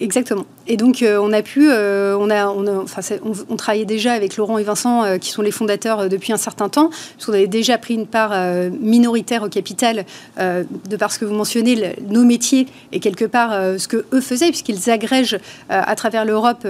Exactement. 0.00 0.44
Et 0.66 0.76
donc 0.76 1.02
euh, 1.02 1.18
on 1.22 1.32
a 1.32 1.42
pu, 1.42 1.70
euh, 1.70 2.16
on 2.18 2.28
a, 2.28 2.48
on, 2.48 2.82
enfin, 2.82 3.00
on, 3.48 3.56
travaillait 3.56 3.84
déjà 3.84 4.12
avec 4.12 4.36
Laurent 4.36 4.58
et 4.58 4.64
Vincent 4.64 5.04
euh, 5.04 5.18
qui 5.18 5.30
sont 5.30 5.42
les 5.42 5.52
fondateurs 5.52 6.08
depuis 6.08 6.32
un 6.32 6.36
certain 6.36 6.68
temps, 6.68 6.88
parce 6.88 7.26
qu'on 7.26 7.32
avait 7.32 7.46
déjà 7.46 7.78
pris 7.78 7.94
une 7.94 8.06
part 8.06 8.32
minoritaire 8.80 9.42
au 9.42 9.48
capital 9.48 10.04
de 10.38 10.96
parce 10.96 11.18
que 11.18 11.24
vous 11.24 11.34
mentionnez 11.34 11.94
nos 12.08 12.24
métiers 12.24 12.66
et 12.92 13.00
quelque 13.00 13.24
part 13.24 13.50
ce 13.78 13.86
que 13.88 14.04
eux 14.12 14.20
faisaient, 14.20 14.48
puisqu'ils 14.48 14.90
agrègent 14.90 15.38
à 15.68 15.94
travers 15.94 16.24
l'Europe 16.24 16.66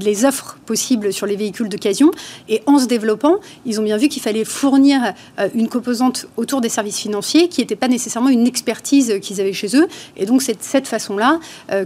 les 0.00 0.24
offres 0.24 0.58
possibles 0.66 1.12
sur 1.12 1.26
les 1.26 1.36
véhicules 1.36 1.68
d'occasion. 1.68 2.10
Et 2.48 2.62
en 2.66 2.78
se 2.78 2.86
développant, 2.86 3.36
ils 3.66 3.80
ont 3.80 3.84
bien 3.84 3.96
vu 3.96 4.08
qu'il 4.08 4.22
fallait 4.22 4.44
fournir 4.44 5.14
une 5.54 5.68
composante 5.68 6.26
autour 6.36 6.60
des 6.60 6.68
services 6.68 6.98
financiers 6.98 7.48
qui 7.48 7.60
n'était 7.60 7.76
pas 7.76 7.88
nécessairement 7.88 8.30
une 8.30 8.46
expertise 8.46 9.18
qu'ils 9.20 9.40
avaient 9.40 9.52
chez 9.52 9.76
eux. 9.76 9.86
Et 10.16 10.26
donc 10.26 10.42
c'est 10.42 10.54
de 10.54 10.62
cette 10.62 10.88
façon-là 10.88 11.38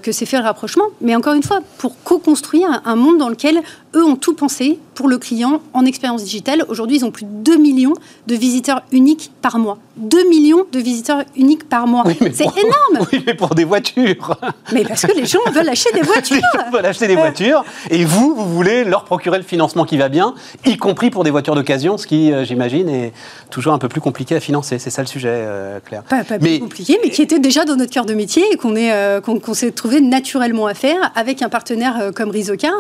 que 0.03 0.13
s'est 0.13 0.27
fait 0.27 0.39
le 0.39 0.45
rapprochement 0.45 0.88
mais 1.01 1.15
encore 1.15 1.35
une 1.35 1.43
fois, 1.43 1.61
pour 1.79 2.03
co-construire 2.03 2.83
un 2.85 2.97
monde 2.97 3.19
dans 3.19 3.29
lequel 3.29 3.61
eux 3.95 4.05
ont 4.05 4.17
tout 4.17 4.35
pensé 4.35 4.79
pour 4.95 5.09
le 5.09 5.19
client 5.19 5.61
en 5.75 5.85
expérience 5.85 6.25
digitale. 6.25 6.65
Aujourd'hui, 6.69 6.97
ils 6.97 7.05
ont 7.05 7.13
plus 7.13 7.25
de 7.25 7.31
2 7.31 7.57
millions 7.57 7.95
de 8.27 8.35
visiteurs 8.35 8.83
uniques 8.91 9.31
par 9.41 9.59
mois. 9.59 9.79
2 9.97 10.29
millions 10.29 10.67
de 10.73 10.79
visiteurs 10.79 11.25
uniques 11.37 11.69
par 11.69 11.87
mois. 11.87 12.05
c'est 12.33 12.45
énorme. 12.45 13.07
Oui, 13.13 13.23
mais 13.27 13.35
pour 13.35 13.55
des 13.55 13.65
voitures. 13.65 14.37
Mais 14.73 14.83
parce 14.83 15.07
que 15.07 15.13
les 15.13 15.25
gens 15.25 15.39
veulent 15.53 15.69
acheter 15.69 15.91
des 15.93 16.01
voitures. 16.03 16.37
Les 16.37 16.61
gens 16.61 16.71
veulent 16.71 16.87
acheter 16.87 17.07
des 17.07 17.15
voitures. 17.15 17.65
Et 17.91 18.05
vous, 18.05 18.35
vous 18.35 18.53
voulez 18.53 18.85
leur 18.85 19.05
procurer 19.05 19.39
le 19.39 19.45
financement 19.45 19.85
qui 19.85 19.97
va 19.97 20.09
bien, 20.09 20.35
y 20.67 20.77
compris 20.77 21.11
pour 21.11 21.23
des 21.23 21.31
voitures 21.31 21.55
d'occasion, 21.55 21.97
ce 21.97 22.07
qui, 22.07 22.33
euh, 22.33 22.45
j'imagine, 22.45 22.89
est 22.89 23.13
toujours 23.51 23.73
un 23.73 23.79
peu 23.79 23.89
plus 23.89 24.01
compliqué 24.01 24.35
à 24.35 24.41
financer. 24.41 24.79
C'est 24.79 24.91
ça 24.91 25.03
le 25.03 25.07
sujet, 25.07 25.31
euh, 25.31 25.79
Claire. 25.85 26.03
Pas, 26.03 26.25
plus 26.25 26.59
compliqué, 26.59 26.99
mais 27.03 27.11
qui 27.11 27.23
était 27.23 27.39
déjà 27.39 27.65
dans 27.65 27.77
notre 27.77 27.93
cœur 27.93 28.05
de 28.05 28.15
métier 28.15 28.43
et 28.53 28.57
qu'on 28.57 28.75
euh, 28.77 29.21
s'est 29.53 29.71
trouvé 29.71 30.01
naturellement 30.01 30.67
à 30.67 30.75
faire 30.75 31.13
avec 31.15 31.43
un 31.43 31.49
partenaire 31.49 32.11
comme 32.15 32.31
Rizocar, 32.31 32.75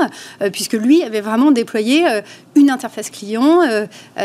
puisque 0.52 0.74
lui 0.74 0.97
avait 1.04 1.20
vraiment 1.20 1.50
déployé 1.50 2.04
une 2.58 2.70
interface 2.70 3.10
client, 3.10 3.60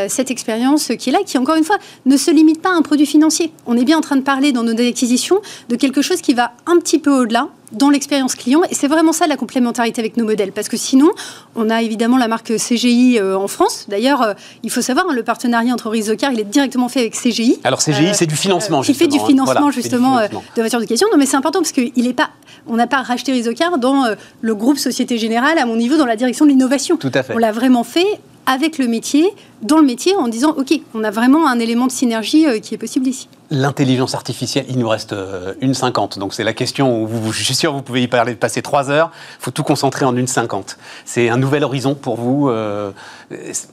cette 0.08 0.30
expérience 0.30 0.92
qui 0.98 1.10
est 1.10 1.12
là, 1.12 1.20
qui 1.24 1.38
encore 1.38 1.56
une 1.56 1.64
fois 1.64 1.76
ne 2.06 2.16
se 2.16 2.30
limite 2.30 2.60
pas 2.60 2.70
à 2.70 2.74
un 2.74 2.82
produit 2.82 3.06
financier. 3.06 3.52
On 3.66 3.76
est 3.76 3.84
bien 3.84 3.98
en 3.98 4.00
train 4.00 4.16
de 4.16 4.22
parler 4.22 4.52
dans 4.52 4.62
nos 4.62 4.72
acquisitions 4.72 5.40
de 5.68 5.76
quelque 5.76 6.02
chose 6.02 6.20
qui 6.20 6.34
va 6.34 6.52
un 6.66 6.78
petit 6.78 6.98
peu 6.98 7.10
au-delà 7.10 7.48
dans 7.72 7.90
l'expérience 7.90 8.34
client. 8.34 8.62
Et 8.70 8.74
c'est 8.74 8.88
vraiment 8.88 9.12
ça 9.12 9.26
la 9.26 9.36
complémentarité 9.36 10.00
avec 10.00 10.16
nos 10.16 10.24
modèles. 10.24 10.52
Parce 10.52 10.68
que 10.68 10.76
sinon, 10.76 11.10
on 11.56 11.70
a 11.70 11.82
évidemment 11.82 12.16
la 12.16 12.28
marque 12.28 12.52
CGI 12.56 13.18
euh, 13.18 13.36
en 13.36 13.48
France. 13.48 13.86
D'ailleurs, 13.88 14.22
euh, 14.22 14.34
il 14.62 14.70
faut 14.70 14.80
savoir, 14.80 15.06
hein, 15.08 15.14
le 15.14 15.22
partenariat 15.22 15.72
entre 15.72 15.90
Rizocar, 15.90 16.32
il 16.32 16.40
est 16.40 16.44
directement 16.44 16.88
fait 16.88 17.00
avec 17.00 17.14
CGI. 17.14 17.58
Alors 17.64 17.80
CGI, 17.80 18.14
c'est 18.14 18.26
du 18.26 18.36
financement, 18.36 18.82
Qui 18.82 18.94
fait 18.94 19.08
du 19.08 19.18
hein. 19.18 19.26
financement, 19.26 19.70
justement, 19.70 20.20
de 20.20 20.60
voitures 20.60 20.80
d'occasion. 20.80 21.08
Non, 21.10 21.18
mais 21.18 21.26
c'est 21.26 21.36
important 21.36 21.60
parce 21.60 21.72
qu'il 21.72 22.06
est 22.06 22.12
pas... 22.14 22.30
On 22.66 22.76
n'a 22.76 22.86
pas 22.86 23.02
racheté 23.02 23.32
Rizocar 23.32 23.78
dans 23.78 24.04
le 24.40 24.54
groupe 24.54 24.78
Société 24.78 25.18
Générale, 25.18 25.58
à 25.58 25.66
mon 25.66 25.76
niveau, 25.76 25.96
dans 25.96 26.06
la 26.06 26.16
direction 26.16 26.46
de 26.46 26.50
l'innovation. 26.50 26.96
Tout 26.96 27.10
à 27.12 27.22
fait. 27.22 27.34
On 27.34 27.38
l'a 27.38 27.52
vraiment 27.52 27.84
fait 27.84 28.20
avec 28.46 28.78
le 28.78 28.86
métier, 28.86 29.34
dans 29.62 29.78
le 29.78 29.84
métier, 29.84 30.14
en 30.16 30.28
disant 30.28 30.54
OK, 30.56 30.72
on 30.94 31.04
a 31.04 31.10
vraiment 31.10 31.48
un 31.48 31.58
élément 31.58 31.86
de 31.86 31.92
synergie 31.92 32.46
euh, 32.46 32.58
qui 32.58 32.74
est 32.74 32.78
possible 32.78 33.06
ici. 33.08 33.28
L'intelligence 33.50 34.14
artificielle, 34.14 34.66
il 34.68 34.78
nous 34.78 34.88
reste 34.88 35.12
euh, 35.12 35.54
une 35.60 35.74
cinquante. 35.74 36.18
Donc 36.18 36.34
c'est 36.34 36.44
la 36.44 36.52
question 36.52 37.02
où 37.02 37.06
vous, 37.06 37.32
je 37.32 37.42
suis 37.42 37.54
sûr 37.54 37.72
vous 37.72 37.82
pouvez 37.82 38.02
y 38.02 38.08
parler, 38.08 38.34
passer 38.34 38.62
trois 38.62 38.90
heures. 38.90 39.10
Il 39.40 39.44
faut 39.44 39.50
tout 39.50 39.62
concentrer 39.62 40.04
en 40.04 40.16
une 40.16 40.26
cinquante. 40.26 40.76
C'est 41.04 41.28
un 41.28 41.36
nouvel 41.36 41.64
horizon 41.64 41.94
pour 41.94 42.16
vous. 42.16 42.48
Euh, 42.48 42.92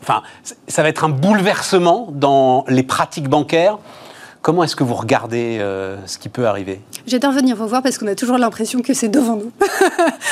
enfin, 0.01 0.21
ça 0.67 0.83
va 0.83 0.89
être 0.89 1.03
un 1.03 1.09
bouleversement 1.09 2.09
dans 2.11 2.65
les 2.67 2.83
pratiques 2.83 3.27
bancaires. 3.27 3.77
Comment 4.41 4.63
est-ce 4.63 4.75
que 4.75 4.83
vous 4.83 4.95
regardez 4.95 5.59
ce 6.07 6.17
qui 6.17 6.27
peut 6.27 6.47
arriver? 6.47 6.81
J'adore 7.05 7.31
venir 7.31 7.55
vous 7.55 7.67
voir 7.67 7.83
parce 7.83 7.99
qu'on 7.99 8.07
a 8.07 8.15
toujours 8.15 8.39
l'impression 8.39 8.81
que 8.81 8.95
c'est 8.95 9.07
devant 9.07 9.35
nous. 9.35 9.51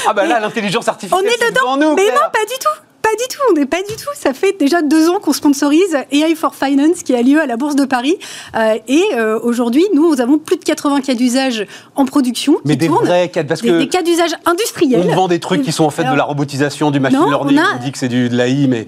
ah 0.07 0.13
ben 0.13 0.25
là, 0.25 0.39
l'intelligence 0.39 0.87
artificielle, 0.87 1.23
on 1.23 1.45
est, 1.45 1.51
dedans. 1.51 1.77
nous. 1.77 1.95
Mais 1.95 2.07
non, 2.07 2.21
pas 2.33 2.43
du 2.47 2.57
tout 2.59 2.88
pas 3.09 3.23
du 3.23 3.27
tout, 3.27 3.41
on 3.49 3.53
n'est 3.53 3.65
pas 3.65 3.81
du 3.81 3.95
tout. 3.95 4.09
Ça 4.15 4.33
fait 4.33 4.57
déjà 4.59 4.81
deux 4.81 5.09
ans 5.09 5.19
qu'on 5.19 5.33
sponsorise 5.33 5.97
AI 6.11 6.35
for 6.35 6.53
Finance 6.55 7.03
qui 7.03 7.15
a 7.15 7.21
lieu 7.21 7.41
à 7.41 7.45
la 7.45 7.57
Bourse 7.57 7.75
de 7.75 7.85
Paris. 7.85 8.17
Euh, 8.55 8.77
et 8.87 9.03
euh, 9.15 9.39
aujourd'hui, 9.41 9.83
nous, 9.93 10.09
nous 10.09 10.21
avons 10.21 10.37
plus 10.37 10.57
de 10.57 10.63
80 10.63 11.01
cas 11.01 11.15
d'usage 11.15 11.65
en 11.95 12.05
production. 12.05 12.57
Mais 12.65 12.75
des 12.75 12.87
vrais 12.87 13.29
cas, 13.29 13.43
parce 13.43 13.61
des, 13.61 13.87
cas 13.87 14.03
d'usage 14.03 14.35
industriels. 14.45 15.01
On 15.09 15.15
vend 15.15 15.27
des 15.27 15.39
trucs 15.39 15.63
qui 15.63 15.71
sont 15.71 15.85
en 15.85 15.89
fait 15.89 16.03
de 16.03 16.15
la 16.15 16.23
robotisation, 16.23 16.91
du 16.91 16.99
machine 16.99 17.25
learning. 17.27 17.59
On, 17.59 17.83
dit 17.83 17.91
que 17.91 17.97
c'est 17.97 18.09
de 18.09 18.27
l'AI, 18.27 18.67
mais 18.67 18.87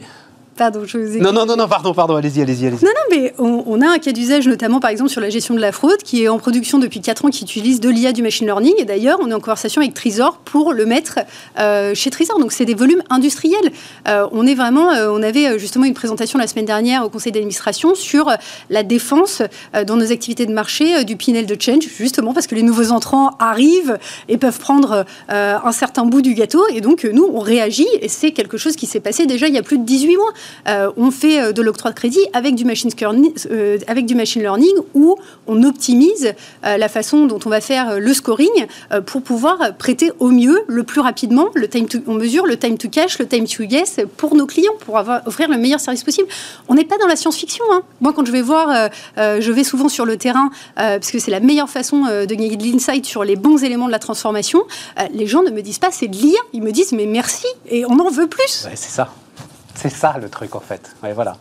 Non, 1.19 1.31
non, 1.33 1.45
non, 1.45 1.55
non, 1.55 1.67
pardon, 1.67 1.93
pardon, 1.93 2.15
allez-y, 2.15 2.41
allez-y, 2.41 2.67
allez-y. 2.67 2.85
Non, 2.85 2.91
non, 2.91 3.17
mais 3.17 3.33
on, 3.39 3.81
a 3.81 3.89
un 3.89 3.97
cas 3.97 4.11
d'usage, 4.11 4.47
notamment 4.47 4.79
par 4.79 4.91
exemple 4.91 5.09
sur 5.09 5.21
la 5.21 5.29
gestion 5.29 5.55
de 5.55 5.59
la 5.59 5.71
fraude, 5.71 5.97
qui 6.03 6.23
est 6.23 6.27
en 6.27 6.37
production 6.37 6.79
depuis 6.79 7.01
4 7.01 7.25
ans, 7.25 7.29
qui 7.29 7.43
utilise 7.43 7.79
de 7.79 7.89
l'IA 7.89 8.11
du 8.11 8.21
machine 8.21 8.45
learning. 8.45 8.73
Et 8.77 8.85
d'ailleurs, 8.85 9.19
on 9.21 9.31
est 9.31 9.33
en 9.33 9.39
conversation 9.39 9.81
avec 9.81 9.93
Trisor 9.93 10.37
pour 10.37 10.73
le 10.73 10.85
mettre 10.85 11.19
euh, 11.59 11.95
chez 11.95 12.09
Trisor. 12.09 12.39
Donc, 12.39 12.51
c'est 12.51 12.65
des 12.65 12.75
volumes 12.75 13.01
industriels. 13.09 13.71
Euh, 14.07 14.27
on 14.31 14.45
est 14.45 14.55
vraiment, 14.55 14.91
euh, 14.91 15.09
on 15.11 15.23
avait 15.23 15.57
justement 15.57 15.85
une 15.85 15.93
présentation 15.93 16.37
la 16.37 16.47
semaine 16.47 16.65
dernière 16.65 17.03
au 17.05 17.09
conseil 17.09 17.31
d'administration 17.31 17.95
sur 17.95 18.31
la 18.69 18.83
défense 18.83 19.41
dans 19.87 19.95
nos 19.95 20.11
activités 20.11 20.45
de 20.45 20.53
marché 20.53 21.03
du 21.03 21.15
Pinel 21.15 21.45
de 21.45 21.59
Change, 21.59 21.83
justement 21.97 22.33
parce 22.33 22.47
que 22.47 22.55
les 22.55 22.63
nouveaux 22.63 22.91
entrants 22.91 23.31
arrivent 23.39 23.97
et 24.27 24.37
peuvent 24.37 24.59
prendre 24.59 25.05
un 25.29 25.71
certain 25.71 26.05
bout 26.05 26.21
du 26.21 26.33
gâteau. 26.33 26.63
Et 26.73 26.81
donc, 26.81 27.03
nous, 27.03 27.29
on 27.33 27.39
réagit. 27.39 27.87
Et 28.01 28.07
c'est 28.07 28.31
quelque 28.31 28.57
chose 28.57 28.75
qui 28.75 28.85
s'est 28.85 28.99
passé 28.99 29.25
déjà 29.25 29.47
il 29.47 29.55
y 29.55 29.57
a 29.57 29.63
plus 29.63 29.77
de 29.77 29.85
18 29.85 30.17
mois. 30.17 30.31
Euh, 30.67 30.91
on 30.97 31.11
fait 31.11 31.39
euh, 31.39 31.51
de 31.51 31.61
l'octroi 31.61 31.91
de 31.91 31.95
crédit 31.95 32.19
avec 32.33 32.55
du, 32.55 32.65
machine 32.65 32.91
euh, 33.01 33.77
learning 34.35 34.73
où 34.93 35.15
on 35.47 35.63
optimise 35.63 36.33
la 36.63 36.89
façon 36.89 37.25
dont 37.25 37.39
on 37.45 37.49
va 37.49 37.61
faire 37.61 37.99
le 37.99 38.13
scoring 38.13 38.67
pour 39.05 39.21
pouvoir 39.21 39.75
prêter 39.77 40.11
au 40.19 40.29
mieux, 40.29 40.63
le 40.67 40.83
plus 40.83 41.01
rapidement, 41.01 41.49
le 41.53 41.67
time 41.67 41.87
to, 41.87 41.99
on 42.07 42.13
mesure 42.13 42.45
le 42.45 42.57
time 42.57 42.77
to 42.77 42.89
cash, 42.89 43.19
le 43.19 43.27
time 43.27 43.47
to 43.47 43.63
yes 43.63 43.99
pour 44.17 44.35
nos 44.35 44.45
clients, 44.45 44.73
pour 44.79 44.97
avoir, 44.97 45.21
offrir 45.27 45.49
le 45.49 45.57
meilleur 45.57 45.79
service 45.79 46.03
possible. 46.03 46.27
On 46.67 46.75
n'est 46.75 46.85
pas 46.85 46.97
dans 46.97 47.07
la 47.07 47.15
science-fiction. 47.15 47.65
Hein. 47.71 47.81
Moi, 47.99 48.13
quand 48.13 48.25
je 48.25 48.31
vais 48.31 48.41
voir, 48.41 48.89
je 49.17 49.51
vais 49.51 49.63
souvent 49.63 49.89
sur 49.89 50.05
le 50.05 50.17
terrain 50.17 50.49
parce 50.75 51.11
que 51.11 51.19
c'est 51.19 51.31
la 51.31 51.39
meilleure 51.39 51.69
façon 51.69 52.05
de 52.05 52.25
gagner 52.25 52.55
de 52.55 52.63
l'insight 52.63 53.05
sur 53.05 53.23
les 53.23 53.35
bons 53.35 53.63
éléments 53.63 53.87
de 53.87 53.91
la 53.91 53.99
transformation. 53.99 54.63
les 55.11 55.27
gens 55.27 55.43
ne 55.43 55.51
me 55.51 55.61
disent 55.61 55.79
pas 55.79 55.91
c'est 55.91 56.07
de 56.07 56.15
l'IA, 56.15 56.39
ils 56.53 56.61
me 56.61 56.71
disent 56.71 56.91
mais 56.93 57.05
merci 57.05 57.47
et 57.69 57.85
on 57.85 57.99
en 57.99 58.09
veut 58.09 58.27
plus. 58.27 58.67
c'est 58.75 58.75
ça. 58.75 59.13
C'est 59.75 59.89
ça 59.89 60.17
le 60.19 60.29
truc 60.29 60.55
en 60.55 60.59
fait. 60.59 60.95
voilà. 61.13 61.37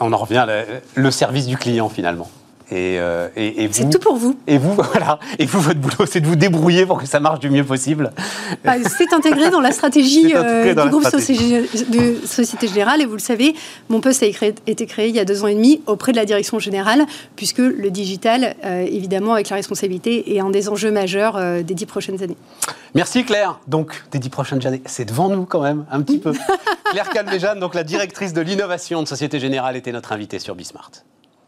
On 0.00 0.12
en 0.12 0.16
revient 0.16 0.46
le 0.94 1.10
service 1.10 1.46
du 1.46 1.56
client 1.56 1.88
finalement. 1.88 2.30
Euh, 2.72 3.28
et, 3.36 3.68
c'est 3.72 3.88
tout 3.90 3.98
pour 3.98 4.16
vous. 4.16 4.36
Et 4.46 4.58
vous, 4.58 4.74
voilà. 4.92 5.18
Et 5.38 5.46
vous, 5.46 5.60
votre 5.60 5.78
boulot, 5.78 6.06
c'est 6.06 6.20
de 6.20 6.26
vous 6.26 6.36
débrouiller 6.36 6.86
pour 6.86 7.00
que 7.00 7.06
ça 7.06 7.20
marche 7.20 7.40
du 7.40 7.50
mieux 7.50 7.64
possible. 7.64 8.12
Ah, 8.64 8.76
c'est 8.84 9.12
intégré 9.12 9.50
dans 9.50 9.60
la 9.60 9.72
stratégie 9.72 10.32
euh, 10.34 10.74
du 10.74 10.90
groupe 10.90 11.04
de 11.04 12.26
Société 12.26 12.68
Générale. 12.68 13.00
Et 13.02 13.06
vous 13.06 13.14
le 13.14 13.18
savez, 13.18 13.54
mon 13.88 14.00
poste 14.00 14.22
a 14.22 14.26
été 14.26 14.86
créé 14.86 15.08
il 15.08 15.16
y 15.16 15.20
a 15.20 15.24
deux 15.24 15.44
ans 15.44 15.48
et 15.48 15.54
demi 15.54 15.82
auprès 15.86 16.12
de 16.12 16.16
la 16.16 16.24
direction 16.24 16.58
générale, 16.58 17.06
puisque 17.36 17.58
le 17.58 17.90
digital, 17.90 18.54
euh, 18.64 18.86
évidemment, 18.88 19.34
avec 19.34 19.48
la 19.50 19.56
responsabilité, 19.56 20.34
est 20.34 20.40
un 20.40 20.50
des 20.50 20.68
enjeux 20.68 20.90
majeurs 20.90 21.40
des 21.62 21.74
dix 21.74 21.86
prochaines 21.86 22.22
années. 22.22 22.36
Merci 22.94 23.24
Claire. 23.24 23.58
Donc, 23.66 24.04
des 24.10 24.18
dix 24.18 24.28
prochaines 24.28 24.66
années, 24.66 24.82
c'est 24.86 25.04
devant 25.04 25.28
nous 25.28 25.44
quand 25.44 25.62
même, 25.62 25.84
un 25.90 26.02
petit 26.02 26.18
peu. 26.18 26.32
Claire 26.90 27.08
Calmejane, 27.10 27.58
donc 27.58 27.74
la 27.74 27.84
directrice 27.84 28.32
de 28.32 28.40
l'innovation 28.40 29.02
de 29.02 29.08
Société 29.08 29.40
Générale, 29.40 29.76
était 29.76 29.92
notre 29.92 30.12
invitée 30.12 30.38
sur 30.38 30.54
Bismart. 30.54 30.90